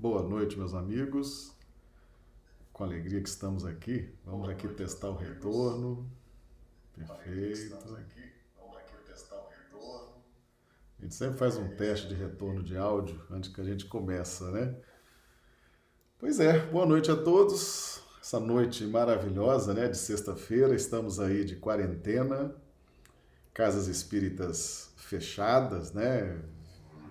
Boa 0.00 0.22
noite, 0.22 0.56
meus 0.56 0.74
amigos. 0.74 1.52
Com 2.72 2.84
alegria 2.84 3.20
que 3.20 3.28
estamos 3.28 3.64
aqui. 3.64 4.08
Vamos 4.24 4.48
aqui 4.48 4.68
testar 4.68 5.08
o 5.10 5.16
retorno. 5.16 6.08
Perfeito. 6.94 7.74
A 10.96 11.02
gente 11.02 11.14
sempre 11.16 11.36
faz 11.36 11.56
um 11.56 11.74
teste 11.74 12.06
de 12.06 12.14
retorno 12.14 12.62
de 12.62 12.76
áudio 12.76 13.20
antes 13.28 13.52
que 13.52 13.60
a 13.60 13.64
gente 13.64 13.86
começa, 13.86 14.52
né? 14.52 14.76
Pois 16.16 16.38
é, 16.38 16.64
boa 16.66 16.86
noite 16.86 17.10
a 17.10 17.16
todos. 17.16 18.00
Essa 18.20 18.38
noite 18.38 18.86
maravilhosa, 18.86 19.74
né, 19.74 19.88
de 19.88 19.98
sexta-feira, 19.98 20.76
estamos 20.76 21.18
aí 21.18 21.44
de 21.44 21.56
quarentena, 21.56 22.54
casas 23.52 23.88
espíritas 23.88 24.92
fechadas, 24.96 25.92
né? 25.92 26.40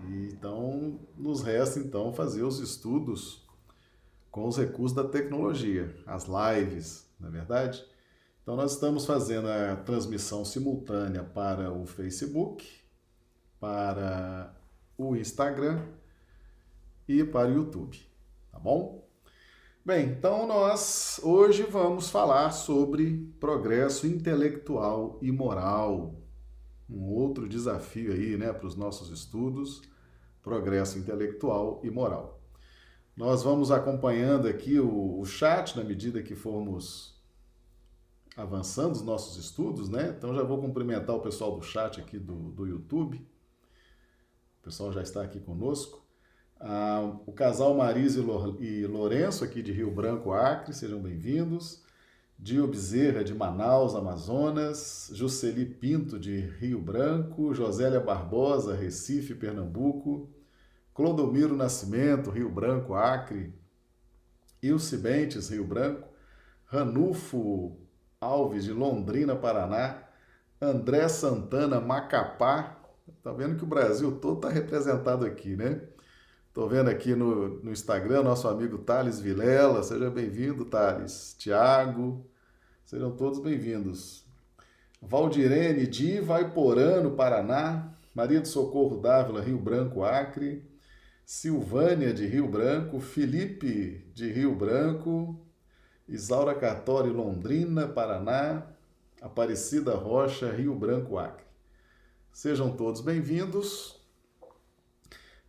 Então 0.05 0.99
nos 1.17 1.41
resta 1.41 1.79
então 1.79 2.13
fazer 2.13 2.43
os 2.43 2.59
estudos 2.59 3.45
com 4.31 4.47
os 4.47 4.57
recursos 4.57 4.95
da 4.95 5.03
tecnologia, 5.03 5.95
as 6.05 6.25
lives, 6.25 7.09
na 7.19 7.27
é 7.27 7.31
verdade. 7.31 7.83
Então 8.41 8.55
nós 8.55 8.73
estamos 8.73 9.05
fazendo 9.05 9.47
a 9.49 9.75
transmissão 9.75 10.45
simultânea 10.45 11.23
para 11.23 11.71
o 11.71 11.85
Facebook, 11.85 12.65
para 13.59 14.55
o 14.97 15.15
Instagram 15.15 15.85
e 17.07 17.23
para 17.23 17.49
o 17.49 17.53
YouTube, 17.53 17.99
tá 18.51 18.59
bom? 18.59 19.07
Bem, 19.83 20.09
então 20.09 20.45
nós 20.45 21.19
hoje 21.23 21.63
vamos 21.63 22.09
falar 22.09 22.51
sobre 22.51 23.33
progresso 23.39 24.05
intelectual 24.05 25.17
e 25.21 25.31
moral. 25.31 26.26
Um 26.89 27.03
outro 27.13 27.47
desafio 27.47 28.13
aí, 28.13 28.37
né, 28.37 28.53
para 28.53 28.67
os 28.67 28.75
nossos 28.75 29.09
estudos, 29.09 29.81
progresso 30.41 30.97
intelectual 30.97 31.81
e 31.83 31.89
moral. 31.89 32.39
Nós 33.15 33.43
vamos 33.43 33.71
acompanhando 33.71 34.47
aqui 34.47 34.79
o, 34.79 35.19
o 35.19 35.25
chat 35.25 35.75
na 35.75 35.83
medida 35.83 36.21
que 36.21 36.35
formos 36.35 37.17
avançando 38.37 38.93
os 38.93 39.01
nossos 39.01 39.43
estudos, 39.43 39.89
né? 39.89 40.13
Então 40.15 40.35
já 40.35 40.43
vou 40.43 40.61
cumprimentar 40.61 41.15
o 41.15 41.19
pessoal 41.19 41.57
do 41.57 41.63
chat 41.63 41.99
aqui 41.99 42.19
do, 42.19 42.51
do 42.51 42.67
YouTube. 42.67 43.17
O 44.59 44.63
pessoal 44.63 44.93
já 44.93 45.01
está 45.01 45.23
aqui 45.23 45.39
conosco. 45.39 46.05
Ah, 46.59 47.17
o 47.25 47.33
casal 47.33 47.73
Marisa 47.75 48.19
e 48.59 48.85
Lourenço, 48.85 49.43
aqui 49.43 49.63
de 49.63 49.71
Rio 49.71 49.89
Branco, 49.89 50.31
Acre, 50.31 50.73
sejam 50.73 51.01
bem-vindos. 51.01 51.83
Dio 52.39 52.67
Bezerra, 52.67 53.23
de 53.23 53.33
Manaus, 53.33 53.95
Amazonas. 53.95 55.09
Jusceli 55.13 55.65
Pinto, 55.65 56.19
de 56.19 56.39
Rio 56.39 56.79
Branco. 56.79 57.53
Josélia 57.53 57.99
Barbosa, 57.99 58.75
Recife, 58.75 59.33
Pernambuco. 59.33 60.29
Clodomiro 60.93 61.55
Nascimento, 61.55 62.29
Rio 62.29 62.49
Branco, 62.49 62.93
Acre. 62.93 63.51
Ilse 64.61 64.97
Bentes, 64.97 65.49
Rio 65.49 65.65
Branco. 65.65 66.07
Ranulfo 66.65 67.75
Alves, 68.21 68.65
de 68.65 68.71
Londrina, 68.71 69.35
Paraná. 69.35 70.03
André 70.61 71.09
Santana, 71.09 71.79
Macapá. 71.79 72.77
Tá 73.23 73.31
vendo 73.33 73.57
que 73.57 73.63
o 73.63 73.67
Brasil 73.67 74.19
todo 74.19 74.37
está 74.37 74.49
representado 74.49 75.25
aqui, 75.25 75.55
né? 75.55 75.81
Estou 76.57 76.67
vendo 76.67 76.89
aqui 76.89 77.13
no, 77.13 77.49
no 77.63 77.71
Instagram 77.71 78.23
nosso 78.23 78.47
amigo 78.47 78.79
Thales 78.79 79.19
Vilela. 79.19 79.83
Seja 79.83 80.09
bem-vindo, 80.09 80.65
Thales. 80.65 81.35
Tiago, 81.37 82.25
sejam 82.83 83.15
todos 83.15 83.37
bem-vindos. 83.37 84.25
Valdirene 84.99 85.85
de 85.85 86.19
Vaiporã, 86.19 87.07
Paraná. 87.11 87.95
Maria 88.15 88.41
do 88.41 88.47
Socorro 88.47 88.99
Dávila, 88.99 89.39
Rio 89.39 89.59
Branco, 89.59 90.03
Acre. 90.03 90.67
Silvânia 91.23 92.11
de 92.11 92.25
Rio 92.25 92.47
Branco. 92.47 92.99
Felipe 92.99 94.09
de 94.15 94.31
Rio 94.31 94.55
Branco. 94.55 95.39
Isaura 96.09 96.55
Cartori, 96.55 97.11
Londrina, 97.11 97.87
Paraná. 97.87 98.65
Aparecida 99.21 99.93
Rocha, 99.93 100.49
Rio 100.49 100.73
Branco, 100.73 101.19
Acre. 101.19 101.45
Sejam 102.31 102.75
todos 102.75 103.01
bem-vindos. 103.01 103.96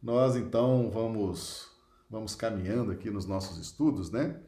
Nós 0.02 0.36
então 0.36 0.90
vamos 0.90 1.68
vamos 2.08 2.34
caminhando 2.34 2.92
aqui 2.92 3.10
nos 3.10 3.26
nossos 3.26 3.58
estudos, 3.58 4.10
né? 4.10 4.40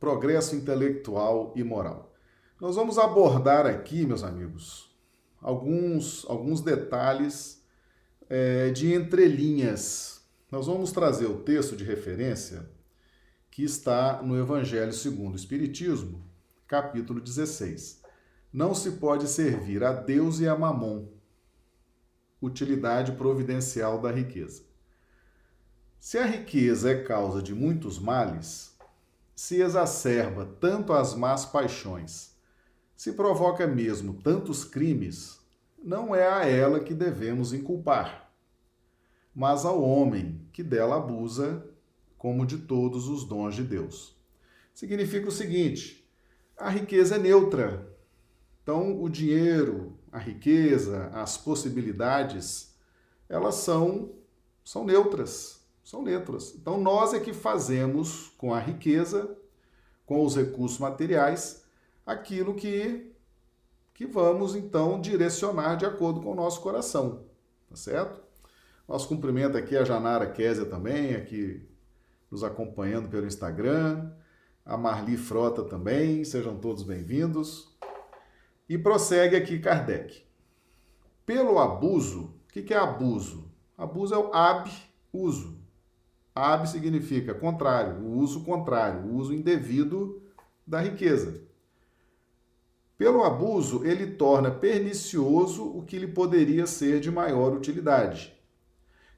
Progresso 0.00 0.56
intelectual 0.56 1.52
e 1.54 1.62
moral. 1.62 2.12
Nós 2.60 2.74
vamos 2.74 2.98
abordar 2.98 3.66
aqui, 3.66 4.06
meus 4.06 4.22
amigos, 4.22 4.90
alguns 5.40 6.24
alguns 6.28 6.62
detalhes 6.62 7.62
é, 8.28 8.70
de 8.70 8.94
entrelinhas. 8.94 10.22
Nós 10.50 10.66
vamos 10.66 10.92
trazer 10.92 11.26
o 11.26 11.40
texto 11.40 11.76
de 11.76 11.84
referência 11.84 12.68
que 13.50 13.62
está 13.62 14.22
no 14.22 14.38
Evangelho 14.38 14.92
segundo 14.94 15.34
o 15.34 15.36
Espiritismo, 15.36 16.24
capítulo 16.66 17.20
16. 17.20 18.00
Não 18.50 18.74
se 18.74 18.92
pode 18.92 19.28
servir 19.28 19.84
a 19.84 19.92
Deus 19.92 20.40
e 20.40 20.48
a 20.48 20.56
Mamon 20.56 21.06
utilidade 22.42 23.12
providencial 23.12 24.00
da 24.00 24.10
riqueza. 24.10 24.62
Se 25.98 26.18
a 26.18 26.26
riqueza 26.26 26.90
é 26.90 27.02
causa 27.02 27.40
de 27.40 27.54
muitos 27.54 27.98
males, 27.98 28.76
se 29.34 29.62
exacerba 29.62 30.44
tanto 30.60 30.92
as 30.92 31.14
más 31.14 31.46
paixões, 31.46 32.36
se 32.96 33.12
provoca 33.12 33.66
mesmo 33.66 34.14
tantos 34.14 34.64
crimes, 34.64 35.40
não 35.82 36.14
é 36.14 36.28
a 36.28 36.44
ela 36.44 36.80
que 36.80 36.92
devemos 36.92 37.52
inculpar, 37.52 38.32
mas 39.34 39.64
ao 39.64 39.82
homem 39.82 40.46
que 40.52 40.62
dela 40.62 40.96
abusa, 40.96 41.66
como 42.18 42.46
de 42.46 42.58
todos 42.58 43.08
os 43.08 43.24
dons 43.24 43.54
de 43.54 43.62
Deus. 43.62 44.16
Significa 44.74 45.28
o 45.28 45.32
seguinte: 45.32 46.08
a 46.56 46.68
riqueza 46.68 47.16
é 47.16 47.18
neutra. 47.18 47.91
Então, 48.62 49.02
o 49.02 49.08
dinheiro, 49.08 49.98
a 50.12 50.18
riqueza, 50.18 51.10
as 51.14 51.36
possibilidades, 51.36 52.72
elas 53.28 53.56
são, 53.56 54.12
são 54.62 54.84
neutras, 54.84 55.66
são 55.82 56.02
neutras. 56.02 56.54
Então 56.54 56.78
nós 56.78 57.14
é 57.14 57.18
que 57.18 57.32
fazemos 57.32 58.32
com 58.36 58.52
a 58.54 58.60
riqueza, 58.60 59.36
com 60.04 60.24
os 60.24 60.36
recursos 60.36 60.78
materiais, 60.78 61.64
aquilo 62.04 62.54
que, 62.54 63.10
que 63.94 64.06
vamos 64.06 64.54
então 64.54 65.00
direcionar 65.00 65.76
de 65.76 65.86
acordo 65.86 66.20
com 66.20 66.32
o 66.32 66.34
nosso 66.34 66.60
coração, 66.60 67.24
tá 67.68 67.76
certo? 67.76 68.20
Nosso 68.86 69.08
cumprimento 69.08 69.56
aqui 69.56 69.76
a 69.76 69.84
Janara 69.84 70.30
Késia 70.30 70.66
também, 70.66 71.14
aqui 71.14 71.66
nos 72.30 72.44
acompanhando 72.44 73.08
pelo 73.08 73.26
Instagram, 73.26 74.10
a 74.64 74.76
Marli 74.76 75.16
Frota 75.16 75.64
também, 75.64 76.24
sejam 76.24 76.58
todos 76.58 76.82
bem-vindos. 76.82 77.72
E 78.72 78.78
prossegue 78.78 79.36
aqui 79.36 79.58
Kardec. 79.58 80.22
Pelo 81.26 81.58
abuso, 81.58 82.32
o 82.46 82.48
que 82.48 82.72
é 82.72 82.78
abuso? 82.78 83.52
Abuso 83.76 84.14
é 84.14 84.16
o 84.16 84.32
ab-uso. 84.32 85.58
Ab 86.34 86.66
significa 86.66 87.34
contrário, 87.34 88.02
o 88.02 88.16
uso 88.16 88.42
contrário, 88.44 89.02
o 89.02 89.16
uso 89.16 89.34
indevido 89.34 90.22
da 90.66 90.80
riqueza. 90.80 91.42
Pelo 92.96 93.22
abuso, 93.24 93.84
ele 93.84 94.06
torna 94.06 94.50
pernicioso 94.50 95.64
o 95.64 95.82
que 95.82 95.98
lhe 95.98 96.08
poderia 96.08 96.66
ser 96.66 96.98
de 96.98 97.10
maior 97.10 97.52
utilidade. 97.52 98.32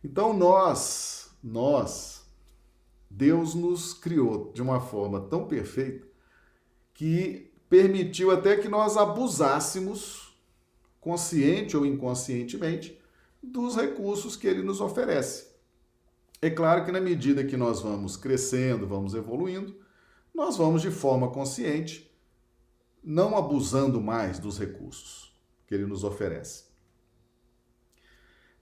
Então 0.02 0.32
nós, 0.32 1.30
nós, 1.40 2.28
Deus 3.08 3.54
nos 3.54 3.94
criou 3.94 4.50
de 4.52 4.60
uma 4.60 4.80
forma 4.80 5.20
tão 5.20 5.46
perfeita 5.46 6.08
que 6.92 7.53
permitiu 7.74 8.30
até 8.30 8.56
que 8.56 8.68
nós 8.68 8.96
abusássemos, 8.96 10.32
consciente 11.00 11.76
ou 11.76 11.84
inconscientemente, 11.84 12.96
dos 13.42 13.74
recursos 13.74 14.36
que 14.36 14.46
ele 14.46 14.62
nos 14.62 14.80
oferece. 14.80 15.48
É 16.40 16.48
claro 16.48 16.84
que 16.84 16.92
na 16.92 17.00
medida 17.00 17.42
que 17.42 17.56
nós 17.56 17.80
vamos 17.80 18.16
crescendo, 18.16 18.86
vamos 18.86 19.12
evoluindo, 19.12 19.76
nós 20.32 20.56
vamos 20.56 20.82
de 20.82 20.90
forma 20.92 21.32
consciente, 21.32 22.16
não 23.02 23.36
abusando 23.36 24.00
mais 24.00 24.38
dos 24.38 24.56
recursos 24.56 25.36
que 25.66 25.74
ele 25.74 25.84
nos 25.84 26.04
oferece. 26.04 26.66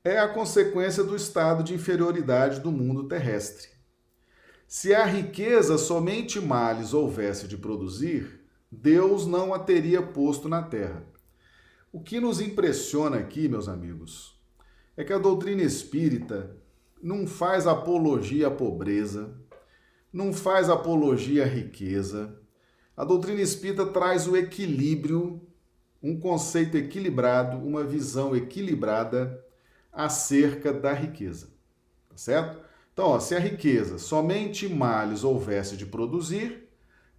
É 0.03 0.19
a 0.19 0.29
consequência 0.29 1.05
do 1.05 1.15
estado 1.15 1.63
de 1.63 1.75
inferioridade 1.75 2.61
do 2.61 2.73
mundo 2.73 3.07
terrestre. 3.07 3.69
Se 4.67 4.95
a 4.95 5.05
riqueza 5.05 5.77
somente 5.77 6.41
males 6.41 6.95
houvesse 6.95 7.47
de 7.47 7.59
produzir, 7.59 8.42
Deus 8.75 9.27
não 9.27 9.53
a 9.53 9.59
teria 9.59 10.01
posto 10.01 10.49
na 10.49 10.63
terra. 10.63 11.05
O 11.93 12.01
que 12.01 12.19
nos 12.19 12.41
impressiona 12.41 13.19
aqui, 13.19 13.47
meus 13.47 13.69
amigos, 13.69 14.35
é 14.97 15.05
que 15.05 15.13
a 15.13 15.19
doutrina 15.19 15.61
espírita 15.61 16.57
não 17.03 17.27
faz 17.27 17.67
apologia 17.67 18.47
à 18.47 18.51
pobreza, 18.51 19.37
não 20.11 20.33
faz 20.33 20.71
apologia 20.71 21.43
à 21.43 21.47
riqueza. 21.47 22.41
A 22.97 23.05
doutrina 23.05 23.43
espírita 23.43 23.85
traz 23.85 24.27
o 24.27 24.39
equilíbrio, 24.39 25.47
um 26.03 26.19
conceito 26.19 26.75
equilibrado, 26.79 27.59
uma 27.59 27.85
visão 27.85 28.35
equilibrada 28.35 29.45
acerca 29.93 30.73
da 30.73 30.95
riqueza. 30.95 31.49
Tá 32.09 32.17
certo? 32.17 32.59
Então, 32.95 33.09
ó, 33.09 33.21
se 33.21 33.35
a 33.35 33.39
riqueza 33.39 33.99
somente 33.99 34.67
males 34.67 35.25
houvesse 35.25 35.77
de 35.77 35.85
produzir, 35.85 36.72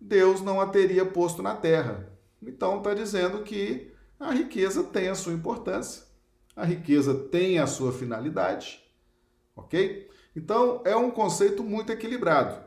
Deus 0.04 0.42
não 0.42 0.60
a 0.60 0.68
teria 0.68 1.06
posto 1.06 1.42
na 1.42 1.56
terra. 1.56 2.12
Então, 2.42 2.78
está 2.78 2.94
dizendo 2.94 3.42
que 3.42 3.94
a 4.20 4.32
riqueza 4.32 4.84
tem 4.84 5.08
a 5.08 5.16
sua 5.16 5.34
importância, 5.34 6.04
a 6.56 6.66
riqueza 6.66 7.14
tem 7.14 7.58
a 7.58 7.66
sua 7.66 7.94
finalidade, 7.94 8.84
ok? 9.56 10.10
Então, 10.36 10.82
é 10.84 10.96
um 10.96 11.10
conceito 11.10 11.64
muito 11.64 11.92
equilibrado. 11.92 12.62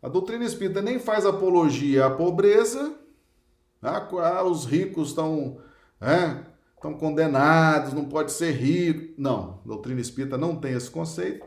A 0.00 0.08
doutrina 0.08 0.44
espírita 0.44 0.80
nem 0.80 0.98
faz 0.98 1.26
apologia 1.26 2.06
à 2.06 2.10
pobreza, 2.10 2.94
ah, 3.82 4.08
ah 4.22 4.44
os 4.44 4.64
ricos 4.64 5.08
estão 5.08 5.60
é, 6.00 6.44
estão 6.76 6.94
condenados, 6.94 7.92
não 7.92 8.04
pode 8.04 8.30
ser 8.30 8.52
rico. 8.52 9.14
Não, 9.18 9.60
a 9.64 9.68
doutrina 9.68 10.00
espírita 10.00 10.38
não 10.38 10.54
tem 10.54 10.74
esse 10.74 10.90
conceito 10.90 11.44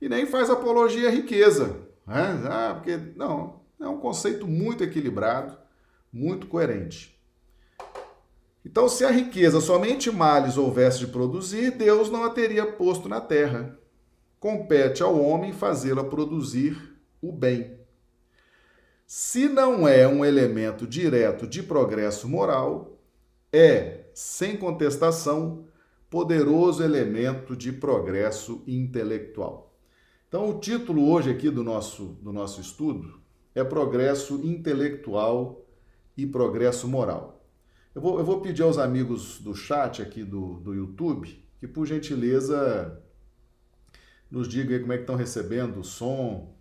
e 0.00 0.08
nem 0.08 0.26
faz 0.26 0.50
apologia 0.50 1.08
à 1.08 1.12
riqueza. 1.12 1.86
Né? 2.06 2.42
Ah, 2.50 2.74
porque, 2.74 2.96
não, 3.16 3.60
é 3.80 3.88
um 3.88 3.98
conceito 3.98 4.46
muito 4.46 4.82
equilibrado, 4.82 5.56
muito 6.12 6.46
coerente. 6.46 7.16
Então, 8.64 8.88
se 8.88 9.04
a 9.04 9.10
riqueza 9.10 9.60
somente 9.60 10.10
males 10.10 10.56
houvesse 10.56 10.98
de 10.98 11.06
produzir, 11.06 11.70
Deus 11.72 12.10
não 12.10 12.24
a 12.24 12.30
teria 12.30 12.66
posto 12.66 13.08
na 13.08 13.20
terra. 13.20 13.78
Compete 14.40 15.02
ao 15.02 15.20
homem 15.20 15.52
fazê-la 15.52 16.02
produzir 16.02 16.96
o 17.22 17.30
bem. 17.30 17.78
Se 19.06 19.48
não 19.48 19.86
é 19.86 20.08
um 20.08 20.24
elemento 20.24 20.84
direto 20.84 21.46
de 21.46 21.62
progresso 21.62 22.28
moral, 22.28 22.98
é, 23.52 24.06
sem 24.12 24.56
contestação, 24.56 25.64
poderoso 26.10 26.82
elemento 26.82 27.54
de 27.54 27.70
progresso 27.70 28.64
intelectual. 28.66 29.78
Então, 30.26 30.50
o 30.50 30.58
título 30.58 31.08
hoje 31.08 31.30
aqui 31.30 31.50
do 31.50 31.62
nosso, 31.62 32.18
do 32.20 32.32
nosso 32.32 32.60
estudo 32.60 33.25
é 33.56 33.64
Progresso 33.64 34.34
Intelectual 34.44 35.64
e 36.14 36.26
Progresso 36.26 36.86
Moral. 36.86 37.42
Eu 37.94 38.02
vou, 38.02 38.18
eu 38.18 38.24
vou 38.24 38.42
pedir 38.42 38.62
aos 38.62 38.76
amigos 38.76 39.40
do 39.40 39.54
chat 39.54 40.02
aqui 40.02 40.22
do, 40.22 40.60
do 40.60 40.74
YouTube 40.74 41.42
que, 41.58 41.66
por 41.66 41.86
gentileza, 41.86 43.02
nos 44.30 44.46
digam 44.46 44.78
como 44.80 44.92
é 44.92 44.96
que 44.96 45.04
estão 45.04 45.16
recebendo 45.16 45.80
o 45.80 45.84
som, 45.84 46.54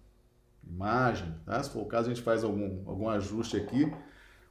imagem, 0.65 1.35
tá? 1.45 1.61
Se 1.61 1.69
for 1.69 1.81
o 1.81 1.85
caso, 1.85 2.09
a 2.09 2.13
gente 2.13 2.23
faz 2.23 2.45
algum, 2.45 2.87
algum 2.89 3.09
ajuste 3.09 3.57
aqui. 3.57 3.81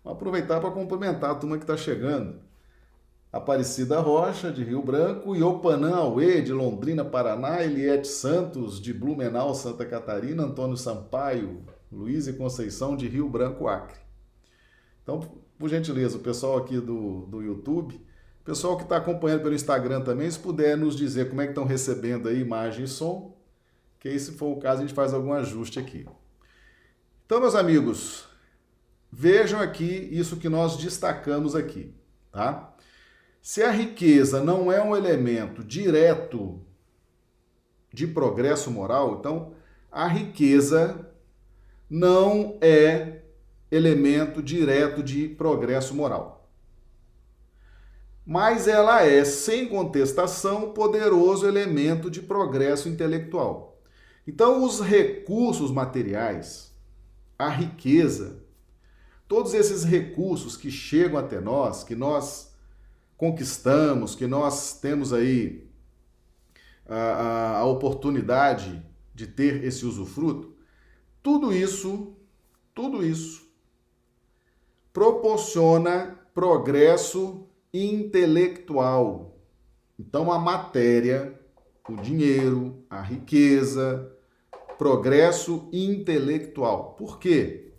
Vamos 0.04 0.18
aproveitar 0.18 0.60
para 0.60 0.70
cumprimentar 0.70 1.30
a 1.30 1.34
turma 1.36 1.56
que 1.56 1.64
está 1.64 1.78
chegando. 1.78 2.40
Aparecida 3.32 4.00
Rocha, 4.00 4.52
de 4.52 4.62
Rio 4.62 4.82
Branco, 4.82 5.34
Iopanã 5.34 5.96
Aue, 5.96 6.42
de 6.42 6.52
Londrina, 6.52 7.06
Paraná, 7.06 7.64
Eliette 7.64 8.06
Santos, 8.06 8.78
de 8.78 8.92
Blumenau, 8.92 9.54
Santa 9.54 9.86
Catarina, 9.86 10.44
Antônio 10.44 10.76
Sampaio, 10.76 11.64
Luiz 11.94 12.26
e 12.26 12.32
Conceição, 12.32 12.96
de 12.96 13.06
Rio 13.06 13.28
Branco, 13.28 13.68
Acre. 13.68 13.98
Então, 15.02 15.20
por 15.58 15.68
gentileza, 15.68 16.16
o 16.16 16.20
pessoal 16.20 16.58
aqui 16.58 16.80
do, 16.80 17.26
do 17.26 17.40
YouTube, 17.40 18.00
pessoal 18.44 18.76
que 18.76 18.82
está 18.82 18.96
acompanhando 18.96 19.42
pelo 19.42 19.54
Instagram 19.54 20.02
também, 20.02 20.30
se 20.30 20.38
puder 20.38 20.76
nos 20.76 20.96
dizer 20.96 21.28
como 21.28 21.40
é 21.40 21.44
que 21.44 21.52
estão 21.52 21.64
recebendo 21.64 22.28
aí 22.28 22.40
imagem 22.40 22.84
e 22.84 22.88
som, 22.88 23.34
que 23.98 24.08
aí, 24.08 24.18
se 24.18 24.32
for 24.32 24.48
o 24.48 24.60
caso, 24.60 24.82
a 24.82 24.86
gente 24.86 24.94
faz 24.94 25.14
algum 25.14 25.32
ajuste 25.32 25.78
aqui. 25.78 26.06
Então, 27.24 27.40
meus 27.40 27.54
amigos, 27.54 28.28
vejam 29.10 29.60
aqui 29.60 30.08
isso 30.12 30.36
que 30.36 30.48
nós 30.48 30.76
destacamos 30.76 31.54
aqui, 31.54 31.94
tá? 32.30 32.74
Se 33.40 33.62
a 33.62 33.70
riqueza 33.70 34.42
não 34.42 34.70
é 34.70 34.82
um 34.82 34.94
elemento 34.94 35.64
direto 35.64 36.60
de 37.92 38.06
progresso 38.06 38.70
moral, 38.70 39.18
então 39.18 39.54
a 39.90 40.06
riqueza 40.06 41.03
não 41.88 42.58
é 42.60 43.22
elemento 43.70 44.42
direto 44.42 45.02
de 45.02 45.28
progresso 45.28 45.94
moral. 45.94 46.48
Mas 48.26 48.66
ela 48.66 49.02
é, 49.02 49.24
sem 49.24 49.68
contestação, 49.68 50.72
poderoso 50.72 51.46
elemento 51.46 52.10
de 52.10 52.22
progresso 52.22 52.88
intelectual. 52.88 53.82
Então, 54.26 54.64
os 54.64 54.80
recursos 54.80 55.70
materiais, 55.70 56.72
a 57.38 57.50
riqueza, 57.50 58.42
todos 59.28 59.52
esses 59.52 59.84
recursos 59.84 60.56
que 60.56 60.70
chegam 60.70 61.18
até 61.18 61.40
nós, 61.40 61.84
que 61.84 61.94
nós 61.94 62.54
conquistamos, 63.16 64.14
que 64.14 64.26
nós 64.26 64.78
temos 64.80 65.12
aí 65.12 65.68
a, 66.86 66.96
a, 66.96 67.58
a 67.58 67.64
oportunidade 67.66 68.82
de 69.14 69.26
ter 69.26 69.62
esse 69.64 69.84
usufruto, 69.84 70.53
tudo 71.24 71.54
isso, 71.54 72.14
tudo 72.74 73.02
isso 73.02 73.48
proporciona 74.92 76.20
progresso 76.34 77.48
intelectual. 77.72 79.34
Então 79.98 80.30
a 80.30 80.38
matéria, 80.38 81.40
o 81.88 81.96
dinheiro, 81.96 82.84
a 82.90 83.00
riqueza, 83.00 84.12
progresso 84.76 85.66
intelectual. 85.72 86.94
Por 86.98 87.18
quê? 87.18 87.72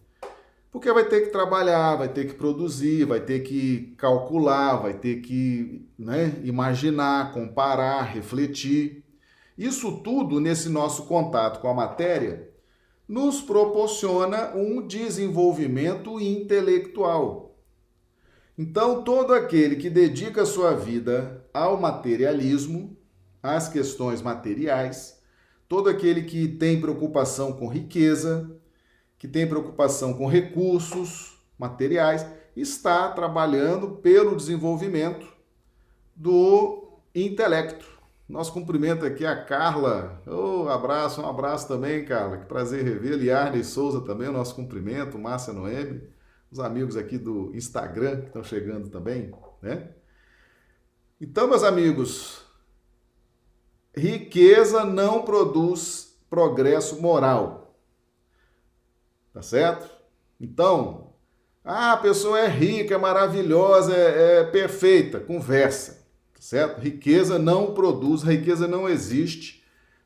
Porque 0.71 0.91
vai 0.91 1.07
ter 1.07 1.21
que 1.21 1.29
trabalhar, 1.29 1.97
vai 1.97 2.09
ter 2.09 2.25
que 2.25 2.33
produzir, 2.33 3.05
vai 3.05 3.19
ter 3.19 3.41
que 3.41 3.93
calcular, 3.95 4.77
vai 4.77 4.95
ter 4.95 5.21
que 5.21 5.87
né, 5.99 6.41
imaginar, 6.43 7.31
comparar, 7.31 8.01
refletir. 8.05 9.05
Isso 9.55 9.99
tudo, 9.99 10.39
nesse 10.39 10.67
nosso 10.67 11.05
contato 11.05 11.61
com 11.61 11.69
a 11.69 11.75
matéria, 11.75 12.54
nos 13.07 13.41
proporciona 13.41 14.55
um 14.55 14.85
desenvolvimento 14.85 16.19
intelectual. 16.19 17.55
Então, 18.57 19.03
todo 19.03 19.33
aquele 19.33 19.75
que 19.75 19.89
dedica 19.89 20.45
sua 20.45 20.73
vida 20.73 21.45
ao 21.53 21.79
materialismo, 21.79 22.97
às 23.43 23.67
questões 23.67 24.21
materiais, 24.21 25.21
todo 25.67 25.89
aquele 25.89 26.23
que 26.23 26.47
tem 26.47 26.79
preocupação 26.79 27.53
com 27.53 27.67
riqueza, 27.67 28.49
que 29.17 29.27
tem 29.27 29.47
preocupação 29.47 30.13
com 30.13 30.25
recursos 30.25 31.37
materiais, 31.57 32.25
está 32.55 33.11
trabalhando 33.11 33.97
pelo 33.97 34.35
desenvolvimento 34.35 35.27
do 36.15 36.99
intelecto. 37.13 37.94
Nosso 38.27 38.51
cumprimento 38.51 39.05
aqui 39.05 39.23
a 39.23 39.43
Carla. 39.45 40.21
Oh, 40.25 40.67
abraço, 40.67 41.21
um 41.21 41.29
abraço 41.29 41.67
também, 41.67 42.03
Carla. 42.03 42.39
Que 42.39 42.45
prazer 42.45 42.83
rever. 42.83 43.17
Liarne 43.17 43.63
Souza 43.63 44.01
também, 44.01 44.27
o 44.27 44.31
nosso 44.31 44.55
cumprimento. 44.55 45.19
Márcia 45.19 45.53
Noemi. 45.53 46.01
Os 46.51 46.59
amigos 46.59 46.97
aqui 46.97 47.17
do 47.17 47.55
Instagram 47.55 48.21
que 48.21 48.27
estão 48.27 48.43
chegando 48.43 48.89
também, 48.89 49.31
né? 49.61 49.89
Então, 51.19 51.47
meus 51.47 51.63
amigos, 51.63 52.45
riqueza 53.95 54.83
não 54.83 55.23
produz 55.23 56.17
progresso 56.29 57.01
moral. 57.01 57.77
Tá 59.33 59.41
certo? 59.41 59.89
Então, 60.39 61.13
ah, 61.63 61.93
a 61.93 61.97
pessoa 61.97 62.39
é 62.39 62.47
rica, 62.47 62.95
é 62.95 62.97
maravilhosa, 62.97 63.93
é, 63.93 64.39
é 64.39 64.43
perfeita. 64.45 65.19
Conversa. 65.19 66.04
Certo? 66.45 66.79
Riqueza 66.79 67.39
não 67.39 67.73
produz, 67.73 68.21
riqueza 68.21 68.67
não 68.67 68.87
existe 68.87 69.63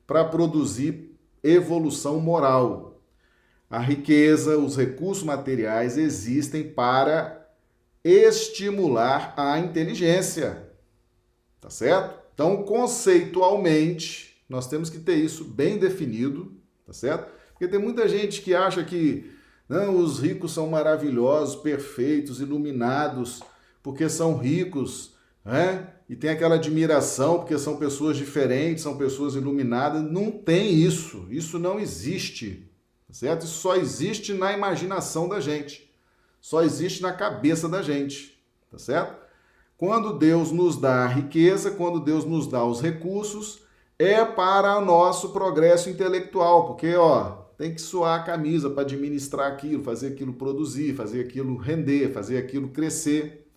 para 0.08 0.24
produzir 0.24 1.12
evolução 1.44 2.22
moral. 2.22 3.04
A 3.70 3.78
riqueza, 3.78 4.58
os 4.58 4.78
recursos 4.78 5.26
materiais 5.26 5.98
existem 5.98 6.64
para 6.64 7.46
estimular 8.06 9.34
a 9.36 9.60
inteligência. 9.60 10.72
Tá 11.60 11.70
certo? 11.70 12.18
Então, 12.34 12.64
conceitualmente, 12.64 14.42
nós 14.48 14.66
temos 14.66 14.90
que 14.90 15.00
ter 15.00 15.16
isso 15.16 15.44
bem 15.44 15.78
definido, 15.78 16.54
tá 16.86 16.94
certo? 16.94 17.30
Porque 17.52 17.68
tem 17.68 17.82
muita 17.82 18.08
gente 18.08 18.42
que 18.42 18.56
acha 18.56 18.82
que 18.82 19.30
não, 19.68 19.98
os 19.98 20.20
ricos 20.20 20.54
são 20.54 20.70
maravilhosos, 20.70 21.58
perfeitos, 21.58 22.40
iluminados, 22.40 23.42
porque 23.84 24.08
são 24.08 24.38
ricos, 24.38 25.18
né? 25.44 25.96
E 26.10 26.16
tem 26.16 26.32
aquela 26.32 26.56
admiração 26.56 27.38
porque 27.38 27.58
são 27.60 27.78
pessoas 27.78 28.18
diferentes, 28.18 28.82
são 28.82 28.98
pessoas 28.98 29.36
iluminadas. 29.36 30.02
Não 30.02 30.32
tem 30.32 30.74
isso. 30.74 31.28
Isso 31.30 31.60
não 31.60 31.80
existe. 31.80 32.68
Tá 33.08 33.14
certo? 33.14 33.46
Isso 33.46 33.60
só 33.60 33.76
existe 33.76 34.34
na 34.34 34.52
imaginação 34.52 35.30
da 35.30 35.40
gente. 35.40 35.94
Só 36.42 36.64
existe 36.64 37.04
na 37.04 37.14
cabeça 37.14 37.70
da 37.70 37.84
gente. 37.84 38.42
Tá 38.72 38.80
certo? 38.80 39.20
Quando 39.78 40.18
Deus 40.18 40.52
nos 40.52 40.78
dá 40.78 41.06
a 41.06 41.08
riqueza, 41.08 41.72
quando 41.72 42.00
Deus 42.00 42.26
nos 42.26 42.48
dá 42.48 42.66
os 42.66 42.82
recursos, 42.82 43.62
é 44.00 44.26
para 44.26 44.78
o 44.78 44.86
nosso 44.86 45.30
progresso 45.30 45.90
intelectual, 45.90 46.66
porque 46.68 46.96
ó, 46.96 47.44
tem 47.58 47.74
que 47.74 47.82
suar 47.82 48.20
a 48.20 48.24
camisa 48.24 48.70
para 48.70 48.82
administrar 48.82 49.52
aquilo, 49.52 49.84
fazer 49.84 50.08
aquilo 50.08 50.34
produzir, 50.34 50.96
fazer 50.96 51.22
aquilo 51.22 51.56
render, 51.56 52.12
fazer 52.12 52.38
aquilo 52.38 52.70
crescer. 52.70 53.48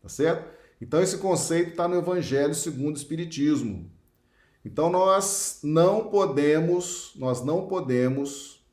Tá 0.00 0.08
certo? 0.08 0.57
Então 0.80 1.02
esse 1.02 1.18
conceito 1.18 1.70
está 1.70 1.88
no 1.88 1.96
Evangelho 1.96 2.54
segundo 2.54 2.94
o 2.94 2.98
Espiritismo. 2.98 3.90
Então 4.64 4.90
nós 4.90 5.60
não 5.62 6.08
podemos, 6.08 7.12
nós 7.16 7.44
não 7.44 7.66
podemos 7.66 8.64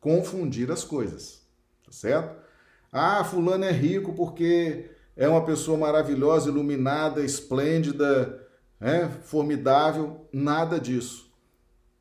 confundir 0.00 0.70
as 0.70 0.82
coisas, 0.82 1.46
tá 1.84 1.92
certo? 1.92 2.42
Ah, 2.90 3.22
fulano 3.24 3.64
é 3.64 3.70
rico 3.70 4.12
porque 4.12 4.90
é 5.16 5.28
uma 5.28 5.44
pessoa 5.44 5.78
maravilhosa, 5.78 6.48
iluminada, 6.48 7.24
esplêndida, 7.24 8.46
é, 8.80 9.08
formidável, 9.08 10.26
nada 10.32 10.80
disso. 10.80 11.32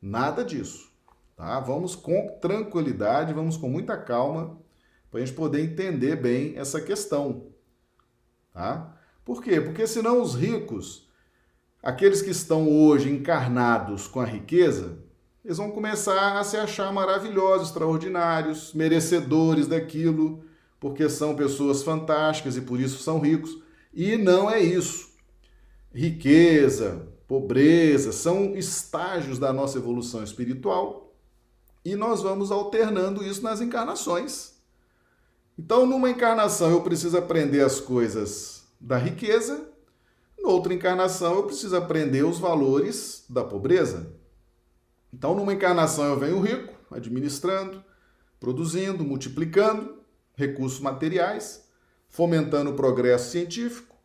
Nada 0.01 0.43
disso. 0.43 0.91
Tá? 1.35 1.59
Vamos 1.59 1.95
com 1.95 2.27
tranquilidade, 2.41 3.33
vamos 3.33 3.57
com 3.57 3.69
muita 3.69 3.97
calma 3.97 4.59
para 5.09 5.19
a 5.19 5.25
gente 5.25 5.35
poder 5.35 5.61
entender 5.61 6.15
bem 6.15 6.57
essa 6.57 6.81
questão. 6.81 7.47
Tá? 8.53 8.97
Por 9.31 9.41
quê? 9.41 9.61
Porque 9.61 9.88
senão 9.88 10.21
os 10.21 10.35
ricos, 10.35 11.07
aqueles 11.81 12.21
que 12.21 12.31
estão 12.31 12.69
hoje 12.69 13.09
encarnados 13.09 14.05
com 14.05 14.19
a 14.19 14.25
riqueza, 14.25 14.97
eles 15.45 15.55
vão 15.55 15.71
começar 15.71 16.38
a 16.38 16.43
se 16.43 16.57
achar 16.57 16.91
maravilhosos, 16.91 17.69
extraordinários, 17.69 18.73
merecedores 18.73 19.67
daquilo, 19.67 20.43
porque 20.81 21.07
são 21.07 21.33
pessoas 21.33 21.81
fantásticas 21.81 22.57
e 22.57 22.61
por 22.61 22.77
isso 22.77 23.01
são 23.01 23.21
ricos. 23.21 23.57
E 23.93 24.17
não 24.17 24.51
é 24.51 24.59
isso. 24.59 25.11
Riqueza, 25.93 27.07
pobreza 27.25 28.11
são 28.11 28.53
estágios 28.53 29.39
da 29.39 29.53
nossa 29.53 29.77
evolução 29.77 30.21
espiritual 30.25 31.15
e 31.85 31.95
nós 31.95 32.21
vamos 32.21 32.51
alternando 32.51 33.23
isso 33.23 33.41
nas 33.41 33.61
encarnações. 33.61 34.55
Então, 35.57 35.85
numa 35.85 36.09
encarnação 36.09 36.69
eu 36.69 36.81
preciso 36.81 37.17
aprender 37.17 37.61
as 37.61 37.79
coisas 37.79 38.60
da 38.81 38.97
riqueza, 38.97 39.69
noutra 40.39 40.73
encarnação 40.73 41.35
eu 41.35 41.43
preciso 41.43 41.75
aprender 41.77 42.23
os 42.23 42.39
valores 42.39 43.23
da 43.29 43.43
pobreza. 43.43 44.11
Então, 45.13 45.35
numa 45.35 45.53
encarnação 45.53 46.05
eu 46.05 46.19
venho 46.19 46.41
rico, 46.41 46.73
administrando, 46.89 47.83
produzindo, 48.39 49.03
multiplicando 49.03 50.01
recursos 50.35 50.79
materiais, 50.79 51.69
fomentando 52.09 52.71
o 52.71 52.75
progresso 52.75 53.29
científico. 53.29 53.95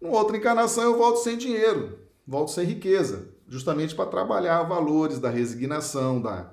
Numa 0.00 0.18
outra 0.18 0.36
encarnação 0.36 0.84
eu 0.84 0.98
volto 0.98 1.16
sem 1.20 1.38
dinheiro, 1.38 1.98
volto 2.26 2.50
sem 2.50 2.66
riqueza, 2.66 3.28
justamente 3.48 3.94
para 3.94 4.10
trabalhar 4.10 4.62
valores 4.64 5.18
da 5.18 5.30
resignação, 5.30 6.20
da 6.20 6.52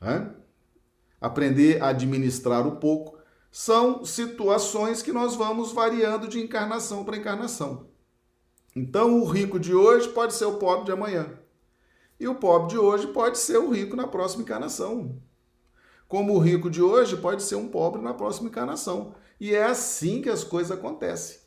né? 0.00 0.30
aprender 1.20 1.82
a 1.82 1.88
administrar 1.88 2.66
o 2.66 2.76
pouco. 2.76 3.18
São 3.56 4.04
situações 4.04 5.00
que 5.00 5.12
nós 5.12 5.36
vamos 5.36 5.70
variando 5.70 6.26
de 6.26 6.40
encarnação 6.40 7.04
para 7.04 7.16
encarnação. 7.16 7.86
Então, 8.74 9.20
o 9.20 9.24
rico 9.24 9.60
de 9.60 9.72
hoje 9.72 10.08
pode 10.08 10.34
ser 10.34 10.46
o 10.46 10.56
pobre 10.58 10.86
de 10.86 10.90
amanhã. 10.90 11.38
E 12.18 12.26
o 12.26 12.34
pobre 12.34 12.70
de 12.70 12.78
hoje 12.78 13.06
pode 13.06 13.38
ser 13.38 13.58
o 13.58 13.70
rico 13.70 13.94
na 13.94 14.08
próxima 14.08 14.42
encarnação. 14.42 15.22
Como 16.08 16.34
o 16.34 16.40
rico 16.40 16.68
de 16.68 16.82
hoje 16.82 17.16
pode 17.16 17.44
ser 17.44 17.54
um 17.54 17.68
pobre 17.68 18.02
na 18.02 18.12
próxima 18.12 18.48
encarnação. 18.48 19.14
E 19.38 19.54
é 19.54 19.62
assim 19.62 20.20
que 20.20 20.28
as 20.28 20.42
coisas 20.42 20.76
acontecem. 20.76 21.38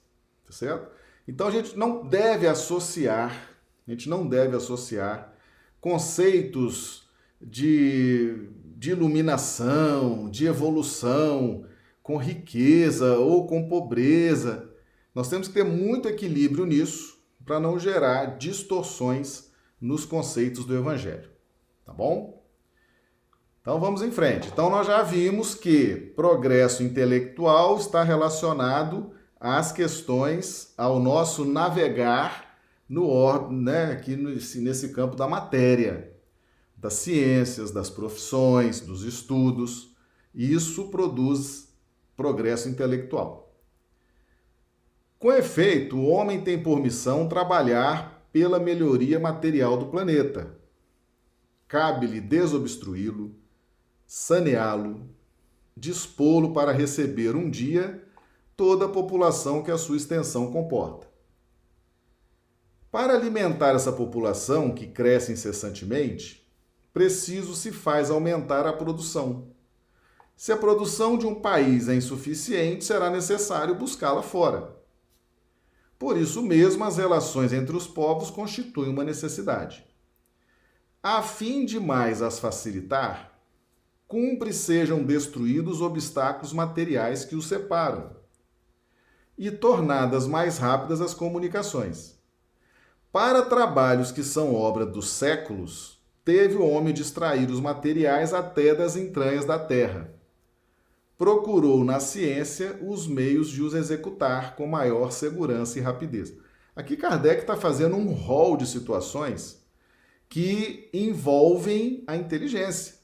Tá 0.46 0.54
certo? 0.54 0.90
Então 1.28 1.46
a 1.46 1.52
gente 1.52 1.78
não 1.78 2.08
deve 2.08 2.48
associar, 2.48 3.50
a 3.86 3.92
gente 3.92 4.08
não 4.08 4.26
deve 4.26 4.56
associar 4.56 5.34
conceitos 5.82 7.06
de, 7.42 8.48
de 8.78 8.92
iluminação, 8.92 10.30
de 10.30 10.46
evolução, 10.46 11.66
com 12.08 12.16
riqueza 12.16 13.18
ou 13.18 13.46
com 13.46 13.68
pobreza. 13.68 14.72
Nós 15.14 15.28
temos 15.28 15.50
que 15.50 15.54
ter 15.54 15.66
muito 15.66 16.08
equilíbrio 16.08 16.66
nisso 16.66 17.18
para 17.46 17.60
não 17.60 17.78
gerar 17.78 18.38
distorções 18.38 19.52
nos 19.80 20.06
conceitos 20.06 20.64
do 20.64 20.74
Evangelho. 20.74 21.30
Tá 21.84 21.92
bom? 21.92 22.42
Então 23.60 23.78
vamos 23.78 24.02
em 24.02 24.10
frente. 24.10 24.48
Então 24.48 24.70
nós 24.70 24.88
já 24.88 25.04
vimos 25.04 25.54
que 25.54 25.98
progresso 26.16 26.82
intelectual 26.82 27.78
está 27.78 28.04
relacionado 28.04 29.12
às 29.38 29.74
questões, 29.74 30.74
ao 30.78 31.02
nosso 31.02 31.44
navegar 31.44 32.58
no 32.88 33.50
né, 33.50 33.92
aqui 33.92 34.16
nesse, 34.16 34.62
nesse 34.62 34.94
campo 34.94 35.18
da 35.18 35.28
matéria 35.28 36.16
das 36.78 36.94
ciências, 36.94 37.72
das 37.72 37.90
profissões, 37.90 38.80
dos 38.80 39.04
estudos, 39.04 39.92
e 40.34 40.54
isso 40.54 40.88
produz 40.88 41.67
progresso 42.18 42.68
intelectual. 42.68 43.56
Com 45.20 45.32
efeito, 45.32 45.96
o 45.96 46.08
homem 46.08 46.42
tem 46.42 46.62
por 46.62 46.80
missão 46.80 47.28
trabalhar 47.30 48.28
pela 48.34 48.60
melhoria 48.60 49.20
material 49.20 49.78
do 49.78 49.86
planeta. 49.88 50.56
Cabe-lhe 51.68 52.20
desobstruí-lo, 52.20 53.36
saneá-lo, 54.06 55.10
dispô-lo 55.76 56.54
para 56.54 56.72
receber 56.72 57.36
um 57.36 57.50
dia 57.50 58.04
toda 58.56 58.86
a 58.86 58.90
população 58.90 59.62
que 59.64 59.72
a 59.72 59.78
sua 59.78 59.98
extensão 59.98 60.52
comporta. 60.52 61.08
Para 62.92 63.14
alimentar 63.14 63.76
essa 63.76 63.92
população 63.92 64.74
que 64.74 64.88
cresce 64.88 65.32
incessantemente, 65.32 66.48
preciso 66.94 67.54
se 67.54 67.72
faz 67.72 68.10
aumentar 68.10 68.66
a 68.66 68.74
produção. 68.74 69.56
Se 70.38 70.52
a 70.52 70.58
produção 70.58 71.18
de 71.18 71.26
um 71.26 71.34
país 71.34 71.90
é 71.90 71.96
insuficiente, 71.96 72.86
será 72.86 73.10
necessário 73.10 73.74
buscá-la 73.74 74.22
fora. 74.22 74.78
Por 75.98 76.16
isso 76.16 76.44
mesmo, 76.44 76.84
as 76.84 76.98
relações 76.98 77.52
entre 77.52 77.76
os 77.76 77.88
povos 77.88 78.30
constituem 78.30 78.92
uma 78.92 79.04
necessidade. 79.04 79.84
A 81.02 81.24
fim 81.24 81.66
de 81.66 81.80
mais 81.80 82.22
as 82.22 82.38
facilitar, 82.38 83.36
cumpre 84.08 84.54
sejam 84.54 85.04
destruídos 85.04 85.82
obstáculos 85.82 86.54
materiais 86.54 87.26
que 87.26 87.36
os 87.36 87.48
separam 87.48 88.16
e 89.36 89.50
tornadas 89.50 90.28
mais 90.28 90.60
rápidas 90.60 91.02
as 91.02 91.16
comunicações. 91.16 92.16
Para 93.12 93.42
trabalhos 93.42 94.12
que 94.12 94.24
são 94.24 94.54
obra 94.54 94.86
dos 94.86 95.10
séculos, 95.10 96.00
teve 96.24 96.56
o 96.56 96.68
homem 96.68 96.94
de 96.94 97.02
extrair 97.02 97.50
os 97.50 97.60
materiais 97.60 98.36
até 98.36 98.76
das 98.76 98.96
entranhas 98.96 99.44
da 99.44 99.58
terra. 99.58 100.17
Procurou 101.18 101.84
na 101.84 102.00
ciência 102.00 102.78
os 102.82 103.08
meios 103.08 103.50
de 103.50 103.64
os 103.64 103.74
executar 103.74 104.56
com 104.56 104.68
maior 104.68 105.12
segurança 105.12 105.80
e 105.80 105.82
rapidez. 105.82 106.34
Aqui 106.76 106.96
Kardec 106.96 107.42
está 107.42 107.58
fazendo 107.58 107.96
um 107.96 108.12
rol 108.12 108.56
de 108.56 108.68
situações 108.68 109.66
que 110.30 110.90
envolvem 110.94 112.04
a 112.06 112.16
inteligência. 112.16 112.96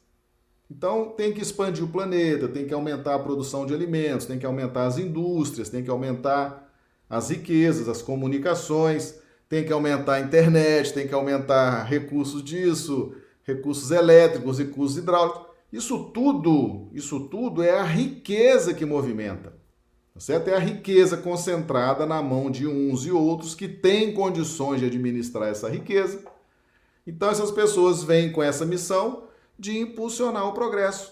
Então, 0.69 1.09
tem 1.15 1.33
que 1.33 1.41
expandir 1.41 1.83
o 1.83 1.87
planeta, 1.87 2.47
tem 2.47 2.65
que 2.65 2.73
aumentar 2.73 3.15
a 3.15 3.19
produção 3.19 3.65
de 3.65 3.73
alimentos, 3.73 4.25
tem 4.25 4.39
que 4.39 4.45
aumentar 4.45 4.85
as 4.85 4.97
indústrias, 4.97 5.69
tem 5.69 5.83
que 5.83 5.89
aumentar 5.89 6.71
as 7.09 7.29
riquezas, 7.29 7.87
as 7.87 8.01
comunicações, 8.01 9.15
tem 9.47 9.63
que 9.63 9.73
aumentar 9.73 10.13
a 10.13 10.19
internet, 10.19 10.93
tem 10.93 11.07
que 11.07 11.13
aumentar 11.13 11.83
recursos 11.83 12.43
disso, 12.43 13.13
recursos 13.43 13.91
elétricos, 13.91 14.57
recursos 14.57 14.97
hidráulicos. 14.97 15.52
Isso 15.73 16.11
tudo, 16.13 16.91
isso 16.93 17.21
tudo 17.21 17.63
é 17.63 17.71
a 17.71 17.83
riqueza 17.83 18.75
que 18.75 18.85
movimenta. 18.85 19.57
Tá 20.13 20.19
certo? 20.19 20.47
É 20.49 20.53
a 20.53 20.59
riqueza 20.59 21.17
concentrada 21.17 22.05
na 22.05 22.21
mão 22.21 22.51
de 22.51 22.67
uns 22.67 23.07
e 23.07 23.11
outros 23.11 23.55
que 23.55 23.67
têm 23.67 24.13
condições 24.13 24.79
de 24.79 24.85
administrar 24.85 25.49
essa 25.49 25.67
riqueza. 25.67 26.23
Então 27.07 27.27
essas 27.27 27.49
pessoas 27.49 28.03
vêm 28.03 28.31
com 28.31 28.43
essa 28.43 28.67
missão 28.67 29.23
de 29.57 29.79
impulsionar 29.79 30.47
o 30.47 30.53
progresso. 30.53 31.11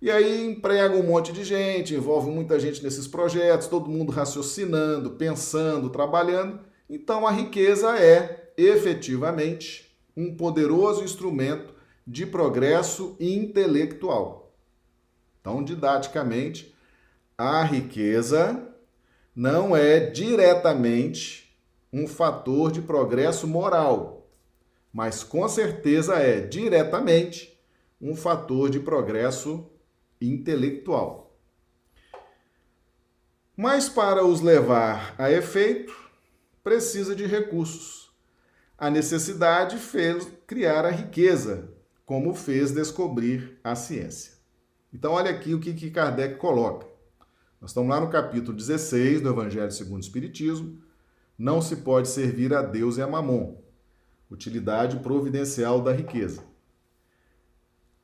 E 0.00 0.10
aí 0.10 0.42
emprega 0.52 0.96
um 0.96 1.02
monte 1.02 1.30
de 1.30 1.44
gente, 1.44 1.94
envolve 1.94 2.30
muita 2.30 2.58
gente 2.58 2.82
nesses 2.82 3.06
projetos, 3.06 3.66
todo 3.66 3.90
mundo 3.90 4.10
raciocinando, 4.10 5.10
pensando, 5.10 5.90
trabalhando. 5.90 6.60
Então 6.88 7.26
a 7.26 7.30
riqueza 7.30 7.94
é 7.98 8.54
efetivamente 8.56 9.94
um 10.16 10.34
poderoso 10.34 11.04
instrumento 11.04 11.76
de 12.08 12.24
progresso 12.24 13.14
intelectual. 13.20 14.50
Então, 15.42 15.62
didaticamente, 15.62 16.74
a 17.36 17.62
riqueza 17.62 18.66
não 19.36 19.76
é 19.76 20.00
diretamente 20.00 21.54
um 21.92 22.08
fator 22.08 22.72
de 22.72 22.80
progresso 22.80 23.46
moral, 23.46 24.26
mas 24.90 25.22
com 25.22 25.46
certeza 25.50 26.14
é 26.14 26.40
diretamente 26.40 27.60
um 28.00 28.16
fator 28.16 28.70
de 28.70 28.80
progresso 28.80 29.70
intelectual. 30.18 31.36
Mas 33.54 33.86
para 33.86 34.24
os 34.24 34.40
levar 34.40 35.14
a 35.18 35.30
efeito, 35.30 35.94
precisa 36.64 37.14
de 37.14 37.26
recursos. 37.26 38.10
A 38.78 38.88
necessidade 38.88 39.76
fez 39.76 40.26
criar 40.46 40.86
a 40.86 40.90
riqueza, 40.90 41.76
como 42.08 42.32
fez 42.32 42.72
descobrir 42.72 43.60
a 43.62 43.74
ciência. 43.74 44.32
Então, 44.90 45.12
olha 45.12 45.30
aqui 45.30 45.52
o 45.52 45.60
que, 45.60 45.74
que 45.74 45.90
Kardec 45.90 46.36
coloca. 46.36 46.86
Nós 47.60 47.68
estamos 47.68 47.90
lá 47.90 48.00
no 48.00 48.08
capítulo 48.08 48.56
16 48.56 49.20
do 49.20 49.28
Evangelho 49.28 49.70
segundo 49.70 49.98
o 49.98 50.00
Espiritismo. 50.00 50.80
Não 51.36 51.60
se 51.60 51.76
pode 51.76 52.08
servir 52.08 52.54
a 52.54 52.62
Deus 52.62 52.96
e 52.96 53.02
a 53.02 53.06
Mamon. 53.06 53.58
Utilidade 54.30 55.00
providencial 55.00 55.82
da 55.82 55.92
riqueza. 55.92 56.42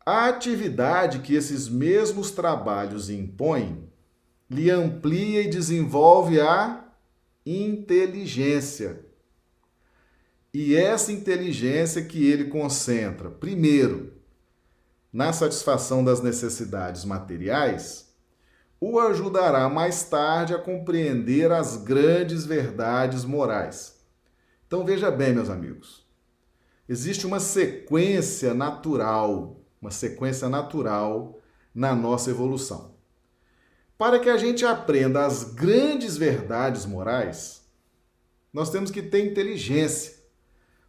A 0.05 0.29
atividade 0.29 1.21
que 1.21 1.35
esses 1.35 1.67
mesmos 1.67 2.31
trabalhos 2.31 3.09
impõem 3.09 3.89
lhe 4.51 4.71
amplia 4.71 5.41
e 5.41 5.49
desenvolve 5.49 6.43
a 6.43 6.93
inteligência. 7.47 9.07
E 10.55 10.77
essa 10.77 11.11
inteligência 11.11 12.05
que 12.05 12.25
ele 12.31 12.45
concentra, 12.45 13.29
primeiro, 13.29 14.13
na 15.13 15.33
satisfação 15.33 16.05
das 16.05 16.23
necessidades 16.23 17.05
materiais, 17.05 18.15
o 18.81 19.01
ajudará 19.01 19.69
mais 19.69 20.05
tarde 20.05 20.55
a 20.55 20.59
compreender 20.59 21.51
as 21.51 21.77
grandes 21.77 22.47
verdades 22.47 23.25
morais. 23.25 23.97
Então 24.69 24.85
veja 24.85 25.11
bem, 25.11 25.33
meus 25.33 25.51
amigos, 25.51 26.07
existe 26.89 27.27
uma 27.27 27.41
sequência 27.41 28.55
natural, 28.55 29.61
uma 29.83 29.91
sequência 29.91 30.49
natural 30.49 31.37
na 31.75 31.97
nossa 31.97 32.31
evolução. 32.31 32.95
Para 33.99 34.21
que 34.21 34.31
a 34.31 34.37
gente 34.37 34.65
aprenda 34.65 35.27
as 35.27 35.43
grandes 35.43 36.17
verdades 36.17 36.87
morais, 36.87 37.65
nós 38.53 38.71
temos 38.71 38.93
que 38.93 39.03
ter 39.03 39.27
inteligência 39.27 40.13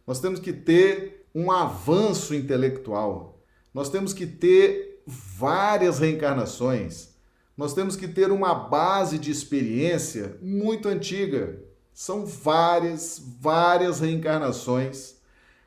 nós 0.06 0.20
temos 0.20 0.38
que 0.38 0.52
ter 0.52 1.26
um 1.34 1.50
avanço 1.50 2.34
intelectual, 2.34 3.42
nós 3.74 3.90
temos 3.90 4.12
que 4.12 4.26
ter 4.26 5.02
várias 5.06 5.98
reencarnações, 5.98 7.10
nós 7.56 7.72
temos 7.74 7.96
que 7.96 8.06
ter 8.06 8.30
uma 8.30 8.54
base 8.54 9.18
de 9.18 9.30
experiência 9.30 10.38
muito 10.42 10.88
antiga. 10.88 11.58
São 11.92 12.26
várias, 12.26 13.22
várias 13.40 14.00
reencarnações 14.00 15.16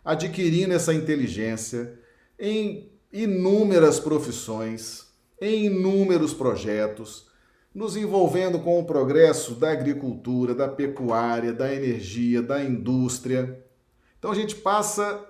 adquirindo 0.06 0.74
essa 0.74 0.94
inteligência 0.94 2.00
em 2.40 2.92
inúmeras 3.12 4.00
profissões, 4.00 5.08
em 5.42 5.66
inúmeros 5.66 6.34
projetos, 6.34 7.28
nos 7.74 7.96
envolvendo 7.96 8.60
com 8.60 8.80
o 8.80 8.86
progresso 8.86 9.56
da 9.56 9.72
agricultura, 9.72 10.54
da 10.54 10.68
pecuária, 10.68 11.54
da 11.54 11.74
energia, 11.74 12.42
da 12.42 12.64
indústria. 12.64 13.64
Então 14.20 14.32
a 14.32 14.36
gente 14.36 14.56
passa 14.56 15.26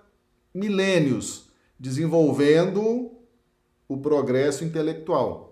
milênios 0.53 1.47
desenvolvendo 1.79 3.11
o 3.87 3.97
progresso 3.97 4.65
intelectual 4.65 5.49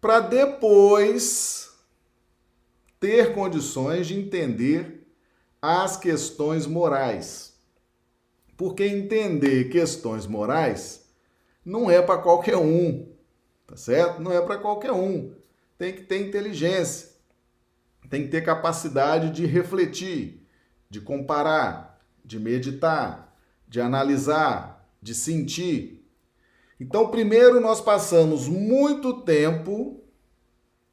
para 0.00 0.20
depois 0.20 1.70
ter 2.98 3.34
condições 3.34 4.06
de 4.06 4.18
entender 4.18 5.06
as 5.60 5.96
questões 5.96 6.66
morais. 6.66 7.54
Porque 8.56 8.84
entender 8.84 9.70
questões 9.70 10.26
morais 10.26 11.08
não 11.64 11.90
é 11.90 12.00
para 12.02 12.20
qualquer 12.20 12.56
um, 12.56 13.10
tá 13.66 13.76
certo? 13.76 14.20
Não 14.20 14.32
é 14.32 14.40
para 14.40 14.58
qualquer 14.58 14.92
um. 14.92 15.34
Tem 15.78 15.94
que 15.94 16.02
ter 16.02 16.26
inteligência, 16.26 17.10
tem 18.08 18.24
que 18.24 18.28
ter 18.28 18.42
capacidade 18.42 19.30
de 19.30 19.46
refletir, 19.46 20.46
de 20.90 21.00
comparar, 21.00 21.89
de 22.24 22.38
meditar, 22.38 23.36
de 23.68 23.80
analisar, 23.80 24.88
de 25.00 25.14
sentir. 25.14 26.04
Então, 26.78 27.08
primeiro 27.08 27.60
nós 27.60 27.80
passamos 27.80 28.48
muito 28.48 29.22
tempo 29.22 30.02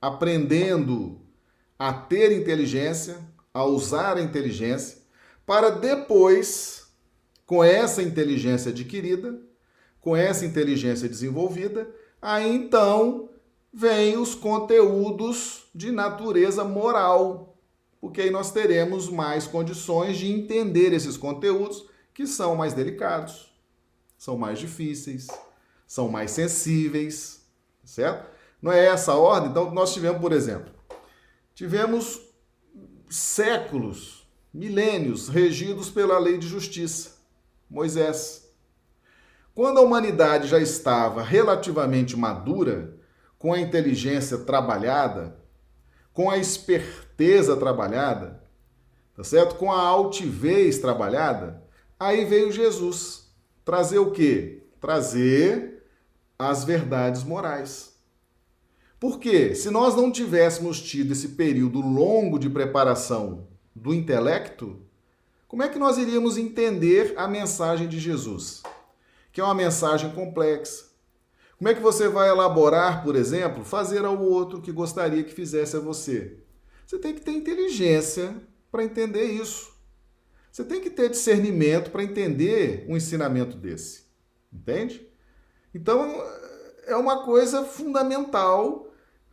aprendendo 0.02 1.22
a 1.78 1.94
ter 1.94 2.32
inteligência, 2.32 3.18
a 3.54 3.64
usar 3.64 4.18
a 4.18 4.22
inteligência, 4.22 4.98
para 5.46 5.70
depois, 5.70 6.88
com 7.46 7.64
essa 7.64 8.04
inteligência 8.04 8.72
adquirida, 8.72 9.40
com 10.02 10.16
essa 10.16 10.46
inteligência 10.46 11.08
desenvolvida, 11.08 11.90
aí 12.22 12.54
então 12.54 13.30
vem 13.74 14.18
os 14.18 14.36
conteúdos 14.36 15.68
de 15.74 15.92
natureza 15.92 16.64
moral, 16.64 17.57
porque 18.00 18.22
aí 18.22 18.30
nós 18.30 18.52
teremos 18.52 19.10
mais 19.10 19.48
condições 19.48 20.18
de 20.18 20.32
entender 20.32 20.94
esses 20.94 21.18
conteúdos 21.18 21.86
que 22.14 22.26
são 22.26 22.56
mais 22.56 22.74
delicados, 22.74 23.52
são 24.18 24.38
mais 24.38 24.60
difíceis, 24.60 25.28
são 25.86 26.10
mais 26.10 26.32
sensíveis, 26.32 27.46
certo? 27.84 28.30
Não 28.62 28.72
é 28.72 28.86
essa 28.88 29.14
a 29.14 29.18
ordem? 29.18 29.52
Então, 29.52 29.72
nós 29.72 29.94
tivemos, 29.94 30.20
por 30.20 30.32
exemplo, 30.32 30.74
tivemos 31.54 32.22
séculos, 33.10 34.28
milênios 34.54 35.30
regidos 35.30 35.90
pela 35.90 36.18
lei 36.18 36.38
de 36.38 36.48
justiça, 36.48 37.18
Moisés. 37.70 38.52
Quando 39.54 39.80
a 39.80 39.82
humanidade 39.82 40.48
já 40.48 40.60
estava 40.60 41.24
relativamente 41.24 42.16
madura, 42.16 42.96
com 43.38 43.54
a 43.54 43.60
inteligência 43.60 44.40
trabalhada, 44.40 45.38
com 46.18 46.32
a 46.32 46.38
esperteza 46.40 47.56
trabalhada, 47.56 48.42
tá 49.16 49.24
certo? 49.24 49.54
Com 49.54 49.72
a 49.72 49.80
altivez 49.80 50.80
trabalhada, 50.80 51.62
aí 52.00 52.26
veio 52.26 52.52
Jesus 52.52 53.32
trazer 53.64 54.00
o 54.00 54.10
quê? 54.10 54.64
Trazer 54.82 55.84
as 56.40 56.64
verdades 56.64 57.24
morais. 57.24 57.96
Por 59.00 59.20
quê? 59.20 59.54
Se 59.54 59.70
nós 59.70 59.96
não 59.96 60.12
tivéssemos 60.12 60.82
tido 60.82 61.12
esse 61.12 61.30
período 61.30 61.82
longo 61.82 62.40
de 62.40 62.50
preparação 62.50 63.48
do 63.76 63.94
intelecto, 63.94 64.82
como 65.48 65.62
é 65.62 65.70
que 65.70 65.78
nós 65.78 66.00
iríamos 66.00 66.36
entender 66.36 67.14
a 67.16 67.28
mensagem 67.28 67.88
de 67.88 68.00
Jesus? 68.00 68.64
Que 69.32 69.40
é 69.40 69.44
uma 69.44 69.54
mensagem 69.54 70.12
complexa, 70.14 70.87
como 71.58 71.70
é 71.70 71.74
que 71.74 71.82
você 71.82 72.08
vai 72.08 72.30
elaborar, 72.30 73.04
por 73.04 73.16
exemplo, 73.16 73.66
fazer 73.66 74.06
ao 74.06 74.22
outro 74.22 74.62
que 74.62 74.72
gostaria 74.72 75.24
que 75.24 75.34
fizesse 75.34 75.76
a 75.76 75.80
você? 75.80 76.38
Você 76.86 77.00
tem 77.00 77.16
que 77.16 77.22
ter 77.22 77.32
inteligência 77.32 78.36
para 78.72 78.84
entender 78.84 79.26
isso. 79.26 79.76
Você 80.52 80.64
tem 80.64 80.80
que 80.80 80.90
ter 80.90 81.10
discernimento 81.10 81.90
para 81.90 82.04
entender 82.04 82.86
um 82.88 82.96
ensinamento 82.96 83.58
desse. 83.58 84.04
Entende? 84.54 85.08
Então, 85.74 86.24
é 86.86 86.96
uma 86.96 87.24
coisa 87.26 87.64
fundamental 87.64 88.92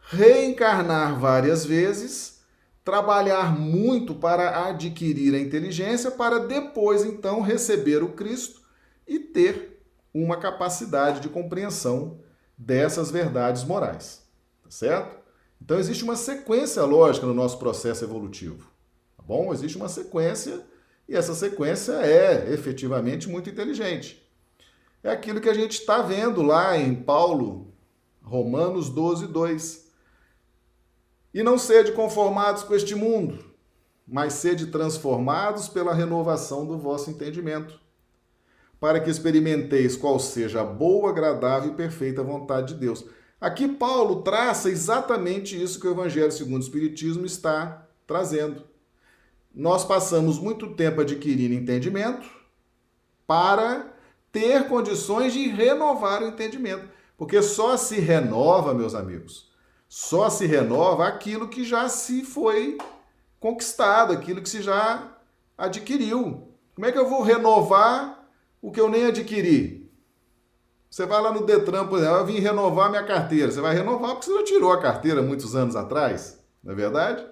reencarnar 0.09 1.19
várias 1.19 1.65
vezes, 1.65 2.41
trabalhar 2.83 3.59
muito 3.59 4.15
para 4.15 4.67
adquirir 4.67 5.35
a 5.35 5.39
inteligência, 5.39 6.11
para 6.11 6.39
depois, 6.39 7.05
então, 7.05 7.41
receber 7.41 8.03
o 8.03 8.13
Cristo 8.13 8.63
e 9.07 9.19
ter 9.19 9.74
uma 10.15 10.37
capacidade 10.37 11.19
de 11.19 11.29
compreensão 11.29 12.21
dessas 12.57 13.11
verdades 13.11 13.65
morais, 13.65 14.25
tá 14.63 14.71
certo? 14.71 15.19
Então 15.61 15.79
existe 15.79 16.05
uma 16.05 16.15
sequência 16.15 16.85
lógica 16.85 17.27
no 17.27 17.35
nosso 17.35 17.59
processo 17.59 18.05
evolutivo, 18.05 18.71
tá 19.17 19.23
bom? 19.25 19.53
Existe 19.53 19.77
uma 19.77 19.89
sequência 19.89 20.65
e 21.09 21.17
essa 21.17 21.35
sequência 21.35 21.93
é 21.95 22.53
efetivamente 22.53 23.29
muito 23.29 23.51
inteligente. 23.51 24.23
É 25.03 25.11
aquilo 25.11 25.41
que 25.41 25.49
a 25.49 25.55
gente 25.55 25.73
está 25.73 26.01
vendo 26.01 26.43
lá 26.43 26.79
em 26.79 26.95
Paulo, 26.95 27.75
Romanos 28.23 28.89
12, 28.89 29.27
2. 29.27 29.85
E 31.35 31.43
não 31.43 31.59
sede 31.59 31.93
conformados 31.93 32.63
com 32.63 32.75
este 32.75 32.95
mundo, 32.95 33.45
mas 34.07 34.35
sede 34.35 34.69
transformados 34.69 35.69
pela 35.69 35.93
renovação 35.93 36.65
do 36.65 36.79
vosso 36.79 37.11
entendimento 37.11 37.84
para 38.81 39.01
que 39.01 39.11
experimenteis 39.11 39.97
qual 39.97 40.19
seja 40.19 40.61
a 40.61 40.65
boa, 40.65 41.11
agradável 41.11 41.73
e 41.73 41.75
perfeita 41.75 42.23
vontade 42.23 42.75
de 42.75 42.81
Deus. 42.81 43.05
Aqui 43.41 43.69
Paulo 43.69 44.23
traça 44.23 44.71
exatamente 44.71 45.61
isso 45.61 45.81
que 45.81 45.87
o 45.87 45.91
Evangelho 45.91 46.33
segundo 46.33 46.63
o 46.63 46.65
Espiritismo 46.65 47.27
está 47.27 47.87
trazendo. 48.07 48.63
Nós 49.55 49.85
passamos 49.85 50.39
muito 50.39 50.75
tempo 50.75 51.01
adquirindo 51.01 51.55
entendimento 51.55 52.29
para 53.27 53.93
ter 54.33 54.67
condições 54.67 55.33
de 55.33 55.47
renovar 55.49 56.23
o 56.23 56.27
entendimento. 56.27 56.89
Porque 57.17 57.41
só 57.41 57.77
se 57.77 58.01
renova, 58.01 58.75
meus 58.75 58.95
amigos, 58.95 59.53
só 59.89 60.29
se 60.29 60.47
renova 60.47 61.07
aquilo 61.07 61.49
que 61.49 61.65
já 61.65 61.89
se 61.89 62.25
foi 62.25 62.79
conquistado, 63.39 64.13
aquilo 64.13 64.43
que 64.43 64.49
se 64.49 64.61
já 64.61 65.17
adquiriu. 65.57 66.49
Como 66.75 66.87
é 66.87 66.91
que 66.91 66.99
eu 66.99 67.09
vou 67.09 67.23
renovar 67.23 68.24
o 68.65 68.71
que 68.71 68.81
eu 68.81 68.89
nem 68.89 69.05
adquiri. 69.05 69.93
Você 70.89 71.05
vai 71.05 71.21
lá 71.21 71.31
no 71.31 71.45
Detran, 71.45 71.87
por 71.87 71.99
exemplo, 71.99 72.17
eu 72.17 72.25
vim 72.25 72.39
renovar 72.39 72.89
minha 72.89 73.05
carteira. 73.05 73.53
Você 73.53 73.61
vai 73.61 73.75
renovar 73.75 74.13
porque 74.13 74.25
você 74.25 74.39
já 74.39 74.45
tirou 74.45 74.73
a 74.73 74.81
carteira 74.81 75.21
muitos 75.21 75.55
anos 75.55 75.77
atrás, 75.77 76.43
não 76.63 76.73
é 76.73 76.75
verdade? 76.75 77.27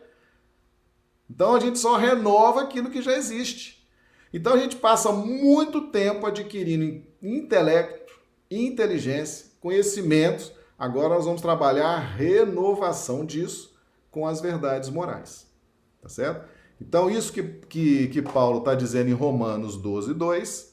Então 1.30 1.54
a 1.54 1.60
gente 1.60 1.78
só 1.78 1.96
renova 1.96 2.60
aquilo 2.60 2.90
que 2.90 3.00
já 3.00 3.16
existe. 3.16 3.82
Então 4.30 4.52
a 4.52 4.58
gente 4.58 4.76
passa 4.76 5.10
muito 5.10 5.88
tempo 5.88 6.26
adquirindo 6.26 7.02
intelecto, 7.22 8.12
inteligência, 8.50 9.52
conhecimentos. 9.58 10.52
Agora 10.78 11.14
nós 11.14 11.24
vamos 11.24 11.40
trabalhar 11.40 11.94
a 11.94 11.98
renovação 11.98 13.24
disso 13.24 13.74
com 14.10 14.26
as 14.26 14.38
verdades 14.42 14.90
morais. 14.90 15.46
Tá 16.02 16.10
certo? 16.10 16.46
Então, 16.78 17.08
isso 17.08 17.32
que, 17.32 17.42
que, 17.42 18.08
que 18.08 18.20
Paulo 18.20 18.58
está 18.58 18.74
dizendo 18.74 19.08
em 19.08 19.14
Romanos 19.14 19.76
12, 19.76 20.12
2, 20.14 20.71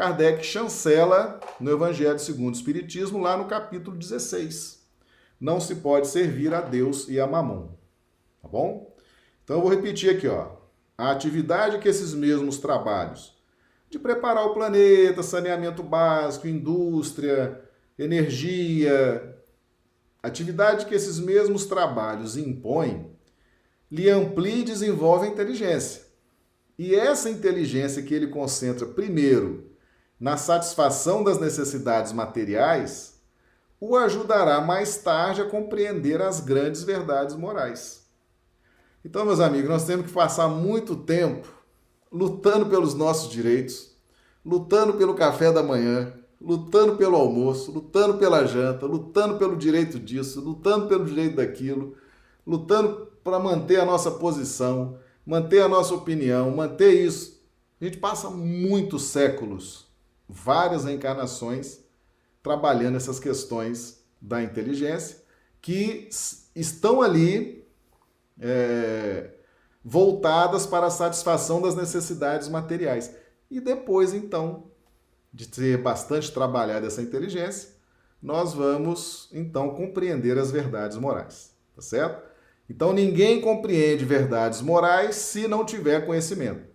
Kardec 0.00 0.42
chancela 0.42 1.38
no 1.60 1.70
Evangelho 1.70 2.18
segundo 2.18 2.54
o 2.54 2.56
Espiritismo, 2.56 3.18
lá 3.18 3.36
no 3.36 3.44
capítulo 3.44 3.98
16. 3.98 4.80
Não 5.38 5.60
se 5.60 5.74
pode 5.74 6.06
servir 6.06 6.54
a 6.54 6.62
Deus 6.62 7.06
e 7.06 7.20
a 7.20 7.26
Mamon. 7.26 7.68
Tá 8.40 8.48
bom? 8.48 8.96
Então, 9.44 9.56
eu 9.56 9.60
vou 9.60 9.70
repetir 9.70 10.08
aqui, 10.08 10.26
ó. 10.26 10.52
A 10.96 11.10
atividade 11.10 11.78
que 11.80 11.88
esses 11.88 12.14
mesmos 12.14 12.56
trabalhos 12.56 13.38
de 13.90 13.98
preparar 13.98 14.46
o 14.46 14.54
planeta, 14.54 15.22
saneamento 15.22 15.82
básico, 15.82 16.48
indústria, 16.48 17.62
energia, 17.98 19.36
atividade 20.22 20.86
que 20.86 20.94
esses 20.94 21.18
mesmos 21.18 21.66
trabalhos 21.66 22.38
impõem, 22.38 23.10
lhe 23.92 24.08
amplia 24.08 24.62
e 24.62 24.64
desenvolve 24.64 25.26
a 25.26 25.30
inteligência. 25.30 26.04
E 26.78 26.94
essa 26.94 27.28
inteligência 27.28 28.02
que 28.02 28.14
ele 28.14 28.28
concentra 28.28 28.86
primeiro 28.86 29.68
na 30.20 30.36
satisfação 30.36 31.24
das 31.24 31.40
necessidades 31.40 32.12
materiais, 32.12 33.18
o 33.80 33.96
ajudará 33.96 34.60
mais 34.60 34.98
tarde 34.98 35.40
a 35.40 35.48
compreender 35.48 36.20
as 36.20 36.40
grandes 36.40 36.82
verdades 36.82 37.34
morais. 37.34 38.06
Então, 39.02 39.24
meus 39.24 39.40
amigos, 39.40 39.70
nós 39.70 39.86
temos 39.86 40.06
que 40.06 40.12
passar 40.12 40.46
muito 40.48 40.94
tempo 40.94 41.48
lutando 42.12 42.66
pelos 42.66 42.92
nossos 42.92 43.30
direitos, 43.32 43.96
lutando 44.44 44.94
pelo 44.94 45.14
café 45.14 45.50
da 45.50 45.62
manhã, 45.62 46.12
lutando 46.38 46.96
pelo 46.96 47.16
almoço, 47.16 47.72
lutando 47.72 48.18
pela 48.18 48.44
janta, 48.44 48.84
lutando 48.84 49.38
pelo 49.38 49.56
direito 49.56 49.98
disso, 49.98 50.40
lutando 50.40 50.86
pelo 50.86 51.06
direito 51.06 51.36
daquilo, 51.36 51.96
lutando 52.46 53.08
para 53.24 53.38
manter 53.38 53.80
a 53.80 53.86
nossa 53.86 54.10
posição, 54.10 54.98
manter 55.24 55.62
a 55.62 55.68
nossa 55.68 55.94
opinião, 55.94 56.50
manter 56.50 56.92
isso. 56.92 57.40
A 57.80 57.84
gente 57.84 57.96
passa 57.96 58.28
muitos 58.28 59.04
séculos, 59.04 59.89
várias 60.30 60.86
encarnações, 60.86 61.80
trabalhando 62.42 62.96
essas 62.96 63.18
questões 63.18 64.04
da 64.20 64.42
inteligência 64.42 65.22
que 65.60 66.08
estão 66.54 67.02
ali 67.02 67.66
é, 68.40 69.30
voltadas 69.84 70.66
para 70.66 70.86
a 70.86 70.90
satisfação 70.90 71.60
das 71.60 71.74
necessidades 71.74 72.48
materiais. 72.48 73.14
E 73.50 73.60
depois, 73.60 74.14
então, 74.14 74.70
de 75.32 75.48
ter 75.48 75.76
bastante 75.78 76.32
trabalhado 76.32 76.86
essa 76.86 77.02
inteligência, 77.02 77.70
nós 78.22 78.52
vamos 78.54 79.28
então 79.32 79.70
compreender 79.70 80.38
as 80.38 80.50
verdades 80.50 80.96
morais, 80.96 81.54
tá 81.74 81.82
certo? 81.82 82.30
Então 82.68 82.92
ninguém 82.92 83.40
compreende 83.40 84.04
verdades 84.04 84.60
morais 84.60 85.16
se 85.16 85.48
não 85.48 85.64
tiver 85.64 86.06
conhecimento. 86.06 86.69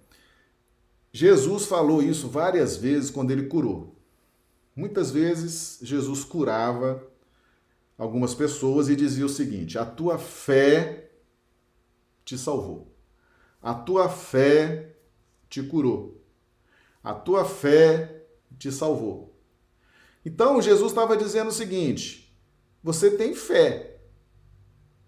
Jesus 1.15 1.65
falou 1.65 2.03
isso 2.03 2.27
várias 2.27 2.75
vezes 2.75 3.09
quando 3.09 3.31
ele 3.31 3.43
curou. 3.43 3.95
Muitas 4.75 5.11
vezes 5.11 5.79
Jesus 5.81 6.25
curava 6.25 7.07
algumas 7.97 8.35
pessoas 8.35 8.89
e 8.89 8.97
dizia 8.97 9.25
o 9.25 9.29
seguinte: 9.29 9.77
a 9.77 9.85
tua 9.85 10.17
fé 10.17 11.09
te 12.25 12.37
salvou. 12.37 12.93
A 13.61 13.73
tua 13.73 14.09
fé 14.09 14.93
te 15.47 15.63
curou. 15.63 16.21
A 17.01 17.13
tua 17.13 17.45
fé 17.45 18.25
te 18.59 18.69
salvou. 18.69 19.39
Então 20.25 20.61
Jesus 20.61 20.91
estava 20.91 21.15
dizendo 21.15 21.47
o 21.47 21.53
seguinte: 21.53 22.37
você 22.83 23.09
tem 23.09 23.33
fé, 23.33 24.01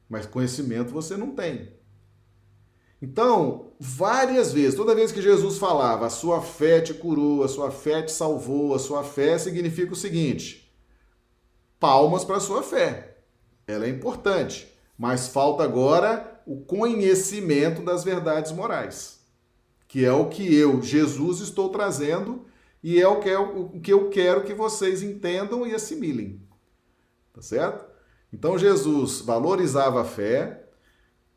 mas 0.08 0.26
conhecimento 0.26 0.90
você 0.90 1.18
não 1.18 1.36
tem. 1.36 1.78
Então, 3.02 3.74
várias 3.80 4.52
vezes, 4.52 4.76
toda 4.76 4.96
vez 4.96 5.12
que 5.12 5.22
Jesus 5.22 5.58
falava, 5.58 6.08
a 6.08 6.10
sua 6.10 6.42
fé 6.42 6.82
te 6.82 6.94
curou, 6.94 7.44
a 7.44 7.48
sua 7.48 7.70
fé 7.70 8.02
te 8.02 8.12
salvou, 8.12 8.74
a 8.74 8.80
sua 8.80 9.04
fé 9.04 9.38
significa 9.38 9.94
o 9.94 9.96
seguinte: 9.96 10.74
palmas 11.80 12.24
para 12.24 12.38
a 12.38 12.42
sua 12.42 12.64
fé. 12.64 13.18
Ela 13.68 13.86
é 13.86 13.90
importante, 13.90 14.74
mas 14.98 15.28
falta 15.28 15.64
agora 15.64 16.42
o 16.48 16.62
conhecimento 16.62 17.84
das 17.84 18.04
verdades 18.04 18.52
morais, 18.52 19.20
que 19.88 20.04
é 20.04 20.12
o 20.12 20.30
que 20.30 20.56
eu, 20.56 20.82
Jesus, 20.82 21.42
estou 21.42 21.70
trazendo 21.70 22.46
e 22.82 23.00
é 23.02 23.08
o 23.08 23.20
que, 23.20 23.30
é 23.30 23.38
o 23.38 23.70
que 23.82 23.92
eu 23.92 24.10
quero 24.10 24.44
que 24.44 24.54
vocês 24.54 25.04
entendam 25.04 25.68
e 25.68 25.76
assimilem. 25.76 26.42
Tá 27.34 27.42
certo? 27.42 27.86
Então 28.32 28.58
Jesus 28.58 29.22
valorizava 29.22 30.02
a 30.02 30.06
fé, 30.06 30.67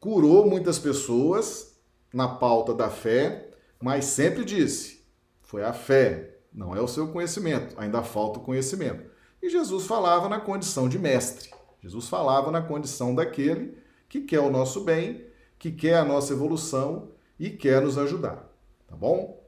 curou 0.01 0.49
muitas 0.49 0.79
pessoas 0.79 1.79
na 2.13 2.27
pauta 2.27 2.75
da 2.75 2.89
fé, 2.89 3.51
mas 3.81 4.07
sempre 4.07 4.45
disse: 4.45 5.05
foi 5.43 5.63
a 5.63 5.73
fé, 5.73 6.39
não 6.53 6.75
é 6.75 6.81
o 6.81 6.89
seu 6.89 7.09
conhecimento, 7.09 7.79
ainda 7.79 8.03
falta 8.03 8.41
o 8.41 8.43
conhecimento. 8.43 9.09
E 9.43 9.49
Jesus 9.49 9.87
falava 9.87 10.29
na 10.29 10.41
condição 10.41 10.89
de 10.89 10.99
mestre. 10.99 11.51
Jesus 11.83 12.09
falava 12.09 12.51
na 12.51 12.61
condição 12.61 13.15
daquele 13.15 13.79
que 14.09 14.21
quer 14.23 14.41
o 14.41 14.51
nosso 14.51 14.83
bem, 14.83 15.25
que 15.59 15.71
quer 15.71 15.97
a 15.97 16.05
nossa 16.05 16.33
evolução 16.33 17.13
e 17.39 17.51
quer 17.51 17.81
nos 17.81 17.97
ajudar. 17.97 18.51
Tá 18.87 18.97
bom? 18.97 19.43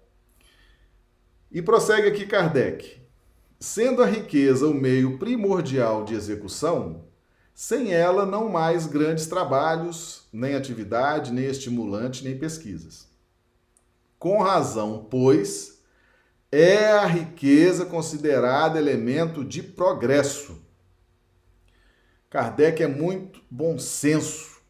E 1.50 1.60
prossegue 1.60 2.08
aqui 2.08 2.26
Kardec. 2.26 3.02
Sendo 3.60 4.02
a 4.02 4.06
riqueza 4.06 4.66
o 4.66 4.74
meio 4.74 5.18
primordial 5.18 6.04
de 6.04 6.14
execução, 6.14 7.04
sem 7.54 7.92
ela 7.92 8.24
não 8.24 8.48
mais 8.48 8.86
grandes 8.86 9.26
trabalhos, 9.26 10.26
nem 10.32 10.54
atividade, 10.54 11.32
nem 11.32 11.44
estimulante, 11.44 12.24
nem 12.24 12.38
pesquisas. 12.38 13.08
Com 14.18 14.40
razão, 14.40 15.06
pois, 15.10 15.82
é 16.50 16.88
a 16.92 17.06
riqueza 17.06 17.84
considerada 17.84 18.78
elemento 18.78 19.44
de 19.44 19.62
progresso. 19.62 20.62
Kardec 22.30 22.82
é 22.82 22.86
muito 22.86 23.40
bom 23.50 23.78
senso. 23.78 24.60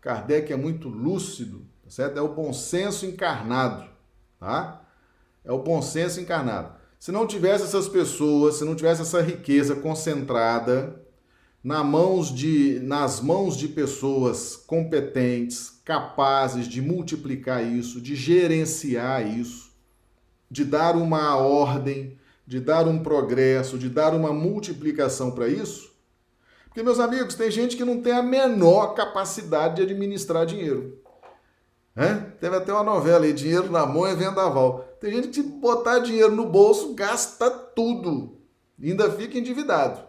Kardec 0.00 0.52
é 0.52 0.56
muito 0.56 0.88
lúcido, 0.88 1.66
tá 1.82 1.90
certo? 1.90 2.18
É 2.18 2.22
o 2.22 2.34
bom 2.34 2.52
senso 2.52 3.06
encarnado, 3.06 3.88
tá? 4.38 4.82
É 5.44 5.50
o 5.50 5.62
bom 5.62 5.80
senso 5.80 6.20
encarnado. 6.20 6.74
Se 6.98 7.12
não 7.12 7.26
tivesse 7.26 7.64
essas 7.64 7.88
pessoas, 7.88 8.56
se 8.56 8.64
não 8.64 8.74
tivesse 8.74 9.02
essa 9.02 9.22
riqueza 9.22 9.76
concentrada 9.76 11.05
na 11.66 11.82
mãos 11.82 12.32
de, 12.32 12.78
nas 12.78 13.20
mãos 13.20 13.56
de 13.56 13.66
pessoas 13.66 14.54
competentes, 14.54 15.80
capazes 15.84 16.68
de 16.68 16.80
multiplicar 16.80 17.60
isso, 17.60 18.00
de 18.00 18.14
gerenciar 18.14 19.26
isso, 19.26 19.72
de 20.48 20.64
dar 20.64 20.94
uma 20.94 21.34
ordem, 21.34 22.16
de 22.46 22.60
dar 22.60 22.86
um 22.86 23.00
progresso, 23.00 23.76
de 23.76 23.88
dar 23.88 24.14
uma 24.14 24.32
multiplicação 24.32 25.32
para 25.32 25.48
isso. 25.48 25.92
Porque, 26.66 26.84
meus 26.84 27.00
amigos, 27.00 27.34
tem 27.34 27.50
gente 27.50 27.76
que 27.76 27.84
não 27.84 28.00
tem 28.00 28.12
a 28.12 28.22
menor 28.22 28.94
capacidade 28.94 29.74
de 29.74 29.82
administrar 29.82 30.46
dinheiro. 30.46 31.02
É? 31.96 32.14
Teve 32.38 32.54
até 32.54 32.72
uma 32.72 32.84
novela 32.84 33.24
aí, 33.24 33.32
Dinheiro 33.32 33.72
na 33.72 33.84
Mão 33.84 34.06
é 34.06 34.14
Vendaval. 34.14 34.84
Tem 35.00 35.10
gente 35.10 35.30
que 35.30 35.42
botar 35.42 35.98
dinheiro 35.98 36.30
no 36.30 36.46
bolso 36.46 36.94
gasta 36.94 37.50
tudo, 37.50 38.38
ainda 38.80 39.10
fica 39.10 39.36
endividado. 39.36 40.06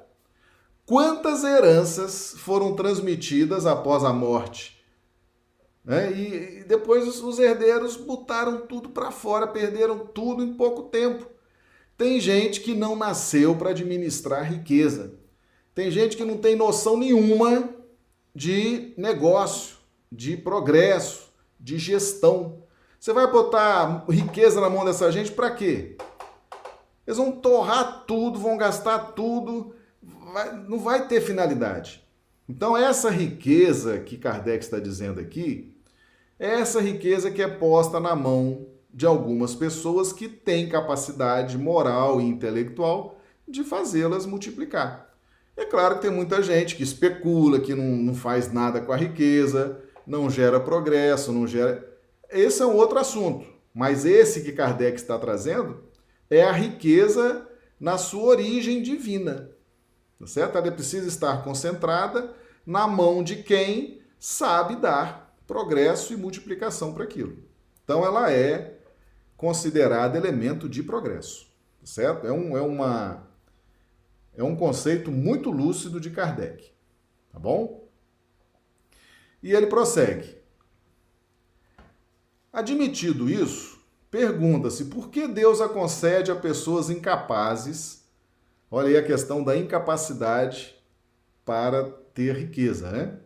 Quantas 0.87 1.43
heranças 1.43 2.33
foram 2.37 2.73
transmitidas 2.73 3.65
após 3.65 4.05
a 4.05 4.13
morte? 4.13 4.81
É, 5.85 6.09
e, 6.13 6.59
e, 6.59 6.63
depois 6.63 7.05
os, 7.05 7.21
os 7.21 7.39
herdeiros 7.39 7.97
botaram 7.97 8.65
tudo 8.65 8.87
para 8.87 9.11
fora, 9.11 9.45
perderam 9.45 9.99
tudo 9.99 10.41
em 10.41 10.53
pouco 10.53 10.83
tempo. 10.83 11.27
Tem 11.97 12.21
gente 12.21 12.61
que 12.61 12.73
não 12.73 12.95
nasceu 12.95 13.53
para 13.53 13.71
administrar 13.71 14.49
riqueza. 14.49 15.13
Tem 15.75 15.91
gente 15.91 16.15
que 16.15 16.23
não 16.23 16.37
tem 16.37 16.55
noção 16.55 16.95
nenhuma 16.95 17.69
de 18.33 18.93
negócio, 18.97 19.75
de 20.09 20.37
progresso 20.37 21.33
de 21.59 21.77
gestão. 21.77 22.63
Você 22.97 23.11
vai 23.11 23.29
botar 23.29 24.05
riqueza 24.09 24.61
na 24.61 24.69
mão 24.69 24.85
dessa 24.85 25.11
gente 25.11 25.33
para 25.33 25.51
quê? 25.51 25.97
Eles 27.05 27.17
vão 27.17 27.33
torrar 27.33 28.05
tudo, 28.05 28.39
vão 28.39 28.55
gastar 28.55 29.11
tudo, 29.11 29.75
vai, 30.33 30.55
não 30.67 30.79
vai 30.79 31.07
ter 31.07 31.21
finalidade. 31.21 32.03
Então, 32.47 32.77
essa 32.77 33.09
riqueza 33.09 33.99
que 33.99 34.17
Kardec 34.17 34.63
está 34.63 34.79
dizendo 34.79 35.19
aqui, 35.19 35.75
é 36.39 36.59
essa 36.59 36.79
riqueza 36.79 37.31
que 37.31 37.41
é 37.41 37.47
posta 37.47 37.99
na 37.99 38.15
mão 38.15 38.67
de 38.93 39.05
algumas 39.05 39.53
pessoas 39.53 40.13
que 40.13 40.27
têm 40.27 40.69
capacidade 40.69 41.57
moral 41.57 42.21
e 42.21 42.25
intelectual 42.25 43.19
de 43.47 43.63
fazê-las 43.63 44.25
multiplicar. 44.25 45.13
É 45.55 45.65
claro 45.65 45.95
que 45.95 46.01
tem 46.01 46.11
muita 46.11 46.41
gente 46.41 46.75
que 46.75 46.83
especula, 46.83 47.59
que 47.59 47.73
não, 47.73 47.83
não 47.83 48.13
faz 48.13 48.51
nada 48.51 48.79
com 48.79 48.91
a 48.91 48.97
riqueza, 48.97 49.81
não 50.05 50.29
gera 50.29 50.59
progresso, 50.59 51.31
não 51.31 51.47
gera. 51.47 51.85
Esse 52.29 52.61
é 52.61 52.65
um 52.65 52.75
outro 52.75 52.99
assunto. 52.99 53.45
Mas 53.73 54.05
esse 54.05 54.41
que 54.41 54.51
Kardec 54.51 54.95
está 54.95 55.19
trazendo 55.19 55.83
é 56.29 56.43
a 56.43 56.51
riqueza 56.51 57.47
na 57.79 57.97
sua 57.97 58.23
origem 58.23 58.81
divina. 58.81 59.51
Tá 60.19 60.27
certo? 60.27 60.57
Ela 60.57 60.71
precisa 60.71 61.07
estar 61.07 61.43
concentrada 61.43 62.33
na 62.65 62.87
mão 62.87 63.23
de 63.23 63.43
quem 63.43 64.01
sabe 64.19 64.75
dar 64.75 65.35
progresso 65.45 66.13
e 66.13 66.17
multiplicação 66.17 66.93
para 66.93 67.03
aquilo. 67.03 67.37
Então 67.83 68.05
ela 68.05 68.31
é 68.31 68.77
considerada 69.37 70.17
elemento 70.17 70.67
de 70.67 70.83
progresso, 70.83 71.47
certo? 71.83 72.25
É 72.25 72.31
um, 72.31 72.57
é 72.57 72.61
uma, 72.61 73.27
é 74.35 74.43
um 74.43 74.55
conceito 74.55 75.11
muito 75.11 75.51
lúcido 75.51 75.99
de 75.99 76.09
Kardec, 76.09 76.71
tá 77.31 77.39
bom? 77.39 77.87
E 79.41 79.53
ele 79.53 79.67
prossegue. 79.67 80.35
Admitido 82.51 83.29
isso, 83.29 83.79
pergunta-se 84.09 84.85
por 84.85 85.09
que 85.09 85.27
Deus 85.27 85.61
a 85.61 85.69
concede 85.69 86.31
a 86.31 86.35
pessoas 86.35 86.89
incapazes. 86.89 88.03
Olha 88.69 88.89
aí 88.89 88.97
a 88.97 89.03
questão 89.03 89.43
da 89.43 89.55
incapacidade 89.57 90.75
para 91.45 91.85
ter 92.13 92.35
riqueza, 92.35 92.91
né? 92.91 93.19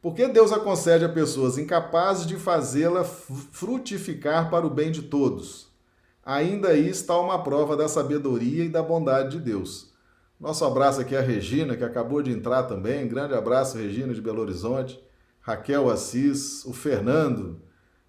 Por 0.00 0.14
que 0.14 0.26
Deus 0.28 0.50
a 0.50 0.58
concede 0.58 1.04
a 1.04 1.08
pessoas 1.10 1.58
incapazes 1.58 2.26
de 2.26 2.36
fazê-la 2.36 3.04
frutificar 3.04 4.48
para 4.48 4.66
o 4.66 4.70
bem 4.70 4.90
de 4.90 5.02
todos? 5.02 5.68
Ainda 6.24 6.68
aí 6.68 6.88
está 6.88 7.18
uma 7.20 7.42
prova 7.42 7.76
da 7.76 7.86
sabedoria 7.86 8.64
e 8.64 8.68
da 8.70 8.82
bondade 8.82 9.36
de 9.36 9.44
Deus. 9.44 9.92
Nosso 10.38 10.64
abraço 10.64 11.02
aqui 11.02 11.14
a 11.14 11.20
Regina, 11.20 11.76
que 11.76 11.84
acabou 11.84 12.22
de 12.22 12.30
entrar 12.30 12.62
também. 12.62 13.06
Grande 13.06 13.34
abraço, 13.34 13.76
Regina 13.76 14.14
de 14.14 14.22
Belo 14.22 14.40
Horizonte. 14.40 14.98
Raquel 15.40 15.90
Assis, 15.90 16.64
o 16.64 16.72
Fernando, 16.72 17.60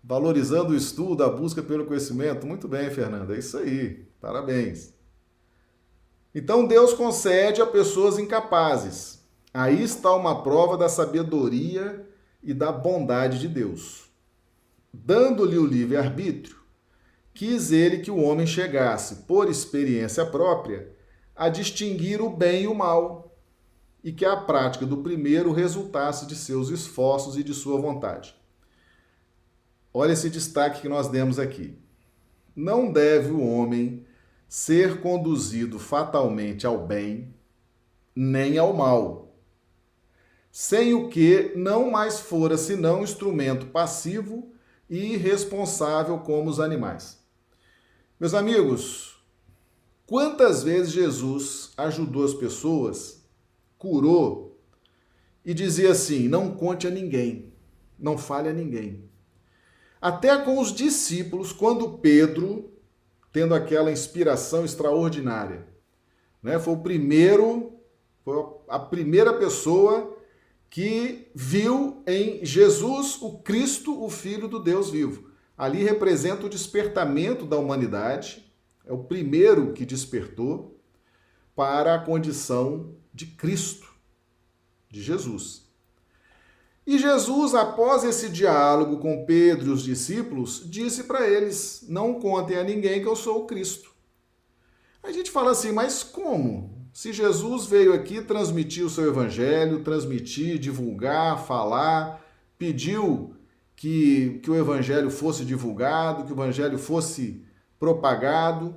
valorizando 0.02 0.72
o 0.72 0.76
estudo, 0.76 1.26
a 1.26 1.30
busca 1.30 1.62
pelo 1.62 1.86
conhecimento. 1.86 2.48
Muito 2.48 2.70
bem, 2.70 2.90
Fernando, 2.90 3.34
é 3.34 3.40
isso 3.40 3.58
aí. 3.58 4.06
Parabéns. 4.22 5.01
Então 6.34 6.66
Deus 6.66 6.94
concede 6.94 7.62
a 7.62 7.66
pessoas 7.66 8.18
incapazes. 8.18 9.22
Aí 9.54 9.84
está 9.84 10.16
uma 10.16 10.44
prova 10.44 10.78
da 10.78 10.88
sabedoria 10.88 12.08
e 12.42 12.54
da 12.54 12.72
bondade 12.72 13.40
de 13.40 13.48
Deus. 13.48 14.10
Dando-lhe 14.94 15.58
o 15.58 15.66
livre-arbítrio, 15.66 16.58
quis 17.34 17.72
ele 17.72 18.00
que 18.00 18.12
o 18.12 18.22
homem 18.22 18.48
chegasse, 18.48 19.24
por 19.28 19.50
experiência 19.50 20.26
própria, 20.26 20.92
a 21.36 21.50
distinguir 21.50 22.22
o 22.22 22.30
bem 22.30 22.64
e 22.64 22.68
o 22.68 22.76
mal, 22.76 23.36
e 24.04 24.12
que 24.12 24.26
a 24.26 24.36
prática 24.36 24.86
do 24.86 24.98
primeiro 24.98 25.52
resultasse 25.52 26.26
de 26.26 26.36
seus 26.36 26.70
esforços 26.70 27.38
e 27.38 27.44
de 27.44 27.54
sua 27.54 27.80
vontade. 27.80 28.36
Olha 29.94 30.14
esse 30.14 30.30
destaque 30.30 30.82
que 30.82 30.90
nós 30.90 31.08
demos 31.08 31.38
aqui. 31.38 31.78
Não 32.56 32.92
deve 32.92 33.32
o 33.32 33.46
homem 33.46 34.06
ser 34.52 35.00
conduzido 35.00 35.80
fatalmente 35.80 36.68
ao 36.68 36.86
bem, 36.86 37.34
nem 38.14 38.58
ao 38.58 38.74
mal 38.74 39.32
sem 40.52 40.94
o 40.94 41.08
que 41.08 41.54
não 41.56 41.90
mais 41.90 42.20
fora 42.20 42.58
senão 42.58 43.04
instrumento 43.04 43.68
passivo 43.68 44.52
e 44.90 45.14
irresponsável 45.14 46.20
como 46.20 46.50
os 46.50 46.60
animais. 46.60 47.20
Meus 48.20 48.34
amigos, 48.34 49.16
quantas 50.06 50.64
vezes 50.64 50.92
Jesus 50.92 51.72
ajudou 51.78 52.26
as 52.26 52.34
pessoas, 52.34 53.24
curou 53.78 54.60
e 55.46 55.54
dizia 55.54 55.92
assim: 55.92 56.28
não 56.28 56.52
conte 56.52 56.86
a 56.86 56.92
ninguém, 56.92 57.54
não 57.98 58.18
fale 58.18 58.50
a 58.50 58.54
ninguém. 58.54 59.10
Até 60.02 60.38
com 60.40 60.60
os 60.60 60.74
discípulos, 60.74 61.54
quando 61.54 61.98
Pedro, 62.00 62.71
tendo 63.32 63.56
aquela 63.56 63.92
inspiração 63.92 64.66
extraordinária, 64.66 65.68
né, 66.42 66.60
foi 66.60 66.74
o 66.74 66.82
primeiro, 66.82 67.74
foi 68.24 68.44
a 68.68 68.80
primeira 68.80 69.34
pessoa 69.34 70.18
que 70.70 71.30
viu 71.36 72.02
em 72.08 72.46
Jesus 72.46 73.22
o 73.22 73.40
Cristo, 73.40 74.04
o 74.04 74.10
Filho 74.10 74.48
do 74.48 74.58
Deus 74.58 74.90
vivo. 74.90 75.30
Ali 75.58 75.84
representa 75.84 76.46
o 76.46 76.50
despertamento 76.50 77.46
da 77.46 77.58
humanidade, 77.58 78.52
é 78.86 78.94
o 78.94 79.04
primeiro 79.04 79.74
que 79.74 79.86
despertou 79.86 80.82
para 81.56 81.94
a 81.94 82.00
condição 82.00 82.96
de 83.14 83.28
Cristo, 83.28 83.94
de 84.90 85.02
Jesus. 85.02 85.61
E 86.92 87.00
Jesus, 87.00 87.56
após 87.56 88.04
esse 88.04 88.28
diálogo 88.28 88.98
com 88.98 89.24
Pedro 89.24 89.70
e 89.70 89.72
os 89.72 89.82
discípulos, 89.82 90.62
disse 90.66 91.06
para 91.06 91.26
eles: 91.26 91.86
Não 91.88 92.16
contem 92.16 92.58
a 92.58 92.66
ninguém 92.66 93.02
que 93.02 93.08
eu 93.08 93.16
sou 93.16 93.44
o 93.44 93.46
Cristo. 93.46 93.92
A 95.02 95.10
gente 95.10 95.32
fala 95.32 95.52
assim, 95.52 95.72
mas 95.72 96.04
como? 96.04 96.86
Se 96.92 97.14
Jesus 97.14 97.66
veio 97.66 97.94
aqui 97.94 98.22
transmitir 98.22 98.86
o 98.86 98.90
seu 98.90 99.08
evangelho, 99.08 99.86
transmitir, 99.86 100.60
divulgar, 100.60 101.46
falar, 101.46 102.22
pediu 102.58 103.38
que, 103.74 104.42
que 104.44 104.52
o 104.52 104.56
evangelho 104.58 105.10
fosse 105.10 105.46
divulgado, 105.46 106.26
que 106.26 106.34
o 106.34 106.36
evangelho 106.36 106.78
fosse 106.78 107.42
propagado, 107.80 108.76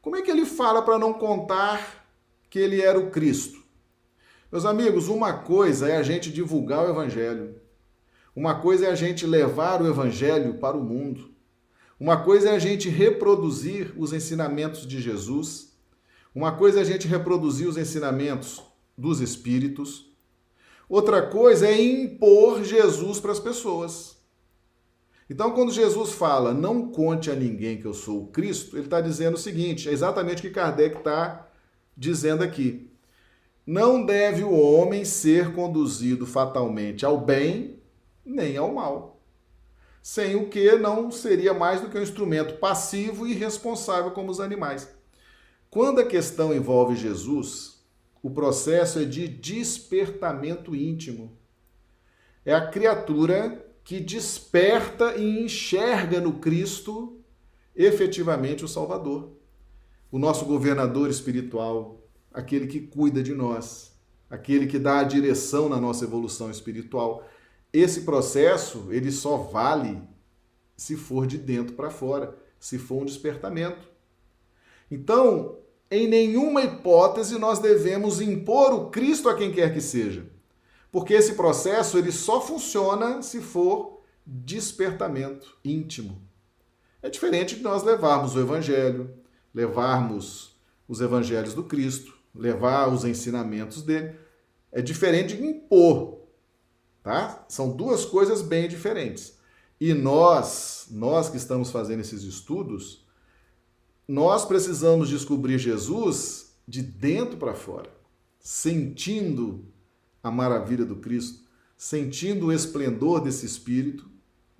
como 0.00 0.16
é 0.16 0.22
que 0.22 0.30
ele 0.30 0.46
fala 0.46 0.80
para 0.80 0.98
não 0.98 1.12
contar 1.12 2.06
que 2.48 2.58
ele 2.58 2.80
era 2.80 2.98
o 2.98 3.10
Cristo? 3.10 3.61
Meus 4.52 4.66
amigos, 4.66 5.08
uma 5.08 5.32
coisa 5.32 5.88
é 5.88 5.96
a 5.96 6.02
gente 6.02 6.30
divulgar 6.30 6.84
o 6.84 6.90
evangelho. 6.90 7.54
Uma 8.36 8.54
coisa 8.56 8.84
é 8.84 8.90
a 8.90 8.94
gente 8.94 9.26
levar 9.26 9.80
o 9.80 9.88
evangelho 9.88 10.58
para 10.58 10.76
o 10.76 10.84
mundo. 10.84 11.30
Uma 11.98 12.18
coisa 12.22 12.50
é 12.50 12.54
a 12.54 12.58
gente 12.58 12.90
reproduzir 12.90 13.94
os 13.96 14.12
ensinamentos 14.12 14.86
de 14.86 15.00
Jesus. 15.00 15.72
Uma 16.34 16.52
coisa 16.52 16.80
é 16.80 16.82
a 16.82 16.84
gente 16.84 17.08
reproduzir 17.08 17.66
os 17.66 17.78
ensinamentos 17.78 18.62
dos 18.96 19.20
espíritos, 19.20 20.12
outra 20.86 21.22
coisa 21.22 21.66
é 21.66 21.82
impor 21.82 22.62
Jesus 22.62 23.18
para 23.18 23.32
as 23.32 23.40
pessoas. 23.40 24.18
Então, 25.30 25.52
quando 25.52 25.72
Jesus 25.72 26.12
fala, 26.12 26.52
não 26.52 26.90
conte 26.90 27.30
a 27.30 27.34
ninguém 27.34 27.78
que 27.78 27.86
eu 27.86 27.94
sou 27.94 28.24
o 28.24 28.26
Cristo, 28.26 28.76
ele 28.76 28.84
está 28.84 29.00
dizendo 29.00 29.34
o 29.34 29.40
seguinte: 29.40 29.88
é 29.88 29.92
exatamente 29.92 30.40
o 30.40 30.42
que 30.42 30.50
Kardec 30.50 30.98
está 30.98 31.48
dizendo 31.96 32.44
aqui. 32.44 32.91
Não 33.66 34.04
deve 34.04 34.42
o 34.42 34.52
homem 34.52 35.04
ser 35.04 35.54
conduzido 35.54 36.26
fatalmente 36.26 37.06
ao 37.06 37.20
bem 37.20 37.80
nem 38.24 38.56
ao 38.56 38.72
mal. 38.72 39.20
Sem 40.02 40.34
o 40.34 40.48
que 40.48 40.76
não 40.78 41.12
seria 41.12 41.54
mais 41.54 41.80
do 41.80 41.88
que 41.88 41.96
um 41.96 42.02
instrumento 42.02 42.58
passivo 42.58 43.26
e 43.26 43.34
responsável 43.34 44.10
como 44.10 44.30
os 44.30 44.40
animais. 44.40 44.92
Quando 45.70 46.00
a 46.00 46.06
questão 46.06 46.52
envolve 46.52 46.96
Jesus, 46.96 47.84
o 48.20 48.30
processo 48.30 48.98
é 48.98 49.04
de 49.04 49.28
despertamento 49.28 50.74
íntimo. 50.74 51.36
É 52.44 52.52
a 52.52 52.66
criatura 52.66 53.64
que 53.84 54.00
desperta 54.00 55.16
e 55.16 55.44
enxerga 55.44 56.20
no 56.20 56.34
Cristo 56.34 57.20
efetivamente 57.74 58.64
o 58.64 58.68
Salvador, 58.68 59.32
o 60.10 60.18
nosso 60.18 60.44
governador 60.44 61.08
espiritual, 61.08 62.01
aquele 62.32 62.66
que 62.66 62.80
cuida 62.80 63.22
de 63.22 63.34
nós, 63.34 63.92
aquele 64.28 64.66
que 64.66 64.78
dá 64.78 65.00
a 65.00 65.04
direção 65.04 65.68
na 65.68 65.80
nossa 65.80 66.04
evolução 66.04 66.50
espiritual. 66.50 67.26
Esse 67.72 68.02
processo, 68.02 68.88
ele 68.90 69.10
só 69.10 69.36
vale 69.36 70.02
se 70.76 70.96
for 70.96 71.26
de 71.26 71.38
dentro 71.38 71.74
para 71.74 71.90
fora, 71.90 72.36
se 72.58 72.78
for 72.78 73.02
um 73.02 73.04
despertamento. 73.04 73.88
Então, 74.90 75.58
em 75.90 76.08
nenhuma 76.08 76.62
hipótese 76.62 77.38
nós 77.38 77.58
devemos 77.58 78.20
impor 78.20 78.72
o 78.72 78.90
Cristo 78.90 79.28
a 79.28 79.34
quem 79.34 79.52
quer 79.52 79.72
que 79.72 79.80
seja. 79.80 80.26
Porque 80.90 81.14
esse 81.14 81.34
processo 81.34 81.98
ele 81.98 82.12
só 82.12 82.40
funciona 82.40 83.22
se 83.22 83.40
for 83.40 84.02
despertamento 84.24 85.56
íntimo. 85.64 86.20
É 87.02 87.10
diferente 87.10 87.56
de 87.56 87.62
nós 87.62 87.82
levarmos 87.82 88.36
o 88.36 88.40
evangelho, 88.40 89.10
levarmos 89.54 90.56
os 90.86 91.00
evangelhos 91.00 91.54
do 91.54 91.64
Cristo, 91.64 92.14
levar 92.34 92.88
os 92.92 93.04
ensinamentos 93.04 93.82
dele. 93.82 94.16
É 94.70 94.80
diferente 94.80 95.36
de 95.36 95.44
impor, 95.44 96.20
tá? 97.02 97.44
São 97.48 97.76
duas 97.76 98.04
coisas 98.04 98.42
bem 98.42 98.68
diferentes. 98.68 99.38
E 99.80 99.92
nós, 99.92 100.86
nós 100.90 101.28
que 101.28 101.36
estamos 101.36 101.70
fazendo 101.70 102.00
esses 102.00 102.22
estudos, 102.22 103.04
nós 104.06 104.44
precisamos 104.44 105.08
descobrir 105.08 105.58
Jesus 105.58 106.56
de 106.66 106.82
dentro 106.82 107.36
para 107.36 107.54
fora, 107.54 107.90
sentindo 108.38 109.66
a 110.22 110.30
maravilha 110.30 110.84
do 110.84 110.96
Cristo, 110.96 111.42
sentindo 111.76 112.46
o 112.46 112.52
esplendor 112.52 113.20
desse 113.20 113.44
Espírito 113.44 114.08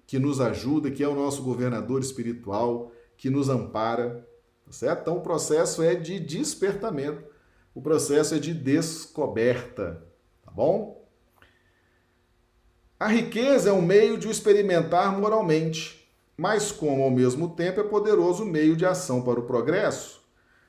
que 0.07 0.19
nos 0.19 0.41
ajuda, 0.41 0.91
que 0.91 1.03
é 1.03 1.09
o 1.09 1.15
nosso 1.15 1.43
governador 1.43 2.03
espiritual, 2.03 2.93
que 3.17 3.31
nos 3.31 3.49
ampara, 3.49 4.29
tá 4.67 4.73
certo? 4.73 5.03
Então 5.03 5.19
o 5.19 5.23
processo 5.23 5.83
é 5.83 5.95
de 5.95 6.19
despertamento, 6.19 7.23
o 7.75 7.81
processo 7.81 8.35
é 8.35 8.39
de 8.39 8.53
descoberta, 8.53 10.07
tá 10.45 10.51
bom? 10.51 11.07
A 12.99 13.09
riqueza 13.09 13.71
é 13.71 13.73
um 13.73 13.83
meio 13.83 14.17
de 14.17 14.29
o 14.29 14.31
experimentar 14.31 15.19
moralmente 15.19 16.03
mas 16.37 16.73
como 16.73 17.03
ao 17.03 17.11
mesmo 17.11 17.51
tempo 17.51 17.81
é 17.81 17.85
poderoso 17.85 18.45
meio 18.45 18.75
de 18.75 18.85
ação 18.85 19.23
para 19.23 19.39
o 19.39 19.45
progresso, 19.45 20.23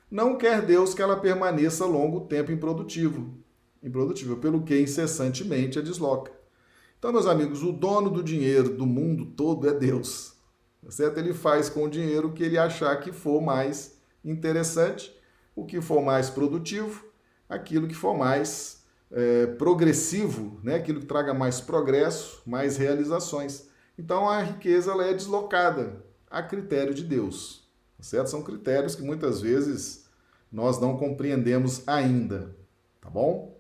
não 0.10 0.38
quer 0.38 0.62
Deus 0.62 0.94
que 0.94 1.02
ela 1.02 1.20
permaneça 1.20 1.86
longo 1.86 2.22
tempo 2.22 2.52
improdutivo, 2.52 3.34
improdutível, 3.82 4.38
pelo 4.38 4.64
que 4.64 4.80
incessantemente 4.80 5.80
a 5.80 5.82
desloca. 5.82 6.32
Então, 7.00 7.12
meus 7.12 7.26
amigos, 7.26 7.64
o 7.64 7.72
dono 7.72 8.10
do 8.10 8.24
dinheiro 8.24 8.70
do 8.70 8.86
mundo 8.86 9.26
todo 9.26 9.68
é 9.68 9.74
Deus. 9.74 10.36
Tá 10.84 10.92
certo? 10.92 11.18
Ele 11.18 11.34
faz 11.34 11.70
com 11.70 11.86
o 11.86 11.90
dinheiro 11.90 12.28
o 12.28 12.34
que 12.34 12.44
ele 12.44 12.58
achar 12.58 12.96
que 12.98 13.12
for 13.12 13.42
mais 13.42 13.98
interessante, 14.24 15.12
o 15.56 15.66
que 15.66 15.82
for 15.82 16.02
mais 16.02 16.30
produtivo, 16.30 17.06
aquilo 17.48 17.88
que 17.88 17.94
for 17.96 18.18
mais 18.18 18.84
é, 19.12 19.46
progressivo, 19.46 20.60
né? 20.64 20.76
aquilo 20.76 21.00
que 21.00 21.06
traga 21.06 21.34
mais 21.34 21.62
progresso, 21.62 22.42
mais 22.46 22.78
realizações. 22.78 23.68
Então 23.98 24.28
a 24.28 24.42
riqueza 24.42 24.92
ela 24.92 25.06
é 25.06 25.14
deslocada 25.14 26.04
a 26.30 26.42
critério 26.42 26.94
de 26.94 27.04
Deus. 27.04 27.68
Tá 27.98 28.04
certo? 28.04 28.30
São 28.30 28.42
critérios 28.42 28.96
que 28.96 29.04
muitas 29.04 29.40
vezes 29.40 30.08
nós 30.52 30.80
não 30.80 30.98
compreendemos 30.98 31.88
ainda. 31.88 32.56
Tá 33.00 33.10
bom? 33.10 33.60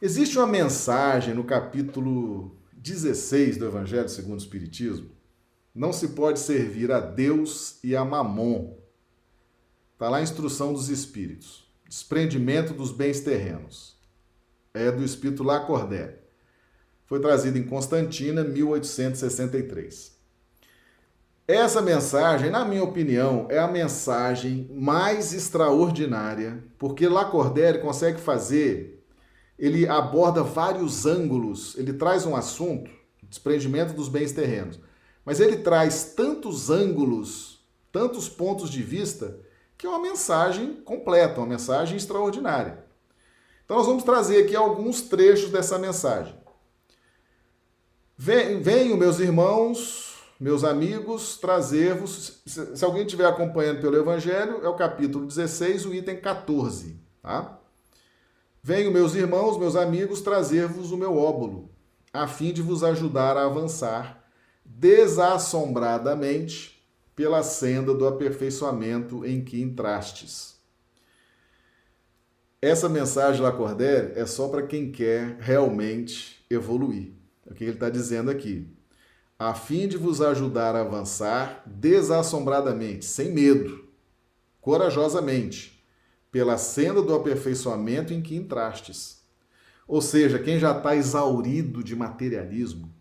Existe 0.00 0.38
uma 0.38 0.46
mensagem 0.46 1.34
no 1.34 1.42
capítulo 1.42 2.56
16 2.74 3.56
do 3.56 3.66
Evangelho 3.66 4.08
segundo 4.08 4.34
o 4.34 4.42
Espiritismo. 4.42 5.10
Não 5.74 5.92
se 5.92 6.08
pode 6.08 6.38
servir 6.38 6.92
a 6.92 7.00
Deus 7.00 7.78
e 7.82 7.96
a 7.96 8.04
Mamon. 8.04 8.75
Está 9.96 10.10
lá 10.10 10.18
a 10.18 10.22
instrução 10.22 10.74
dos 10.74 10.90
espíritos. 10.90 11.66
Desprendimento 11.88 12.74
dos 12.74 12.92
bens 12.92 13.20
terrenos. 13.20 13.96
É 14.74 14.92
do 14.92 15.02
espírito 15.02 15.42
Lacordaire. 15.42 16.16
Foi 17.06 17.18
trazido 17.18 17.56
em 17.56 17.62
Constantina, 17.62 18.44
1863. 18.44 20.14
Essa 21.48 21.80
mensagem, 21.80 22.50
na 22.50 22.62
minha 22.62 22.84
opinião, 22.84 23.46
é 23.48 23.58
a 23.58 23.66
mensagem 23.66 24.70
mais 24.70 25.32
extraordinária, 25.32 26.62
porque 26.78 27.08
Lacordaire 27.08 27.80
consegue 27.80 28.20
fazer, 28.20 29.02
ele 29.58 29.88
aborda 29.88 30.42
vários 30.42 31.06
ângulos, 31.06 31.74
ele 31.78 31.94
traz 31.94 32.26
um 32.26 32.36
assunto, 32.36 32.90
desprendimento 33.22 33.94
dos 33.94 34.10
bens 34.10 34.32
terrenos, 34.32 34.78
mas 35.24 35.40
ele 35.40 35.56
traz 35.56 36.12
tantos 36.14 36.68
ângulos, 36.68 37.64
tantos 37.90 38.28
pontos 38.28 38.68
de 38.68 38.82
vista, 38.82 39.45
que 39.76 39.86
é 39.86 39.90
uma 39.90 39.98
mensagem 39.98 40.74
completa, 40.82 41.40
uma 41.40 41.46
mensagem 41.46 41.96
extraordinária. 41.96 42.84
Então 43.64 43.76
nós 43.76 43.86
vamos 43.86 44.04
trazer 44.04 44.44
aqui 44.44 44.54
alguns 44.54 45.02
trechos 45.02 45.50
dessa 45.50 45.78
mensagem. 45.78 46.34
Venham, 48.16 48.96
meus 48.96 49.18
irmãos, 49.18 50.14
meus 50.40 50.64
amigos, 50.64 51.36
trazer-vos. 51.36 52.40
Se 52.46 52.84
alguém 52.84 53.02
estiver 53.02 53.26
acompanhando 53.26 53.80
pelo 53.80 53.96
Evangelho, 53.96 54.64
é 54.64 54.68
o 54.68 54.74
capítulo 54.74 55.26
16, 55.26 55.86
o 55.86 55.94
item 55.94 56.20
14. 56.20 57.00
Tá? 57.22 57.58
Venho, 58.62 58.92
meus 58.92 59.14
irmãos, 59.14 59.58
meus 59.58 59.76
amigos, 59.76 60.22
trazer-vos 60.22 60.92
o 60.92 60.96
meu 60.96 61.16
óbolo, 61.16 61.70
a 62.12 62.26
fim 62.26 62.52
de 62.52 62.62
vos 62.62 62.82
ajudar 62.82 63.36
a 63.36 63.44
avançar 63.44 64.24
desassombradamente 64.64 66.75
pela 67.16 67.42
senda 67.42 67.94
do 67.94 68.06
aperfeiçoamento 68.06 69.24
em 69.24 69.42
que 69.42 69.62
entrastes. 69.62 70.56
Essa 72.60 72.90
mensagem 72.90 73.40
Lacordaire 73.40 74.12
é 74.14 74.26
só 74.26 74.48
para 74.48 74.66
quem 74.66 74.92
quer 74.92 75.38
realmente 75.40 76.44
evoluir. 76.50 77.12
É 77.46 77.52
o 77.52 77.54
que 77.54 77.64
ele 77.64 77.72
está 77.72 77.88
dizendo 77.88 78.30
aqui. 78.30 78.68
A 79.38 79.54
fim 79.54 79.88
de 79.88 79.96
vos 79.96 80.20
ajudar 80.20 80.76
a 80.76 80.80
avançar 80.80 81.62
desassombradamente, 81.66 83.04
sem 83.04 83.32
medo, 83.32 83.86
corajosamente, 84.60 85.82
pela 86.30 86.58
senda 86.58 87.00
do 87.00 87.14
aperfeiçoamento 87.14 88.12
em 88.12 88.20
que 88.20 88.36
entrastes. 88.36 89.22
Ou 89.88 90.02
seja, 90.02 90.38
quem 90.38 90.58
já 90.58 90.76
está 90.76 90.96
exaurido 90.96 91.82
de 91.82 91.94
materialismo, 91.94 92.92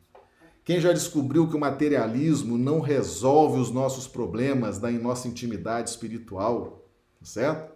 quem 0.66 0.82
já 0.82 0.92
descobriu 0.92 1.48
que 1.48 1.56
o 1.56 1.60
materialismo 1.60 2.58
não 2.58 2.80
resolve 2.80 3.60
os 3.60 3.70
nossos 3.70 4.08
problemas 4.08 4.80
da 4.80 4.90
nossa 4.90 5.28
intimidade 5.28 5.92
espiritual, 5.92 6.90
tá 7.20 7.26
certo? 7.26 7.76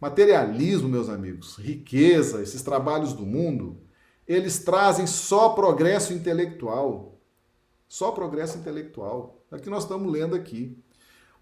Materialismo, 0.00 0.88
meus 0.88 1.08
amigos, 1.08 1.56
riqueza, 1.56 2.40
esses 2.40 2.62
trabalhos 2.62 3.12
do 3.12 3.26
mundo, 3.26 3.82
eles 4.26 4.60
trazem 4.60 5.08
só 5.08 5.50
progresso 5.50 6.12
intelectual. 6.12 7.18
Só 7.88 8.12
progresso 8.12 8.56
intelectual. 8.56 9.44
É 9.50 9.56
o 9.56 9.58
que 9.60 9.68
nós 9.68 9.82
estamos 9.82 10.10
lendo 10.10 10.36
aqui. 10.36 10.78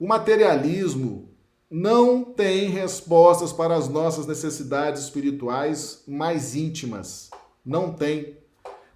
O 0.01 0.07
materialismo 0.09 1.29
não 1.71 2.25
tem 2.25 2.71
respostas 2.71 3.53
para 3.53 3.77
as 3.77 3.91
nossas 3.91 4.27
necessidades 4.27 5.03
espirituais 5.03 6.03
mais 6.09 6.57
íntimas. 6.57 7.29
Não 7.63 7.93
tem. 7.93 8.38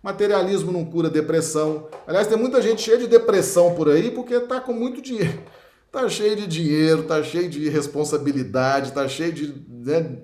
Materialismo 0.03 0.73
não 0.73 0.85
cura 0.85 1.09
depressão. 1.09 1.89
Aliás, 2.07 2.27
tem 2.27 2.37
muita 2.37 2.61
gente 2.61 2.83
cheia 2.83 2.99
de 2.99 3.07
depressão 3.07 3.75
por 3.75 3.89
aí 3.89 4.11
porque 4.11 4.35
está 4.35 4.61
com 4.61 4.73
muito 4.73 5.01
dinheiro. 5.01 5.39
Está 5.87 6.09
cheio 6.11 6.35
de 6.35 6.47
dinheiro, 6.47 7.03
está 7.03 7.23
cheio 7.23 7.49
de 7.49 7.69
responsabilidade, 7.69 8.89
está 8.89 9.09
cheio 9.09 9.33
de. 9.33 9.55
Né, 9.69 10.19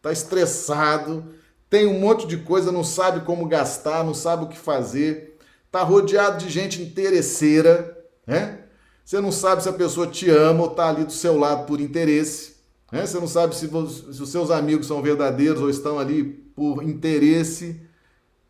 tá 0.00 0.12
estressado, 0.12 1.24
tem 1.68 1.86
um 1.86 1.98
monte 1.98 2.26
de 2.26 2.38
coisa, 2.38 2.72
não 2.72 2.82
sabe 2.82 3.20
como 3.20 3.46
gastar, 3.46 4.02
não 4.02 4.14
sabe 4.14 4.44
o 4.44 4.48
que 4.48 4.58
fazer, 4.58 5.36
está 5.66 5.82
rodeado 5.82 6.38
de 6.38 6.50
gente 6.50 6.80
interesseira, 6.80 7.98
né? 8.26 8.60
Você 9.04 9.20
não 9.20 9.32
sabe 9.32 9.62
se 9.62 9.68
a 9.68 9.72
pessoa 9.72 10.06
te 10.06 10.30
ama 10.30 10.62
ou 10.62 10.70
está 10.70 10.88
ali 10.88 11.04
do 11.04 11.12
seu 11.12 11.36
lado 11.36 11.66
por 11.66 11.80
interesse. 11.80 12.54
Né? 12.92 13.04
Você 13.04 13.18
não 13.18 13.26
sabe 13.26 13.56
se, 13.56 13.68
se 13.68 14.22
os 14.22 14.30
seus 14.30 14.52
amigos 14.52 14.86
são 14.86 15.02
verdadeiros 15.02 15.60
ou 15.60 15.68
estão 15.68 15.98
ali 15.98 16.22
por 16.22 16.84
interesse. 16.84 17.80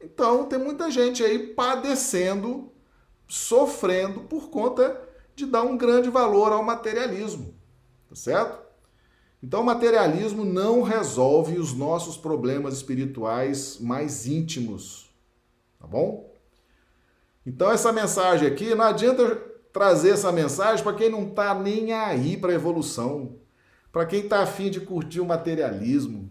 Então, 0.01 0.45
tem 0.47 0.59
muita 0.59 0.91
gente 0.91 1.23
aí 1.23 1.39
padecendo, 1.39 2.73
sofrendo 3.29 4.21
por 4.23 4.49
conta 4.49 5.01
de 5.37 5.47
dar 5.47 5.63
um 5.63 5.77
grande 5.77 6.09
valor 6.09 6.53
ao 6.53 6.63
materialismo, 6.63 7.55
tá 8.09 8.15
certo? 8.15 8.61
Então, 9.43 9.61
o 9.61 9.65
materialismo 9.65 10.45
não 10.45 10.83
resolve 10.83 11.59
os 11.59 11.73
nossos 11.73 12.17
problemas 12.17 12.75
espirituais 12.75 13.79
mais 13.79 14.27
íntimos, 14.27 15.11
tá 15.79 15.87
bom? 15.87 16.31
Então, 17.47 17.71
essa 17.71 17.93
mensagem 17.93 18.47
aqui, 18.47 18.75
não 18.75 18.85
adianta 18.85 19.37
trazer 19.73 20.11
essa 20.11 20.33
mensagem 20.33 20.83
para 20.83 20.95
quem 20.95 21.09
não 21.09 21.29
está 21.29 21.55
nem 21.55 21.93
aí 21.93 22.37
para 22.37 22.53
a 22.53 22.55
evolução, 22.55 23.37
para 23.93 24.05
quem 24.05 24.21
está 24.21 24.43
afim 24.43 24.71
de 24.71 24.81
curtir 24.81 25.21
o 25.21 25.27
materialismo, 25.27 26.31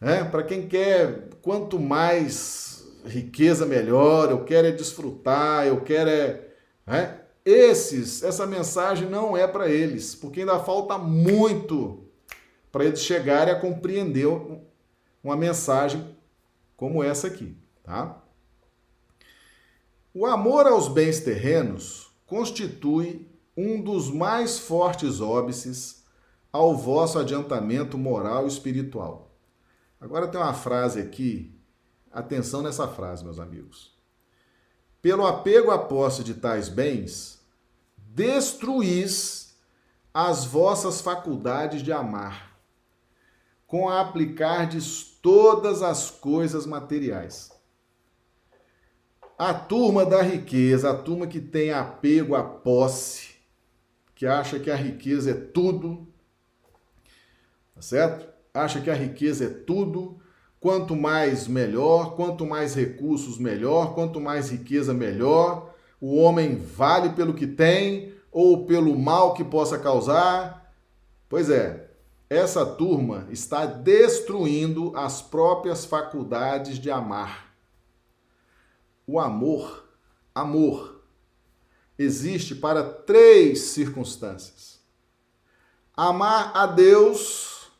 né? 0.00 0.24
para 0.24 0.42
quem 0.42 0.66
quer 0.68 1.28
quanto 1.40 1.78
mais 1.78 2.69
riqueza 3.04 3.66
melhor, 3.66 4.30
eu 4.30 4.44
quero 4.44 4.68
é 4.68 4.72
desfrutar, 4.72 5.66
eu 5.66 5.80
quero 5.80 6.10
é, 6.10 6.46
é. 6.86 7.20
Esses, 7.44 8.22
essa 8.22 8.46
mensagem 8.46 9.08
não 9.08 9.36
é 9.36 9.46
para 9.46 9.68
eles, 9.68 10.14
porque 10.14 10.40
ainda 10.40 10.58
falta 10.60 10.98
muito 10.98 12.04
para 12.70 12.84
eles 12.84 13.02
chegarem 13.02 13.52
a 13.52 13.58
compreender 13.58 14.28
uma 15.22 15.36
mensagem 15.36 16.16
como 16.76 17.02
essa 17.02 17.26
aqui, 17.26 17.56
tá? 17.82 18.22
O 20.12 20.26
amor 20.26 20.66
aos 20.66 20.88
bens 20.88 21.20
terrenos 21.20 22.10
constitui 22.26 23.28
um 23.56 23.80
dos 23.80 24.10
mais 24.10 24.58
fortes 24.58 25.20
óbices 25.20 26.04
ao 26.52 26.76
vosso 26.76 27.18
adiantamento 27.18 27.96
moral 27.96 28.44
e 28.44 28.48
espiritual. 28.48 29.30
Agora 30.00 30.26
tem 30.26 30.40
uma 30.40 30.54
frase 30.54 31.00
aqui 31.00 31.59
Atenção 32.12 32.60
nessa 32.60 32.88
frase, 32.88 33.22
meus 33.22 33.38
amigos. 33.38 33.96
Pelo 35.00 35.26
apego 35.26 35.70
à 35.70 35.78
posse 35.78 36.24
de 36.24 36.34
tais 36.34 36.68
bens, 36.68 37.40
destruís 37.96 39.56
as 40.12 40.44
vossas 40.44 41.00
faculdades 41.00 41.82
de 41.82 41.92
amar, 41.92 42.58
com 43.66 43.88
a 43.88 44.00
aplicardes 44.00 45.04
todas 45.22 45.82
as 45.82 46.10
coisas 46.10 46.66
materiais. 46.66 47.52
A 49.38 49.54
turma 49.54 50.04
da 50.04 50.20
riqueza, 50.20 50.90
a 50.90 50.96
turma 50.96 51.26
que 51.26 51.40
tem 51.40 51.70
apego 51.70 52.34
à 52.34 52.42
posse, 52.42 53.36
que 54.14 54.26
acha 54.26 54.58
que 54.58 54.70
a 54.70 54.76
riqueza 54.76 55.30
é 55.30 55.34
tudo, 55.34 56.06
tá 57.74 57.80
certo? 57.80 58.28
Acha 58.52 58.80
que 58.80 58.90
a 58.90 58.94
riqueza 58.94 59.44
é 59.44 59.48
tudo, 59.48 60.19
Quanto 60.60 60.94
mais, 60.94 61.48
melhor. 61.48 62.14
Quanto 62.14 62.44
mais 62.44 62.74
recursos, 62.74 63.38
melhor. 63.38 63.94
Quanto 63.94 64.20
mais 64.20 64.50
riqueza, 64.50 64.92
melhor. 64.92 65.74
O 65.98 66.16
homem 66.16 66.56
vale 66.56 67.10
pelo 67.10 67.32
que 67.32 67.46
tem 67.46 68.14
ou 68.30 68.66
pelo 68.66 68.96
mal 68.96 69.32
que 69.32 69.42
possa 69.42 69.78
causar. 69.78 70.70
Pois 71.30 71.48
é, 71.48 71.90
essa 72.28 72.66
turma 72.66 73.26
está 73.30 73.64
destruindo 73.64 74.94
as 74.94 75.22
próprias 75.22 75.86
faculdades 75.86 76.78
de 76.78 76.90
amar. 76.90 77.54
O 79.06 79.18
amor, 79.18 79.88
amor, 80.34 81.02
existe 81.98 82.54
para 82.54 82.84
três 82.84 83.62
circunstâncias: 83.62 84.78
amar 85.96 86.52
a 86.54 86.66
Deus 86.66 87.70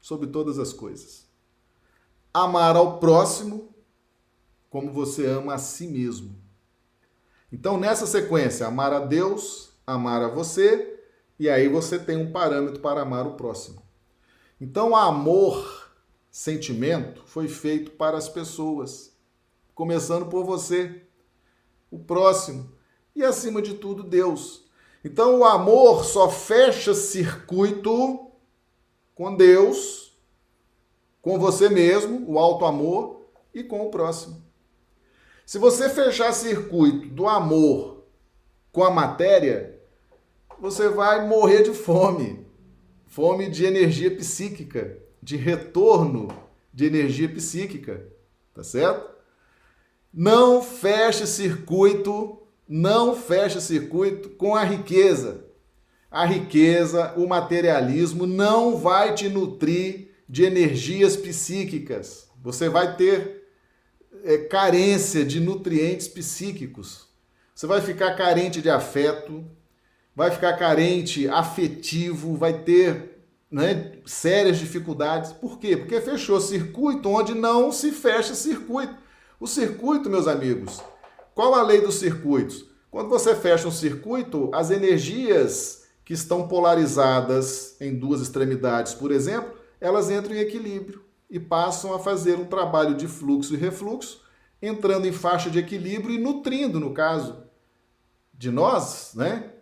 sobre 0.00 0.28
todas 0.28 0.58
as 0.58 0.72
coisas 0.72 1.19
amar 2.32 2.76
ao 2.76 2.98
próximo 2.98 3.74
como 4.68 4.92
você 4.92 5.26
ama 5.26 5.54
a 5.54 5.58
si 5.58 5.86
mesmo. 5.86 6.38
Então, 7.52 7.78
nessa 7.78 8.06
sequência, 8.06 8.66
amar 8.66 8.92
a 8.92 9.00
Deus, 9.00 9.72
amar 9.84 10.22
a 10.22 10.28
você, 10.28 11.00
e 11.38 11.48
aí 11.48 11.68
você 11.68 11.98
tem 11.98 12.16
um 12.16 12.30
parâmetro 12.30 12.80
para 12.80 13.02
amar 13.02 13.26
o 13.26 13.34
próximo. 13.34 13.82
Então, 14.60 14.94
amor, 14.94 15.90
sentimento, 16.30 17.22
foi 17.26 17.48
feito 17.48 17.90
para 17.92 18.16
as 18.16 18.28
pessoas, 18.28 19.12
começando 19.74 20.26
por 20.26 20.44
você, 20.44 21.02
o 21.90 21.98
próximo, 21.98 22.72
e 23.16 23.24
acima 23.24 23.60
de 23.60 23.74
tudo, 23.74 24.04
Deus. 24.04 24.64
Então, 25.04 25.40
o 25.40 25.44
amor 25.44 26.04
só 26.04 26.30
fecha 26.30 26.94
circuito 26.94 28.30
com 29.14 29.34
Deus, 29.34 30.09
com 31.22 31.38
você 31.38 31.68
mesmo, 31.68 32.24
o 32.30 32.38
alto 32.38 32.64
amor, 32.64 33.20
e 33.54 33.62
com 33.62 33.82
o 33.82 33.90
próximo. 33.90 34.42
Se 35.44 35.58
você 35.58 35.88
fechar 35.88 36.32
circuito 36.32 37.08
do 37.08 37.26
amor 37.26 38.04
com 38.72 38.84
a 38.84 38.90
matéria, 38.90 39.80
você 40.60 40.88
vai 40.88 41.26
morrer 41.26 41.62
de 41.62 41.72
fome. 41.72 42.46
Fome 43.06 43.50
de 43.50 43.64
energia 43.64 44.14
psíquica, 44.14 44.96
de 45.20 45.36
retorno 45.36 46.28
de 46.72 46.86
energia 46.86 47.28
psíquica, 47.28 48.06
tá 48.54 48.62
certo? 48.62 49.10
Não 50.12 50.62
feche 50.62 51.26
circuito, 51.26 52.38
não 52.68 53.16
feche 53.16 53.60
circuito 53.60 54.30
com 54.30 54.54
a 54.54 54.62
riqueza. 54.62 55.44
A 56.08 56.24
riqueza, 56.24 57.12
o 57.16 57.26
materialismo 57.26 58.26
não 58.26 58.76
vai 58.76 59.14
te 59.14 59.28
nutrir 59.28 60.09
de 60.30 60.44
energias 60.44 61.16
psíquicas. 61.16 62.30
Você 62.40 62.68
vai 62.68 62.96
ter 62.96 63.48
é, 64.22 64.38
carência 64.38 65.24
de 65.24 65.40
nutrientes 65.40 66.06
psíquicos. 66.06 67.08
Você 67.52 67.66
vai 67.66 67.80
ficar 67.80 68.14
carente 68.14 68.62
de 68.62 68.70
afeto, 68.70 69.44
vai 70.14 70.30
ficar 70.30 70.52
carente 70.56 71.28
afetivo, 71.28 72.36
vai 72.36 72.62
ter 72.62 73.24
né, 73.50 73.98
sérias 74.06 74.58
dificuldades. 74.58 75.32
Por 75.32 75.58
quê? 75.58 75.76
Porque 75.76 76.00
fechou 76.00 76.40
circuito 76.40 77.08
onde 77.08 77.34
não 77.34 77.72
se 77.72 77.90
fecha 77.90 78.32
circuito. 78.32 78.94
O 79.40 79.48
circuito, 79.48 80.08
meus 80.08 80.28
amigos, 80.28 80.80
qual 81.34 81.56
a 81.56 81.62
lei 81.62 81.80
dos 81.80 81.96
circuitos? 81.96 82.66
Quando 82.88 83.08
você 83.08 83.34
fecha 83.34 83.66
um 83.66 83.72
circuito, 83.72 84.48
as 84.54 84.70
energias 84.70 85.88
que 86.04 86.12
estão 86.12 86.46
polarizadas 86.46 87.74
em 87.80 87.96
duas 87.96 88.20
extremidades, 88.20 88.94
por 88.94 89.10
exemplo, 89.10 89.59
elas 89.80 90.10
entram 90.10 90.34
em 90.34 90.40
equilíbrio 90.40 91.02
e 91.30 91.40
passam 91.40 91.94
a 91.94 91.98
fazer 91.98 92.36
um 92.36 92.44
trabalho 92.44 92.94
de 92.94 93.08
fluxo 93.08 93.54
e 93.54 93.56
refluxo, 93.56 94.22
entrando 94.60 95.06
em 95.06 95.12
faixa 95.12 95.48
de 95.48 95.58
equilíbrio 95.58 96.14
e 96.14 96.18
nutrindo, 96.18 96.78
no 96.78 96.92
caso 96.92 97.44
de 98.34 98.50
nós, 98.50 99.12
né? 99.14 99.52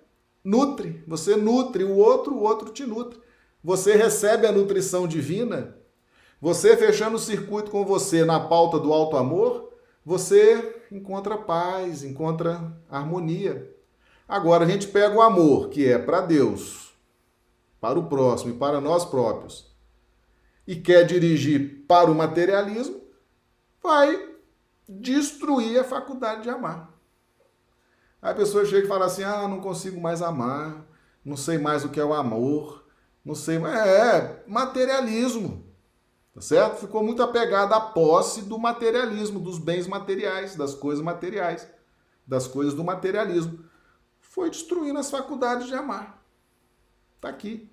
Nutre, 0.42 1.04
você 1.06 1.36
nutre 1.36 1.84
o 1.84 1.96
outro, 1.96 2.34
o 2.34 2.42
outro 2.42 2.70
te 2.70 2.84
nutre. 2.84 3.20
Você 3.62 3.94
recebe 3.94 4.46
a 4.46 4.52
nutrição 4.52 5.06
divina, 5.06 5.76
você 6.40 6.76
fechando 6.76 7.16
o 7.16 7.20
circuito 7.20 7.70
com 7.70 7.84
você 7.84 8.24
na 8.24 8.40
pauta 8.40 8.78
do 8.78 8.92
alto 8.92 9.16
amor, 9.16 9.72
você 10.04 10.82
encontra 10.90 11.36
paz, 11.36 12.02
encontra 12.02 12.72
harmonia. 12.88 13.70
Agora 14.26 14.64
a 14.64 14.68
gente 14.68 14.88
pega 14.88 15.14
o 15.14 15.22
amor, 15.22 15.68
que 15.68 15.86
é 15.86 15.98
para 15.98 16.20
Deus, 16.20 16.94
para 17.80 17.98
o 17.98 18.06
próximo 18.06 18.54
e 18.54 18.56
para 18.56 18.80
nós 18.80 19.04
próprios 19.04 19.67
e 20.68 20.76
quer 20.76 21.02
dirigir 21.04 21.86
para 21.88 22.10
o 22.10 22.14
materialismo, 22.14 23.00
vai 23.82 24.34
destruir 24.86 25.80
a 25.80 25.84
faculdade 25.84 26.42
de 26.42 26.50
amar. 26.50 26.94
Aí 28.20 28.32
a 28.32 28.34
pessoa 28.34 28.66
chega 28.66 28.84
e 28.84 28.88
fala 28.88 29.06
assim: 29.06 29.24
ah, 29.24 29.48
não 29.48 29.62
consigo 29.62 29.98
mais 29.98 30.20
amar, 30.20 30.86
não 31.24 31.38
sei 31.38 31.56
mais 31.56 31.86
o 31.86 31.88
que 31.88 31.98
é 31.98 32.04
o 32.04 32.12
amor, 32.12 32.84
não 33.24 33.34
sei 33.34 33.58
mais. 33.58 33.78
É, 33.78 34.44
materialismo. 34.46 35.66
Tá 36.34 36.42
certo? 36.42 36.80
Ficou 36.80 37.02
muito 37.02 37.22
apegado 37.22 37.72
à 37.72 37.80
posse 37.80 38.42
do 38.42 38.58
materialismo, 38.58 39.40
dos 39.40 39.58
bens 39.58 39.86
materiais, 39.86 40.54
das 40.54 40.74
coisas 40.74 41.02
materiais, 41.02 41.66
das 42.26 42.46
coisas 42.46 42.74
do 42.74 42.84
materialismo. 42.84 43.64
Foi 44.20 44.50
destruindo 44.50 44.98
as 44.98 45.10
faculdades 45.10 45.66
de 45.66 45.74
amar. 45.74 46.22
Tá 47.22 47.30
aqui. 47.30 47.72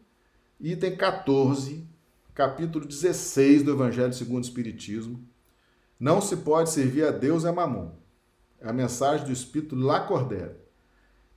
Item 0.62 0.96
14 0.96 1.95
capítulo 2.36 2.86
16 2.86 3.64
do 3.64 3.72
Evangelho 3.72 4.14
segundo 4.14 4.44
o 4.44 4.46
Espiritismo. 4.46 5.26
Não 5.98 6.20
se 6.20 6.36
pode 6.36 6.70
servir 6.70 7.08
a 7.08 7.12
Deus 7.12 7.44
e 7.46 7.48
a 7.48 7.54
mamon. 7.54 7.92
É 8.60 8.70
a 8.70 8.74
mensagem 8.74 9.26
do 9.26 9.32
Espírito 9.32 9.74
Lacordaire. 9.74 10.58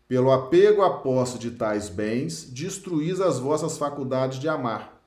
Pelo 0.08 0.32
apego 0.32 0.82
à 0.82 0.98
posse 0.98 1.38
de 1.38 1.52
tais 1.52 1.88
bens, 1.88 2.50
destruís 2.50 3.20
as 3.20 3.38
vossas 3.38 3.78
faculdades 3.78 4.40
de 4.40 4.48
amar, 4.48 5.00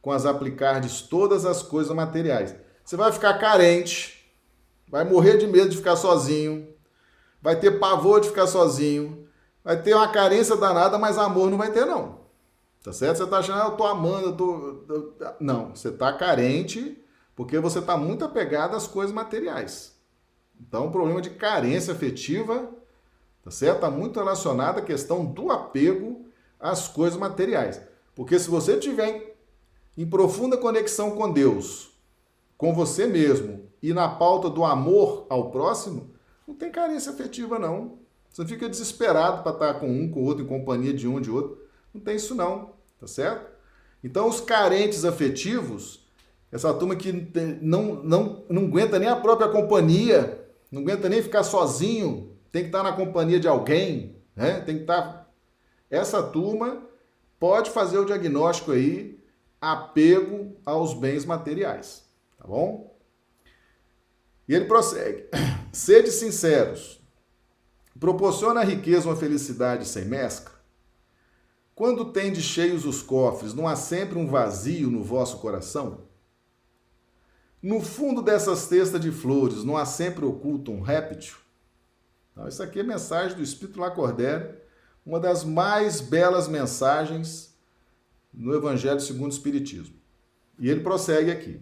com 0.00 0.10
as 0.10 0.24
aplicardes 0.24 1.02
todas 1.02 1.44
as 1.44 1.60
coisas 1.62 1.94
materiais. 1.94 2.54
Você 2.82 2.96
vai 2.96 3.12
ficar 3.12 3.34
carente, 3.34 4.34
vai 4.88 5.04
morrer 5.04 5.36
de 5.36 5.46
medo 5.46 5.68
de 5.68 5.76
ficar 5.76 5.96
sozinho, 5.96 6.68
vai 7.42 7.60
ter 7.60 7.72
pavor 7.72 8.20
de 8.20 8.28
ficar 8.28 8.46
sozinho, 8.46 9.28
vai 9.62 9.82
ter 9.82 9.92
uma 9.92 10.08
carência 10.08 10.56
danada, 10.56 10.96
mas 10.96 11.18
amor 11.18 11.50
não 11.50 11.58
vai 11.58 11.70
ter, 11.70 11.84
não. 11.84 12.23
Tá 12.84 12.92
certo? 12.92 13.16
Você 13.16 13.24
está 13.24 13.38
achando, 13.38 13.62
ah, 13.62 13.64
eu 13.68 13.76
tô 13.78 13.84
amando, 13.84 14.26
eu 14.26 14.36
tô. 14.36 15.14
Não, 15.40 15.74
você 15.74 15.88
está 15.88 16.12
carente 16.12 17.02
porque 17.34 17.58
você 17.58 17.78
está 17.78 17.96
muito 17.96 18.26
apegado 18.26 18.76
às 18.76 18.86
coisas 18.86 19.12
materiais. 19.12 19.98
Então, 20.60 20.86
o 20.86 20.90
problema 20.90 21.22
de 21.22 21.30
carência 21.30 21.94
afetiva, 21.94 22.70
tá 23.42 23.50
certo? 23.50 23.76
Está 23.76 23.90
muito 23.90 24.20
relacionado 24.20 24.80
à 24.80 24.82
questão 24.82 25.24
do 25.24 25.50
apego 25.50 26.26
às 26.60 26.86
coisas 26.86 27.18
materiais. 27.18 27.80
Porque 28.14 28.38
se 28.38 28.50
você 28.50 28.76
tiver 28.76 29.34
em 29.96 30.06
profunda 30.06 30.58
conexão 30.58 31.12
com 31.12 31.32
Deus, 31.32 31.90
com 32.58 32.74
você 32.74 33.06
mesmo 33.06 33.66
e 33.82 33.94
na 33.94 34.10
pauta 34.10 34.50
do 34.50 34.62
amor 34.62 35.26
ao 35.30 35.50
próximo, 35.50 36.10
não 36.46 36.54
tem 36.54 36.70
carência 36.70 37.12
afetiva, 37.12 37.58
não. 37.58 37.98
Você 38.28 38.44
fica 38.44 38.68
desesperado 38.68 39.42
para 39.42 39.52
estar 39.52 39.80
com 39.80 39.88
um, 39.88 40.10
com 40.10 40.20
o 40.20 40.24
outro, 40.24 40.44
em 40.44 40.46
companhia 40.46 40.92
de 40.92 41.08
um, 41.08 41.18
de 41.18 41.30
outro. 41.30 41.64
Não 41.94 42.00
tem 42.02 42.16
isso 42.16 42.34
não 42.34 42.73
tá 43.04 43.08
certo? 43.08 43.52
Então, 44.02 44.28
os 44.28 44.40
carentes 44.40 45.04
afetivos, 45.04 46.06
essa 46.50 46.72
turma 46.72 46.96
que 46.96 47.12
não, 47.60 48.02
não, 48.02 48.44
não 48.48 48.64
aguenta 48.64 48.98
nem 48.98 49.08
a 49.08 49.16
própria 49.16 49.48
companhia, 49.48 50.46
não 50.70 50.82
aguenta 50.82 51.08
nem 51.08 51.22
ficar 51.22 51.42
sozinho, 51.42 52.34
tem 52.50 52.62
que 52.62 52.68
estar 52.68 52.82
na 52.82 52.92
companhia 52.92 53.38
de 53.38 53.48
alguém, 53.48 54.16
né? 54.34 54.60
Tem 54.60 54.76
que 54.76 54.82
estar. 54.82 55.30
Essa 55.90 56.22
turma 56.22 56.82
pode 57.38 57.70
fazer 57.70 57.98
o 57.98 58.04
diagnóstico 58.04 58.72
aí, 58.72 59.18
apego 59.60 60.56
aos 60.64 60.94
bens 60.94 61.24
materiais, 61.24 62.04
tá 62.38 62.46
bom? 62.46 62.96
E 64.48 64.54
ele 64.54 64.66
prossegue: 64.66 65.28
sede 65.72 66.10
sinceros, 66.10 67.00
proporciona 67.98 68.60
a 68.60 68.64
riqueza 68.64 69.08
uma 69.08 69.16
felicidade 69.16 69.86
sem 69.86 70.04
mescla? 70.04 70.53
Quando 71.74 72.12
de 72.12 72.40
cheios 72.40 72.84
os 72.84 73.02
cofres, 73.02 73.52
não 73.52 73.66
há 73.66 73.74
sempre 73.74 74.16
um 74.16 74.26
vazio 74.26 74.90
no 74.90 75.02
vosso 75.02 75.38
coração? 75.38 76.02
No 77.60 77.80
fundo 77.80 78.22
dessas 78.22 78.60
cestas 78.60 79.00
de 79.00 79.10
flores, 79.10 79.64
não 79.64 79.76
há 79.76 79.84
sempre 79.84 80.24
oculto 80.24 80.70
um 80.70 80.80
réptil? 80.80 81.36
Então, 82.30 82.46
isso 82.46 82.62
aqui 82.62 82.80
é 82.80 82.82
mensagem 82.82 83.36
do 83.36 83.42
Espírito 83.42 83.80
Lacordaire, 83.80 84.54
uma 85.04 85.18
das 85.18 85.44
mais 85.44 86.00
belas 86.00 86.46
mensagens 86.46 87.54
no 88.32 88.54
Evangelho 88.54 89.00
segundo 89.00 89.30
o 89.30 89.34
Espiritismo. 89.34 89.96
E 90.58 90.68
ele 90.70 90.80
prossegue 90.80 91.30
aqui. 91.30 91.60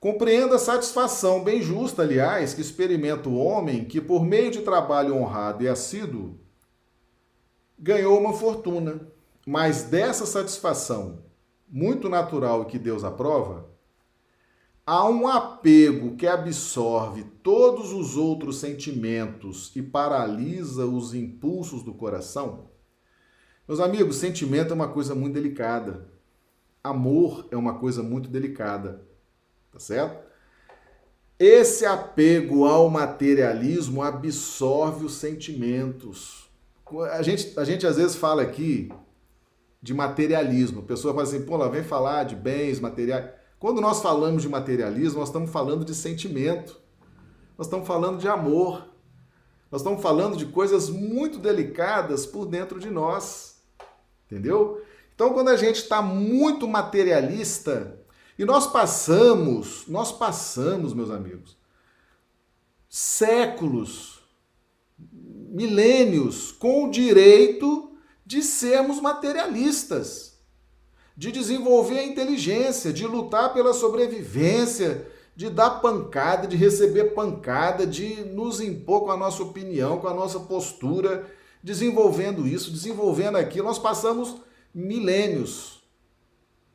Compreenda 0.00 0.56
a 0.56 0.58
satisfação 0.58 1.42
bem 1.42 1.62
justa, 1.62 2.02
aliás, 2.02 2.54
que 2.54 2.60
experimenta 2.60 3.28
o 3.28 3.36
homem 3.36 3.84
que, 3.84 4.00
por 4.00 4.24
meio 4.24 4.50
de 4.50 4.60
trabalho 4.60 5.14
honrado 5.14 5.64
e 5.64 5.68
assíduo, 5.68 6.38
ganhou 7.78 8.18
uma 8.18 8.32
fortuna. 8.32 9.00
Mas 9.46 9.84
dessa 9.84 10.24
satisfação 10.24 11.24
muito 11.68 12.08
natural 12.08 12.62
e 12.62 12.66
que 12.66 12.78
Deus 12.78 13.04
aprova, 13.04 13.68
há 14.86 15.08
um 15.08 15.26
apego 15.26 16.16
que 16.16 16.26
absorve 16.26 17.24
todos 17.42 17.92
os 17.92 18.16
outros 18.16 18.58
sentimentos 18.58 19.74
e 19.74 19.82
paralisa 19.82 20.86
os 20.86 21.14
impulsos 21.14 21.82
do 21.82 21.92
coração. 21.92 22.70
Meus 23.66 23.80
amigos, 23.80 24.16
sentimento 24.16 24.70
é 24.70 24.74
uma 24.74 24.88
coisa 24.88 25.14
muito 25.14 25.34
delicada. 25.34 26.06
Amor 26.82 27.48
é 27.50 27.56
uma 27.56 27.78
coisa 27.78 28.02
muito 28.02 28.28
delicada. 28.28 29.06
Tá 29.72 29.78
certo? 29.78 30.22
Esse 31.38 31.84
apego 31.84 32.64
ao 32.64 32.88
materialismo 32.88 34.02
absorve 34.02 35.04
os 35.04 35.14
sentimentos 35.14 36.43
a 37.10 37.22
gente, 37.22 37.58
a 37.58 37.64
gente 37.64 37.86
às 37.86 37.96
vezes 37.96 38.16
fala 38.16 38.42
aqui 38.42 38.90
de 39.80 39.94
materialismo. 39.94 40.80
A 40.80 40.84
pessoa 40.84 41.14
fala 41.14 41.26
assim, 41.26 41.44
pô, 41.44 41.56
lá 41.56 41.68
vem 41.68 41.82
falar 41.82 42.24
de 42.24 42.36
bens 42.36 42.80
materiais. 42.80 43.30
Quando 43.58 43.80
nós 43.80 44.02
falamos 44.02 44.42
de 44.42 44.48
materialismo, 44.48 45.20
nós 45.20 45.28
estamos 45.28 45.50
falando 45.50 45.84
de 45.84 45.94
sentimento. 45.94 46.80
Nós 47.56 47.66
estamos 47.66 47.86
falando 47.86 48.18
de 48.18 48.28
amor. 48.28 48.86
Nós 49.70 49.80
estamos 49.80 50.02
falando 50.02 50.36
de 50.36 50.46
coisas 50.46 50.88
muito 50.88 51.38
delicadas 51.38 52.26
por 52.26 52.46
dentro 52.46 52.78
de 52.78 52.90
nós. 52.90 53.62
Entendeu? 54.26 54.82
Então, 55.14 55.32
quando 55.32 55.48
a 55.48 55.56
gente 55.56 55.76
está 55.76 56.02
muito 56.02 56.66
materialista, 56.66 57.98
e 58.38 58.44
nós 58.44 58.66
passamos, 58.66 59.84
nós 59.86 60.10
passamos, 60.10 60.92
meus 60.92 61.10
amigos, 61.10 61.56
séculos, 62.88 64.13
milênios 65.54 66.50
com 66.50 66.84
o 66.84 66.90
direito 66.90 67.92
de 68.26 68.42
sermos 68.42 69.00
materialistas, 69.00 70.36
de 71.16 71.30
desenvolver 71.30 72.00
a 72.00 72.04
inteligência, 72.04 72.92
de 72.92 73.06
lutar 73.06 73.54
pela 73.54 73.72
sobrevivência, 73.72 75.06
de 75.36 75.48
dar 75.48 75.80
pancada, 75.80 76.48
de 76.48 76.56
receber 76.56 77.14
pancada, 77.14 77.86
de 77.86 78.24
nos 78.24 78.60
impor 78.60 79.04
com 79.04 79.12
a 79.12 79.16
nossa 79.16 79.44
opinião, 79.44 79.98
com 79.98 80.08
a 80.08 80.14
nossa 80.14 80.40
postura, 80.40 81.24
desenvolvendo 81.62 82.48
isso, 82.48 82.72
desenvolvendo 82.72 83.36
aquilo. 83.36 83.68
Nós 83.68 83.78
passamos 83.78 84.36
milênios 84.74 85.84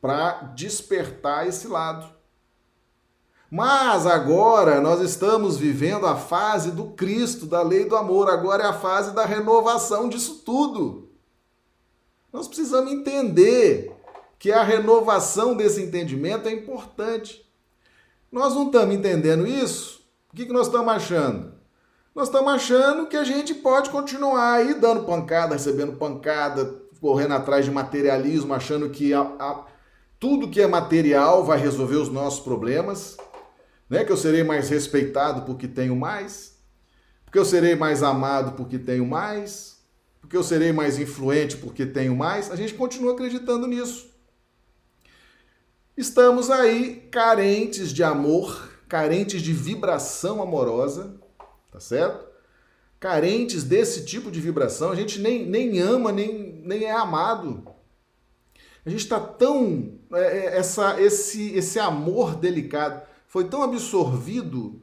para 0.00 0.54
despertar 0.56 1.46
esse 1.46 1.68
lado. 1.68 2.10
Mas 3.50 4.06
agora 4.06 4.80
nós 4.80 5.00
estamos 5.00 5.56
vivendo 5.56 6.06
a 6.06 6.14
fase 6.14 6.70
do 6.70 6.92
Cristo, 6.92 7.46
da 7.46 7.62
lei 7.62 7.84
do 7.84 7.96
amor, 7.96 8.30
agora 8.30 8.62
é 8.62 8.66
a 8.66 8.72
fase 8.72 9.12
da 9.12 9.24
renovação 9.24 10.08
disso 10.08 10.42
tudo. 10.46 11.10
Nós 12.32 12.46
precisamos 12.46 12.92
entender 12.92 13.92
que 14.38 14.52
a 14.52 14.62
renovação 14.62 15.56
desse 15.56 15.82
entendimento 15.82 16.48
é 16.48 16.52
importante. 16.52 17.44
Nós 18.30 18.54
não 18.54 18.66
estamos 18.66 18.94
entendendo 18.94 19.44
isso? 19.44 20.00
O 20.32 20.36
que, 20.36 20.46
que 20.46 20.52
nós 20.52 20.66
estamos 20.66 20.92
achando? 20.92 21.52
Nós 22.14 22.28
estamos 22.28 22.52
achando 22.52 23.06
que 23.08 23.16
a 23.16 23.24
gente 23.24 23.52
pode 23.52 23.90
continuar 23.90 24.54
aí 24.54 24.74
dando 24.74 25.04
pancada, 25.04 25.54
recebendo 25.54 25.96
pancada, 25.96 26.80
correndo 27.00 27.34
atrás 27.34 27.64
de 27.64 27.70
materialismo, 27.72 28.54
achando 28.54 28.90
que 28.90 29.12
a, 29.12 29.22
a, 29.22 29.64
tudo 30.20 30.48
que 30.48 30.60
é 30.60 30.68
material 30.68 31.44
vai 31.44 31.58
resolver 31.58 31.96
os 31.96 32.08
nossos 32.08 32.40
problemas, 32.40 33.16
né? 33.90 34.04
Que 34.04 34.12
eu 34.12 34.16
serei 34.16 34.44
mais 34.44 34.70
respeitado 34.70 35.42
porque 35.42 35.66
tenho 35.66 35.96
mais, 35.96 36.56
porque 37.24 37.38
eu 37.38 37.44
serei 37.44 37.74
mais 37.74 38.02
amado 38.02 38.52
porque 38.52 38.78
tenho 38.78 39.04
mais, 39.04 39.80
porque 40.20 40.36
eu 40.36 40.44
serei 40.44 40.72
mais 40.72 40.98
influente 40.98 41.56
porque 41.56 41.84
tenho 41.84 42.14
mais. 42.14 42.50
A 42.50 42.56
gente 42.56 42.72
continua 42.74 43.12
acreditando 43.12 43.66
nisso. 43.66 44.08
Estamos 45.96 46.50
aí 46.50 47.08
carentes 47.10 47.92
de 47.92 48.02
amor, 48.02 48.70
carentes 48.88 49.42
de 49.42 49.52
vibração 49.52 50.40
amorosa, 50.40 51.20
tá 51.70 51.80
certo? 51.80 52.30
Carentes 52.98 53.64
desse 53.64 54.04
tipo 54.04 54.30
de 54.30 54.40
vibração. 54.40 54.90
A 54.90 54.94
gente 54.94 55.20
nem, 55.20 55.44
nem 55.44 55.80
ama, 55.80 56.12
nem, 56.12 56.62
nem 56.64 56.84
é 56.84 56.92
amado. 56.92 57.64
A 58.84 58.88
gente 58.88 59.00
está 59.00 59.18
tão. 59.18 59.98
É, 60.12 60.20
é, 60.20 60.56
essa, 60.58 61.00
esse, 61.00 61.54
esse 61.54 61.78
amor 61.78 62.36
delicado 62.36 63.02
foi 63.30 63.44
tão 63.44 63.62
absorvido 63.62 64.82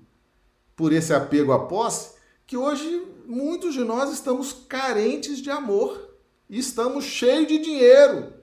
por 0.73 0.93
esse 0.93 1.13
apego 1.13 1.51
à 1.51 1.67
posse 1.67 2.15
que 2.45 2.55
hoje 2.55 3.05
muitos 3.25 3.73
de 3.73 3.83
nós 3.83 4.09
estamos 4.09 4.53
carentes 4.53 5.39
de 5.39 5.51
amor 5.51 6.15
e 6.49 6.57
estamos 6.57 7.03
cheios 7.03 7.45
de 7.45 7.57
dinheiro, 7.57 8.33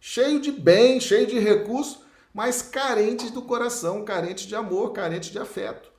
cheio 0.00 0.40
de 0.40 0.50
bem, 0.50 0.98
cheio 0.98 1.26
de 1.26 1.38
recursos, 1.38 2.00
mas 2.32 2.62
carentes 2.62 3.30
do 3.30 3.42
coração, 3.42 4.02
carentes 4.02 4.46
de 4.46 4.54
amor, 4.54 4.94
carentes 4.94 5.30
de 5.30 5.38
afeto. 5.38 5.92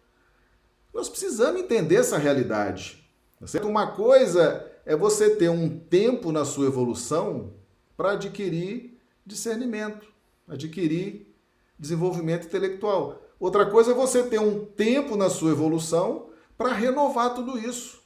Nós 0.92 1.08
precisamos 1.08 1.62
entender 1.62 1.98
essa 1.98 2.18
realidade. 2.18 3.08
Tá 3.40 3.64
Uma 3.64 3.92
coisa 3.92 4.68
é 4.88 4.96
você 4.96 5.36
ter 5.36 5.50
um 5.50 5.70
tempo 5.78 6.32
na 6.32 6.46
sua 6.46 6.66
evolução 6.66 7.54
para 7.96 8.14
adquirir 8.14 9.00
discernimento, 9.24 10.08
adquirir 10.48 11.32
desenvolvimento 11.78 12.48
intelectual. 12.48 13.21
Outra 13.42 13.66
coisa 13.66 13.90
é 13.90 13.96
você 13.96 14.22
ter 14.22 14.40
um 14.40 14.64
tempo 14.64 15.16
na 15.16 15.28
sua 15.28 15.50
evolução 15.50 16.30
para 16.56 16.72
renovar 16.72 17.34
tudo 17.34 17.58
isso. 17.58 18.04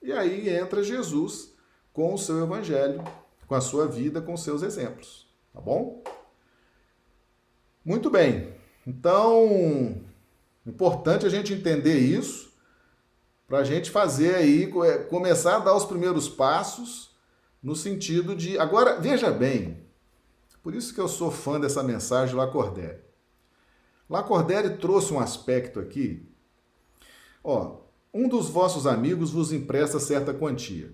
E 0.00 0.12
aí 0.12 0.48
entra 0.48 0.84
Jesus 0.84 1.52
com 1.92 2.14
o 2.14 2.18
seu 2.18 2.44
evangelho, 2.44 3.02
com 3.48 3.56
a 3.56 3.60
sua 3.60 3.88
vida, 3.88 4.22
com 4.22 4.36
seus 4.36 4.62
exemplos. 4.62 5.26
Tá 5.52 5.60
bom? 5.60 6.00
Muito 7.84 8.08
bem. 8.08 8.54
Então, 8.86 10.00
importante 10.64 11.26
a 11.26 11.28
gente 11.28 11.52
entender 11.52 11.98
isso 11.98 12.52
para 13.48 13.58
a 13.58 13.64
gente 13.64 13.90
fazer 13.90 14.36
aí, 14.36 14.70
é, 14.84 14.98
começar 14.98 15.56
a 15.56 15.58
dar 15.60 15.74
os 15.74 15.86
primeiros 15.86 16.28
passos 16.28 17.10
no 17.60 17.74
sentido 17.74 18.36
de. 18.36 18.56
Agora, 18.60 19.00
veja 19.00 19.32
bem, 19.32 19.82
por 20.62 20.72
isso 20.72 20.94
que 20.94 21.00
eu 21.00 21.08
sou 21.08 21.32
fã 21.32 21.58
dessa 21.58 21.82
mensagem 21.82 22.32
do 22.32 22.38
Lacordaire. 22.38 23.07
Lacordaire 24.08 24.78
trouxe 24.78 25.12
um 25.12 25.20
aspecto 25.20 25.78
aqui. 25.78 26.26
Ó, 27.44 27.80
um 28.12 28.28
dos 28.28 28.48
vossos 28.48 28.86
amigos 28.86 29.30
vos 29.30 29.52
empresta 29.52 30.00
certa 30.00 30.32
quantia. 30.32 30.92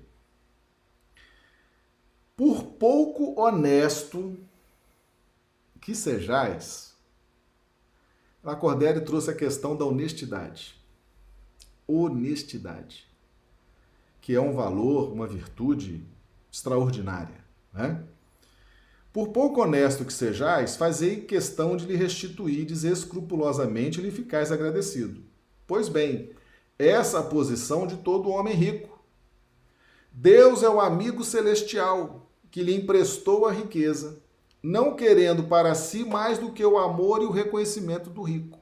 Por 2.37 2.65
pouco 2.65 3.41
honesto 3.41 4.37
que 5.81 5.95
sejais, 5.95 6.95
Lacordaire 8.43 9.01
trouxe 9.01 9.31
a 9.31 9.35
questão 9.35 9.77
da 9.77 9.85
honestidade. 9.85 10.75
Honestidade. 11.87 13.07
Que 14.21 14.35
é 14.35 14.41
um 14.41 14.55
valor, 14.55 15.12
uma 15.12 15.27
virtude 15.27 16.05
extraordinária. 16.51 17.45
Né? 17.73 18.05
Por 19.15 19.29
pouco 19.29 19.62
honesto 19.62 20.05
que 20.05 20.12
sejais, 20.12 20.77
fazei 20.77 21.21
questão 21.21 21.77
de 21.77 21.87
lhe 21.87 21.95
restituirdes 21.97 22.85
escrupulosamente 22.85 24.01
e 24.01 24.03
lhe 24.03 24.11
ficais 24.11 24.53
agradecido. 24.53 25.23
Pois 25.67 25.89
bem, 25.89 26.33
essa 26.79 27.17
é 27.17 27.21
a 27.21 27.23
posição 27.23 27.87
de 27.87 27.97
todo 27.99 28.29
homem 28.29 28.55
rico. 28.55 29.03
Deus 30.12 30.62
é 30.62 30.69
o 30.69 30.81
amigo 30.81 31.25
celestial 31.25 32.29
que 32.51 32.62
lhe 32.62 32.75
emprestou 32.75 33.47
a 33.47 33.53
riqueza 33.53 34.23
não 34.65 34.97
querendo 34.97 35.45
para 35.45 35.75
si 35.75 36.07
mais 36.07 36.39
do 36.39 36.51
que 36.51 36.65
o 36.65 36.79
amor 36.79 37.21
e 37.23 37.27
o 37.27 37.31
reconhecimento 37.31 38.09
do 38.09 38.23
rico. 38.23 38.59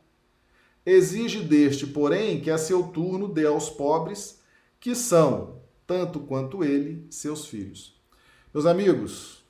Exige 0.85 1.39
deste, 1.45 1.87
porém, 1.87 2.41
que 2.41 2.51
a 2.51 2.59
seu 2.59 2.83
turno 2.89 3.29
dê 3.29 3.47
aos 3.47 3.71
pobres, 3.71 4.41
que 4.81 4.97
são, 4.97 5.63
tanto 5.87 6.19
quanto 6.19 6.65
ele, 6.65 7.07
seus 7.09 7.47
filhos. 7.47 7.99
Meus 8.53 8.67
amigos, 8.67 9.42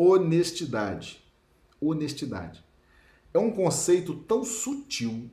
honestidade. 0.00 1.22
Honestidade. 1.78 2.64
É 3.34 3.38
um 3.38 3.50
conceito 3.50 4.14
tão 4.14 4.42
sutil, 4.42 5.28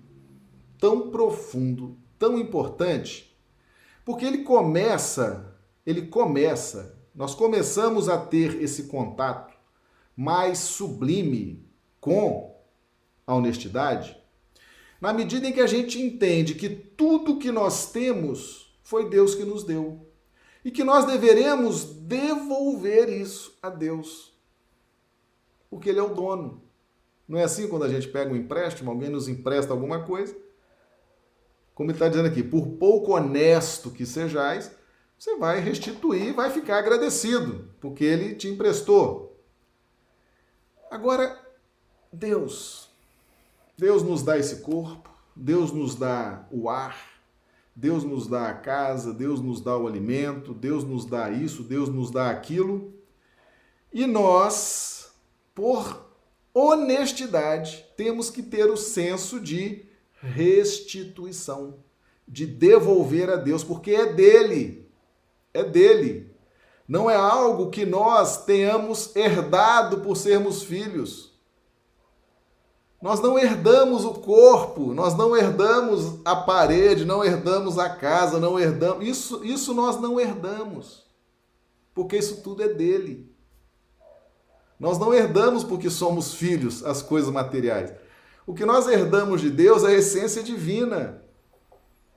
tão 0.78 1.10
profundo, 1.10 1.98
tão 2.20 2.38
importante, 2.38 3.34
porque 4.04 4.26
ele 4.26 4.40
começa, 4.40 5.58
ele 5.86 6.08
começa, 6.08 7.00
nós 7.16 7.34
começamos 7.34 8.10
a 8.10 8.18
ter 8.18 8.62
esse 8.62 8.84
contato 8.84 9.56
mais 10.16 10.60
sublime 10.60 11.66
com 12.00 12.56
a 13.26 13.36
honestidade, 13.36 14.18
na 15.00 15.14
medida 15.14 15.48
em 15.48 15.54
que 15.54 15.62
a 15.62 15.68
gente 15.68 16.02
entende 16.02 16.56
que 16.56 16.70
tudo 16.70 17.40
que 17.40 17.52
nós 17.52 17.92
temos 17.92 18.78
foi 18.84 19.10
Deus 19.10 19.34
que 19.34 19.46
nos 19.46 19.64
deu 19.64 20.08
e 20.64 20.72
que 20.72 20.84
nós 20.84 21.06
deveremos 21.06 21.86
devolver 21.86 23.10
isso 23.10 23.58
a 23.62 23.70
Deus, 23.70 24.37
porque 25.70 25.90
Ele 25.90 26.00
é 26.00 26.04
o 26.04 26.14
dono. 26.14 26.62
Não 27.28 27.38
é 27.38 27.44
assim 27.44 27.68
quando 27.68 27.84
a 27.84 27.90
gente 27.90 28.08
pega 28.08 28.32
um 28.32 28.36
empréstimo, 28.36 28.90
alguém 28.90 29.10
nos 29.10 29.28
empresta 29.28 29.74
alguma 29.74 30.04
coisa? 30.04 30.36
Como 31.76 31.92
ele 31.92 31.96
está 31.96 32.08
dizendo 32.08 32.28
aqui, 32.28 32.42
por 32.42 32.68
pouco 32.70 33.12
honesto 33.12 33.92
que 33.92 34.06
sejais, 34.06 34.72
você 35.18 35.36
vai 35.36 35.60
restituir, 35.60 36.34
vai 36.34 36.50
ficar 36.50 36.80
agradecido, 36.80 37.70
porque 37.80 38.04
ele 38.04 38.34
te 38.34 38.48
emprestou. 38.48 39.40
Agora, 40.90 41.38
Deus, 42.12 42.90
Deus 43.78 44.02
nos 44.02 44.24
dá 44.24 44.38
esse 44.38 44.62
corpo, 44.62 45.10
Deus 45.36 45.72
nos 45.72 45.96
dá 45.96 46.48
o 46.50 46.70
ar, 46.70 46.98
Deus 47.76 48.04
nos 48.04 48.26
dá 48.26 48.50
a 48.50 48.54
casa, 48.56 49.14
Deus 49.14 49.40
nos 49.40 49.62
dá 49.62 49.78
o 49.78 49.86
alimento, 49.86 50.54
Deus 50.54 50.84
nos 50.84 51.06
dá 51.06 51.30
isso, 51.30 51.62
Deus 51.62 51.90
nos 51.90 52.10
dá 52.10 52.32
aquilo. 52.32 52.92
E 53.94 54.08
nós, 54.08 54.97
por 55.58 56.06
honestidade, 56.54 57.84
temos 57.98 58.30
que 58.30 58.44
ter 58.44 58.70
o 58.70 58.78
senso 58.78 59.40
de 59.40 59.86
restituição, 60.22 61.80
de 62.28 62.46
devolver 62.46 63.28
a 63.28 63.38
Deus, 63.38 63.64
porque 63.64 63.90
é 63.92 64.14
dele. 64.14 64.88
É 65.52 65.64
dele 65.64 66.38
não 66.88 67.10
é 67.10 67.16
algo 67.16 67.70
que 67.70 67.86
nós 67.86 68.46
tenhamos 68.46 69.14
herdado 69.16 70.00
por 70.00 70.16
sermos 70.16 70.64
filhos. 70.64 71.34
Nós 73.02 73.20
não 73.20 73.38
herdamos 73.38 74.06
o 74.06 74.14
corpo, 74.14 74.94
nós 74.94 75.16
não 75.16 75.36
herdamos 75.36 76.20
a 76.24 76.36
parede, 76.36 77.04
não 77.04 77.24
herdamos 77.24 77.78
a 77.78 77.90
casa, 77.90 78.40
não 78.40 78.58
herdamos. 78.58 79.06
Isso, 79.06 79.44
isso 79.44 79.74
nós 79.74 80.00
não 80.00 80.20
herdamos. 80.20 81.06
Porque 81.94 82.16
isso 82.16 82.42
tudo 82.42 82.64
é 82.64 82.70
dele. 82.70 83.30
Nós 84.80 85.00
não 85.00 85.14
herdamos 85.14 85.64
porque 85.64 85.90
somos 85.90 86.34
filhos 86.34 86.86
as 86.86 87.02
coisas 87.02 87.32
materiais. 87.32 87.92
O 88.46 88.54
que 88.54 88.66
nós 88.66 88.88
herdamos 88.88 89.42
de 89.42 89.50
Deus 89.50 89.84
é 89.84 89.88
a 89.88 89.94
essência 89.94 90.44
divina, 90.44 91.22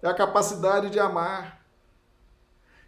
é 0.02 0.08
a 0.08 0.14
capacidade 0.14 0.90
de 0.90 1.00
amar. 1.00 1.61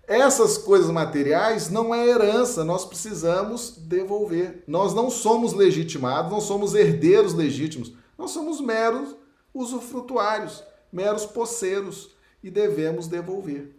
Essas 0.06 0.58
coisas 0.58 0.90
materiais 0.90 1.70
não 1.70 1.94
é 1.94 2.06
herança, 2.06 2.64
nós 2.64 2.84
precisamos 2.84 3.76
devolver. 3.78 4.62
Nós 4.66 4.92
não 4.92 5.10
somos 5.10 5.52
legitimados, 5.52 6.30
não 6.30 6.40
somos 6.40 6.74
herdeiros 6.74 7.32
legítimos, 7.34 7.92
nós 8.18 8.30
somos 8.30 8.60
meros 8.60 9.16
usufrutuários, 9.54 10.62
meros 10.92 11.24
poceiros 11.24 12.10
e 12.42 12.50
devemos 12.50 13.06
devolver. 13.06 13.74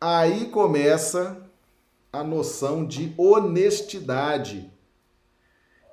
Aí 0.00 0.46
começa 0.46 1.36
a 2.12 2.24
noção 2.24 2.84
de 2.84 3.14
honestidade 3.16 4.70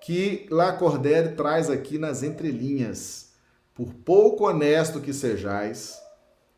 que 0.08 0.47
Lacordaire 0.49 1.36
traz 1.36 1.70
aqui 1.70 1.97
nas 1.97 2.24
entrelinhas. 2.24 3.34
Por 3.76 3.93
pouco 3.93 4.45
honesto 4.45 5.01
que 5.01 5.14
sejais, 5.14 5.99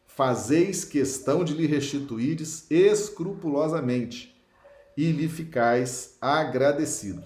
fazeis 0.05 0.85
questão 0.85 1.43
de 1.43 1.55
lhe 1.55 1.65
restituíres 1.65 2.69
escrupulosamente 2.69 4.39
e 4.95 5.11
lhe 5.11 5.27
ficais 5.27 6.15
agradecido. 6.21 7.23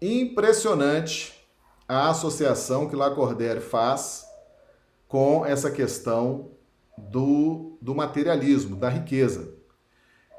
Impressionante 0.00 1.32
a 1.86 2.10
associação 2.10 2.88
que 2.88 2.96
Lacordaire 2.96 3.60
faz 3.60 4.26
com 5.06 5.46
essa 5.46 5.70
questão 5.70 6.50
do, 6.98 7.78
do 7.80 7.94
materialismo, 7.94 8.74
da 8.74 8.88
riqueza. 8.88 9.54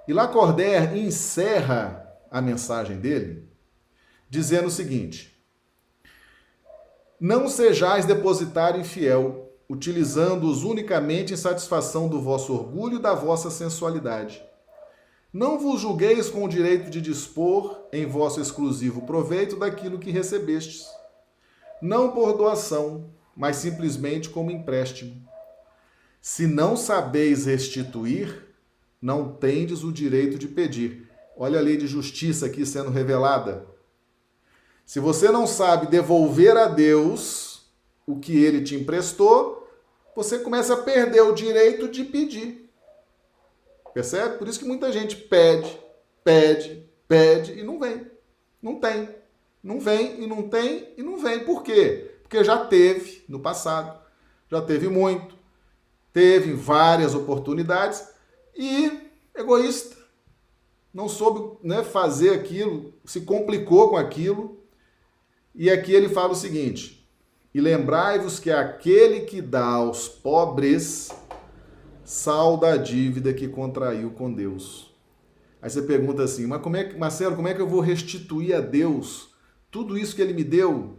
E 0.10 0.12
Lacordaire 0.12 1.00
encerra 1.00 2.06
a 2.30 2.42
mensagem 2.42 3.00
dele 3.00 3.53
dizendo 4.34 4.68
o 4.68 4.72
seguinte: 4.72 5.32
Não 7.20 7.48
sejais 7.48 8.04
depositário 8.04 8.82
infiel, 8.82 9.54
utilizando-os 9.70 10.64
unicamente 10.64 11.36
em 11.36 11.38
satisfação 11.38 12.08
do 12.08 12.20
vosso 12.20 12.52
orgulho 12.52 12.98
e 12.98 13.02
da 13.02 13.14
vossa 13.14 13.52
sensualidade. 13.52 14.44
Não 15.32 15.60
vos 15.60 15.82
julgueis 15.82 16.30
com 16.30 16.44
o 16.44 16.50
direito 16.50 16.90
de 16.90 17.00
dispor 17.00 17.80
em 17.94 18.08
vosso 18.08 18.42
exclusivo 18.42 19.04
proveito 19.04 19.56
daquilo 19.56 20.00
que 20.00 20.10
recebestes, 20.10 20.88
não 21.80 22.12
por 22.12 22.36
doação, 22.36 23.12
mas 23.38 23.58
simplesmente 23.58 24.30
como 24.30 24.50
empréstimo. 24.50 25.16
Se 26.20 26.48
não 26.48 26.76
sabeis 26.76 27.46
restituir, 27.46 28.48
não 29.00 29.32
tendes 29.32 29.84
o 29.84 29.92
direito 29.92 30.40
de 30.40 30.48
pedir. 30.48 31.08
Olha 31.38 31.60
a 31.60 31.62
lei 31.62 31.78
de 31.78 31.86
justiça 31.86 32.48
aqui 32.48 32.66
sendo 32.66 32.90
revelada. 32.90 33.73
Se 34.86 35.00
você 35.00 35.32
não 35.32 35.48
sabe 35.48 35.88
devolver 35.88 36.58
a 36.58 36.68
Deus 36.68 37.72
o 38.06 38.20
que 38.20 38.44
ele 38.44 38.62
te 38.62 38.76
emprestou, 38.76 39.68
você 40.16 40.40
começa 40.40 40.74
a 40.74 40.82
perder 40.82 41.22
o 41.22 41.34
direito 41.34 41.88
de 41.88 42.04
pedir. 42.04 42.70
Percebe? 43.94 44.38
Por 44.38 44.48
isso 44.48 44.60
que 44.60 44.66
muita 44.66 44.92
gente 44.92 45.16
pede, 45.16 45.80
pede, 46.24 46.88
pede 47.08 47.60
e 47.60 47.64
não 47.64 47.80
vem. 47.80 48.06
Não 48.62 48.80
tem. 48.80 49.10
Não 49.64 49.80
vem 49.80 50.22
e 50.22 50.28
não 50.28 50.50
tem 50.50 50.94
e 50.98 51.04
não 51.04 51.18
vem. 51.18 51.46
Por 51.46 51.64
quê? 51.64 52.12
Porque 52.22 52.44
já 52.44 52.66
teve 52.66 53.24
no 53.30 53.40
passado, 53.40 53.98
já 54.50 54.62
teve 54.62 54.90
muito, 54.90 55.36
teve 56.12 56.54
várias 56.54 57.16
oportunidades 57.16 58.06
e 58.56 59.10
egoísta. 59.34 59.96
Não 60.94 61.08
soube 61.08 61.58
né, 61.64 61.84
fazer 61.84 62.32
aquilo, 62.32 62.94
se 63.06 63.22
complicou 63.22 63.90
com 63.90 63.98
aquilo 63.98 64.63
e 65.56 65.70
aqui 65.70 65.94
ele 65.94 66.10
fala 66.10 66.34
o 66.34 66.36
seguinte: 66.36 67.08
E 67.54 67.62
lembrai-vos 67.62 68.40
que 68.40 68.52
aquele 68.52 69.22
que 69.22 69.42
dá 69.42 69.66
aos 69.66 70.08
pobres 70.08 71.10
salda 72.04 72.74
a 72.74 72.78
dívida 72.78 73.34
que 73.34 73.48
contraiu 73.48 74.12
com 74.12 74.34
Deus. 74.34 74.94
Aí 75.62 75.70
você 75.70 75.82
pergunta 75.82 76.24
assim: 76.24 76.48
Mas 76.48 76.62
como 76.62 76.76
é 76.76 76.84
que, 76.84 76.98
Marcelo, 76.98 77.36
como 77.36 77.48
é 77.48 77.54
que 77.54 77.62
eu 77.62 77.68
vou 77.68 77.80
restituir 77.80 78.56
a 78.56 78.60
Deus 78.60 79.30
tudo 79.70 79.98
isso 79.98 80.16
que 80.16 80.22
ele 80.22 80.34
me 80.34 80.44
deu? 80.44 80.98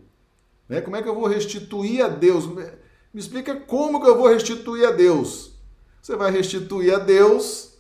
Né? 0.69 0.81
Como 0.81 0.97
é 0.97 1.03
que 1.03 1.09
eu 1.09 1.15
vou 1.15 1.27
restituir 1.27 2.03
a 2.03 2.09
Deus? 2.09 2.47
Me 2.47 3.21
explica 3.21 3.55
como 3.55 4.01
que 4.01 4.09
eu 4.09 4.17
vou 4.17 4.29
restituir 4.29 4.87
a 4.87 4.91
Deus. 4.91 5.53
Você 6.01 6.17
vai 6.17 6.31
restituir 6.31 6.95
a 6.95 6.99
Deus 6.99 7.79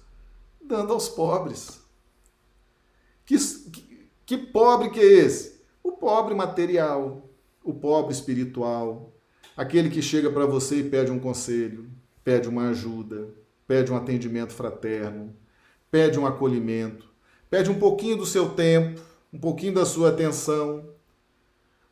dando 0.62 0.92
aos 0.92 1.08
pobres. 1.08 1.80
Que, 3.26 3.36
que, 3.38 4.08
que 4.26 4.38
pobre 4.38 4.90
que 4.90 5.00
é 5.00 5.04
esse? 5.04 5.53
O 5.84 5.92
pobre 5.92 6.34
material, 6.34 7.28
o 7.62 7.74
pobre 7.74 8.14
espiritual, 8.14 9.12
aquele 9.54 9.90
que 9.90 10.00
chega 10.00 10.30
para 10.30 10.46
você 10.46 10.76
e 10.76 10.88
pede 10.88 11.12
um 11.12 11.20
conselho, 11.20 11.90
pede 12.24 12.48
uma 12.48 12.70
ajuda, 12.70 13.28
pede 13.66 13.92
um 13.92 13.96
atendimento 13.96 14.54
fraterno, 14.54 15.36
pede 15.90 16.18
um 16.18 16.24
acolhimento, 16.24 17.12
pede 17.50 17.70
um 17.70 17.78
pouquinho 17.78 18.16
do 18.16 18.24
seu 18.24 18.48
tempo, 18.48 18.98
um 19.30 19.38
pouquinho 19.38 19.74
da 19.74 19.84
sua 19.84 20.08
atenção, 20.08 20.88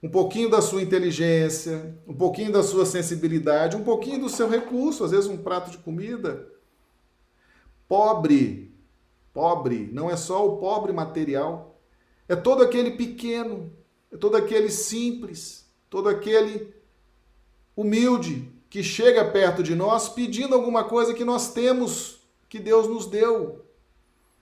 um 0.03 0.09
pouquinho 0.09 0.49
da 0.49 0.63
sua 0.63 0.81
inteligência, 0.81 1.95
um 2.09 2.15
pouquinho 2.15 2.51
da 2.51 2.63
sua 2.63 2.87
sensibilidade, 2.87 3.77
um 3.77 3.85
pouquinho 3.85 4.21
do 4.21 4.31
seu 4.31 4.49
recurso, 4.49 5.05
às 5.05 5.11
vezes 5.11 5.29
um 5.29 5.37
prato 5.37 5.71
de 5.71 5.77
comida. 5.77 6.49
Pobre, 7.87 8.75
pobre, 9.35 9.91
não 9.93 10.11
é 10.11 10.17
só 10.17 10.49
o 10.49 10.57
pobre 10.57 10.95
material, 10.95 11.79
é 12.27 12.35
todo 12.35 12.63
aquele 12.63 12.93
pequeno 12.93 13.82
é 14.13 14.17
todo 14.17 14.37
aquele 14.37 14.71
simples, 14.71 15.67
todo 15.89 16.09
aquele 16.09 16.75
humilde 17.75 18.53
que 18.69 18.83
chega 18.83 19.25
perto 19.25 19.63
de 19.63 19.75
nós 19.75 20.09
pedindo 20.09 20.55
alguma 20.55 20.85
coisa 20.85 21.15
que 21.15 21.25
nós 21.25 21.53
temos, 21.53 22.21
que 22.49 22.59
Deus 22.59 22.87
nos 22.87 23.07
deu. 23.07 23.65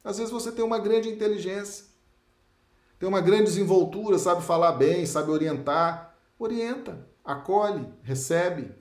Às 0.03 0.19
vezes 0.19 0.33
você 0.33 0.51
tem 0.51 0.65
uma 0.65 0.79
grande 0.79 1.09
inteligência, 1.09 1.87
tem 2.99 3.09
uma 3.09 3.21
grande 3.21 3.45
desenvoltura, 3.45 4.19
sabe 4.19 4.43
falar 4.43 4.73
bem, 4.73 5.07
sabe 5.07 5.31
orientar. 5.31 6.11
Orienta, 6.39 7.07
acolhe, 7.23 7.87
recebe, 8.03 8.75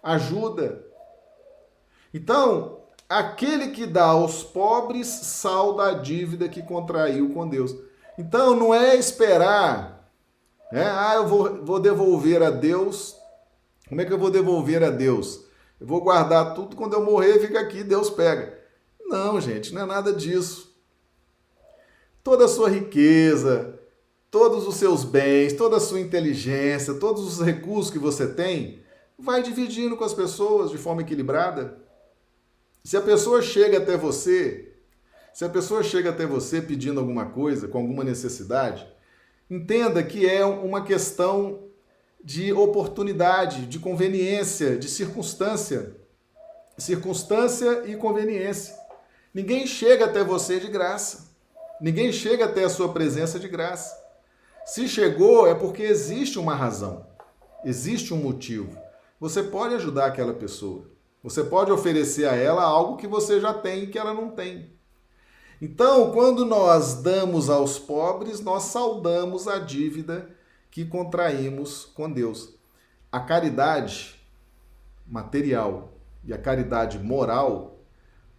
ajuda. 0.00 0.86
Então, 2.14 2.80
aquele 3.08 3.72
que 3.72 3.86
dá 3.86 4.04
aos 4.04 4.44
pobres 4.44 5.08
salda 5.08 5.88
a 5.88 5.94
dívida 5.94 6.48
que 6.48 6.62
contraiu 6.62 7.34
com 7.34 7.48
Deus. 7.48 7.74
Então, 8.16 8.54
não 8.54 8.72
é 8.72 8.94
esperar 8.94 10.01
é, 10.72 10.82
ah, 10.84 11.12
eu 11.16 11.26
vou, 11.26 11.64
vou 11.64 11.78
devolver 11.78 12.42
a 12.42 12.50
Deus. 12.50 13.14
Como 13.88 14.00
é 14.00 14.06
que 14.06 14.12
eu 14.12 14.18
vou 14.18 14.30
devolver 14.30 14.82
a 14.82 14.88
Deus? 14.88 15.44
Eu 15.78 15.86
vou 15.86 16.00
guardar 16.00 16.54
tudo, 16.54 16.74
quando 16.74 16.94
eu 16.94 17.04
morrer, 17.04 17.38
fica 17.40 17.60
aqui, 17.60 17.84
Deus 17.84 18.08
pega. 18.08 18.58
Não, 19.04 19.38
gente, 19.38 19.74
não 19.74 19.82
é 19.82 19.86
nada 19.86 20.14
disso. 20.14 20.74
Toda 22.24 22.46
a 22.46 22.48
sua 22.48 22.70
riqueza, 22.70 23.78
todos 24.30 24.66
os 24.66 24.76
seus 24.76 25.04
bens, 25.04 25.52
toda 25.52 25.76
a 25.76 25.80
sua 25.80 26.00
inteligência, 26.00 26.94
todos 26.94 27.22
os 27.22 27.44
recursos 27.44 27.92
que 27.92 27.98
você 27.98 28.26
tem, 28.26 28.82
vai 29.18 29.42
dividindo 29.42 29.94
com 29.94 30.04
as 30.04 30.14
pessoas 30.14 30.70
de 30.70 30.78
forma 30.78 31.02
equilibrada. 31.02 31.78
Se 32.82 32.96
a 32.96 33.02
pessoa 33.02 33.42
chega 33.42 33.76
até 33.76 33.96
você, 33.96 34.72
se 35.34 35.44
a 35.44 35.50
pessoa 35.50 35.82
chega 35.82 36.08
até 36.08 36.24
você 36.24 36.62
pedindo 36.62 36.98
alguma 36.98 37.26
coisa, 37.26 37.68
com 37.68 37.78
alguma 37.78 38.04
necessidade, 38.04 38.90
Entenda 39.52 40.02
que 40.02 40.26
é 40.26 40.46
uma 40.46 40.82
questão 40.82 41.64
de 42.24 42.54
oportunidade, 42.54 43.66
de 43.66 43.78
conveniência, 43.78 44.78
de 44.78 44.88
circunstância. 44.88 45.94
Circunstância 46.78 47.82
e 47.84 47.94
conveniência. 47.94 48.74
Ninguém 49.34 49.66
chega 49.66 50.06
até 50.06 50.24
você 50.24 50.58
de 50.58 50.68
graça. 50.68 51.34
Ninguém 51.82 52.10
chega 52.10 52.46
até 52.46 52.64
a 52.64 52.70
sua 52.70 52.94
presença 52.94 53.38
de 53.38 53.46
graça. 53.46 53.94
Se 54.64 54.88
chegou, 54.88 55.46
é 55.46 55.54
porque 55.54 55.82
existe 55.82 56.38
uma 56.38 56.54
razão, 56.54 57.06
existe 57.62 58.14
um 58.14 58.22
motivo. 58.22 58.74
Você 59.20 59.42
pode 59.42 59.74
ajudar 59.74 60.06
aquela 60.06 60.32
pessoa. 60.32 60.86
Você 61.22 61.44
pode 61.44 61.70
oferecer 61.70 62.24
a 62.24 62.34
ela 62.34 62.62
algo 62.62 62.96
que 62.96 63.06
você 63.06 63.38
já 63.38 63.52
tem 63.52 63.82
e 63.82 63.86
que 63.88 63.98
ela 63.98 64.14
não 64.14 64.30
tem. 64.30 64.71
Então, 65.64 66.10
quando 66.10 66.44
nós 66.44 66.94
damos 67.02 67.48
aos 67.48 67.78
pobres, 67.78 68.40
nós 68.40 68.64
saudamos 68.64 69.46
a 69.46 69.60
dívida 69.60 70.28
que 70.72 70.84
contraímos 70.84 71.84
com 71.84 72.10
Deus. 72.10 72.52
A 73.12 73.20
caridade 73.20 74.20
material 75.06 75.92
e 76.24 76.34
a 76.34 76.38
caridade 76.38 76.98
moral 76.98 77.78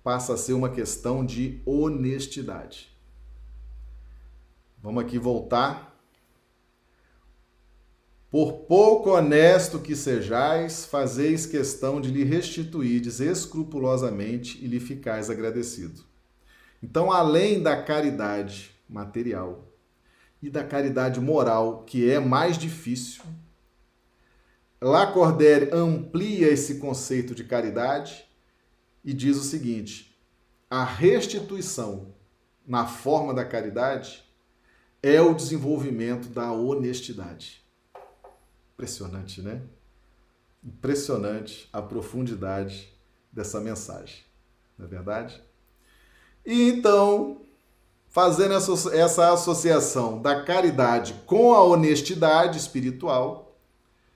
passa 0.04 0.34
a 0.34 0.38
ser 0.38 0.52
uma 0.52 0.70
questão 0.70 1.26
de 1.26 1.62
honestidade. 1.66 2.94
Vamos 4.82 5.02
aqui 5.02 5.18
voltar 5.18 5.98
Por 8.30 8.66
pouco 8.68 9.12
honesto 9.12 9.80
que 9.80 9.96
sejais, 9.96 10.84
fazeis 10.86 11.46
questão 11.46 12.02
de 12.02 12.12
lhe 12.12 12.26
restituirdes 12.26 13.22
escrupulosamente 13.22 14.62
e 14.62 14.68
lhe 14.68 14.82
ficais 14.82 15.30
agradecido. 15.30 16.13
Então, 16.84 17.10
além 17.10 17.64
da 17.64 17.82
caridade 17.82 18.76
material 18.90 19.72
e 20.42 20.50
da 20.50 20.66
caridade 20.66 21.18
moral, 21.22 21.86
que 21.86 22.12
é 22.12 22.20
mais 22.20 22.58
difícil, 22.58 23.24
Lacordaire 24.82 25.70
amplia 25.72 26.50
esse 26.50 26.80
conceito 26.80 27.34
de 27.34 27.46
caridade 27.46 28.26
e 29.02 29.14
diz 29.14 29.38
o 29.38 29.44
seguinte: 29.44 30.20
a 30.70 30.84
restituição 30.84 32.14
na 32.68 32.86
forma 32.86 33.34
da 33.34 33.46
caridade 33.46 34.22
é 35.02 35.22
o 35.22 35.34
desenvolvimento 35.34 36.28
da 36.28 36.52
honestidade. 36.52 37.64
Impressionante, 38.74 39.42
né? 39.42 39.62
Impressionante 40.62 41.70
a 41.72 41.82
profundidade 41.82 42.94
dessa 43.32 43.62
mensagem, 43.62 44.26
não 44.78 44.86
é 44.86 44.90
verdade? 44.90 45.42
E 46.46 46.70
então, 46.70 47.38
fazendo 48.10 48.54
essa 48.54 49.34
associação 49.34 50.22
da 50.22 50.44
caridade 50.44 51.16
com 51.26 51.54
a 51.54 51.64
honestidade 51.64 52.58
espiritual, 52.58 53.58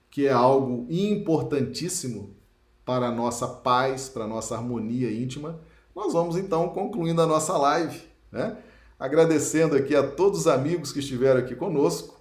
que 0.10 0.28
é 0.28 0.32
algo 0.32 0.86
importantíssimo 0.90 2.36
para 2.86 3.08
a 3.08 3.12
nossa 3.12 3.48
paz, 3.48 4.10
para 4.10 4.24
a 4.24 4.28
nossa 4.28 4.56
harmonia 4.56 5.12
íntima, 5.12 5.60
nós 5.96 6.14
vamos 6.14 6.38
então 6.38 6.70
concluindo 6.70 7.22
a 7.22 7.28
nossa 7.28 7.58
live, 7.58 8.02
né? 8.32 8.58
Agradecendo 9.00 9.76
aqui 9.76 9.96
a 9.96 10.04
todos 10.08 10.42
os 10.42 10.48
amigos 10.48 10.92
que 10.92 11.00
estiveram 11.00 11.40
aqui 11.40 11.56
conosco. 11.56 12.20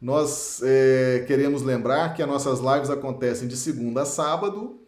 Nós 0.00 0.60
é, 0.62 1.24
queremos 1.26 1.62
lembrar 1.62 2.14
que 2.14 2.22
as 2.22 2.28
nossas 2.28 2.60
lives 2.60 2.90
acontecem 2.90 3.48
de 3.48 3.56
segunda 3.56 4.02
a 4.02 4.04
sábado, 4.04 4.80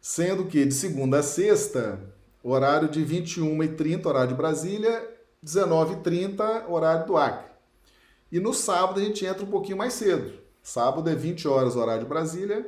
sendo 0.00 0.46
que 0.46 0.64
de 0.64 0.74
segunda 0.74 1.18
a 1.18 1.22
sexta, 1.22 2.13
horário 2.44 2.88
de 2.88 3.04
21h30, 3.04 4.04
horário 4.04 4.28
de 4.28 4.34
Brasília, 4.34 5.10
19h30, 5.42 6.68
horário 6.68 7.06
do 7.06 7.16
Acre. 7.16 7.50
E 8.30 8.38
no 8.38 8.52
sábado 8.52 9.00
a 9.00 9.02
gente 9.02 9.24
entra 9.24 9.42
um 9.42 9.50
pouquinho 9.50 9.78
mais 9.78 9.94
cedo. 9.94 10.34
Sábado 10.62 11.08
é 11.08 11.14
20 11.14 11.48
horas, 11.48 11.74
horário 11.74 12.02
de 12.02 12.08
Brasília, 12.08 12.66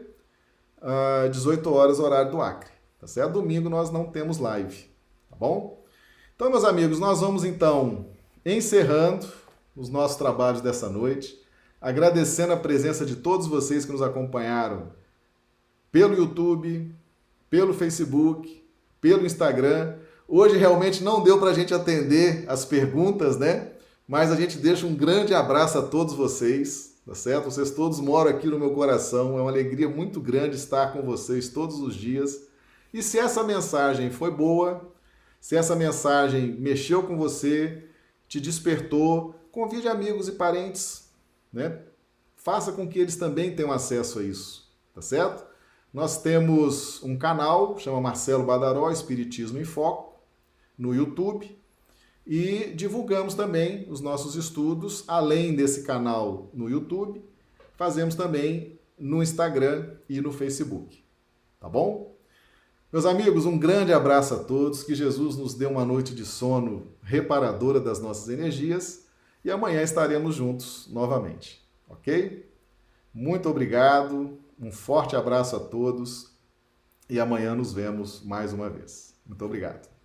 18 1.31 1.73
horas, 1.73 2.01
horário 2.01 2.31
do 2.31 2.41
Acre. 2.41 2.71
Tá 2.99 3.07
certo? 3.07 3.35
Domingo 3.35 3.69
nós 3.69 3.91
não 3.91 4.07
temos 4.07 4.39
live, 4.39 4.91
tá 5.29 5.37
bom? 5.37 5.85
Então, 6.35 6.51
meus 6.51 6.65
amigos, 6.65 6.99
nós 6.99 7.21
vamos 7.21 7.45
então 7.45 8.07
encerrando 8.45 9.27
os 9.75 9.91
nossos 9.91 10.17
trabalhos 10.17 10.63
dessa 10.63 10.89
noite, 10.89 11.39
agradecendo 11.81 12.55
a 12.55 12.57
presença 12.57 13.05
de 13.05 13.17
todos 13.17 13.47
vocês 13.47 13.85
que 13.85 13.93
nos 13.93 14.01
acompanharam 14.01 14.91
pelo 15.93 16.15
YouTube, 16.15 16.95
pelo 17.51 17.75
Facebook, 17.75 18.66
pelo 19.01 19.27
Instagram. 19.27 19.97
Hoje 20.29 20.57
realmente 20.57 21.03
não 21.03 21.23
deu 21.23 21.39
para 21.39 21.51
a 21.51 21.55
gente 21.55 21.73
atender 21.73 22.45
as 22.49 22.65
perguntas, 22.65 23.37
né? 23.37 23.73
Mas 24.09 24.31
a 24.31 24.37
gente 24.37 24.59
deixa 24.59 24.87
um 24.87 24.95
grande 24.95 25.35
abraço 25.35 25.79
a 25.79 25.83
todos 25.83 26.15
vocês, 26.15 26.95
tá 27.07 27.15
certo? 27.15 27.45
Vocês 27.45 27.71
todos 27.71 28.01
moram 28.01 28.31
aqui 28.31 28.47
no 28.47 28.59
meu 28.59 28.73
coração. 28.73 29.39
É 29.39 29.41
uma 29.41 29.51
alegria 29.51 29.89
muito 29.89 30.21
grande 30.21 30.57
estar 30.57 30.93
com 30.93 31.03
vocês 31.03 31.49
todos 31.49 31.79
os 31.81 31.95
dias. 31.95 32.47
E 32.93 33.03
se 33.03 33.19
essa 33.19 33.43
mensagem 33.43 34.11
foi 34.11 34.31
boa, 34.31 34.93
se 35.41 35.57
essa 35.57 35.77
mensagem 35.77 36.53
mexeu 36.59 37.03
com 37.03 37.17
você, 37.17 37.85
te 38.29 38.41
despertou, 38.41 39.35
convide 39.53 39.87
amigos 39.87 40.29
e 40.29 40.33
parentes, 40.33 41.09
né? 41.53 41.81
Faça 42.35 42.73
com 42.73 42.89
que 42.89 42.99
eles 42.99 43.17
também 43.17 43.55
tenham 43.55 43.73
acesso 43.73 44.19
a 44.19 44.23
isso, 44.23 44.69
tá 44.95 45.01
certo? 45.01 45.46
Nós 45.97 46.21
temos 46.21 47.03
um 47.03 47.17
canal, 47.17 47.79
chama 47.79 48.03
Marcelo 48.03 48.45
Badaró, 48.45 48.91
Espiritismo 48.91 49.59
em 49.59 49.65
Foco, 49.65 50.13
no 50.77 50.95
YouTube, 50.95 51.59
e 52.27 52.71
divulgamos 52.75 53.33
também 53.33 53.87
os 53.89 54.03
nossos 54.03 54.35
estudos, 54.35 55.05
além 55.09 55.57
desse 55.57 55.85
canal 55.85 56.51
no 56.53 56.69
YouTube, 56.69 57.25
fazemos 57.79 58.15
também 58.15 58.79
no 58.99 59.23
Instagram 59.23 59.95
e 60.07 60.21
no 60.21 60.33
Facebook, 60.33 61.03
tá 61.59 61.67
bom? 61.67 62.15
Meus 62.93 63.07
amigos, 63.07 63.47
um 63.47 63.57
grande 63.57 63.95
abraço 63.95 64.35
a 64.35 64.45
todos, 64.45 64.83
que 64.83 64.95
Jesus 64.95 65.39
nos 65.39 65.55
dê 65.55 65.65
uma 65.65 65.87
noite 65.87 66.15
de 66.15 66.27
sono 66.27 66.89
reparadora 67.03 67.81
das 67.81 68.03
nossas 68.03 68.29
energias 68.29 69.07
e 69.43 69.51
amanhã 69.51 69.81
estaremos 69.81 70.35
juntos 70.35 70.91
novamente, 70.93 71.67
ok? 71.89 72.47
Muito 73.15 73.49
obrigado, 73.49 74.39
um 74.59 74.71
forte 74.71 75.15
abraço 75.17 75.57
a 75.57 75.61
todos 75.61 76.37
e 77.09 77.21
amanhã 77.21 77.55
nos 77.55 77.73
vemos 77.73 78.23
mais 78.23 78.53
uma 78.53 78.69
vez. 78.69 79.15
Muito 79.27 79.45
obrigado. 79.45 79.96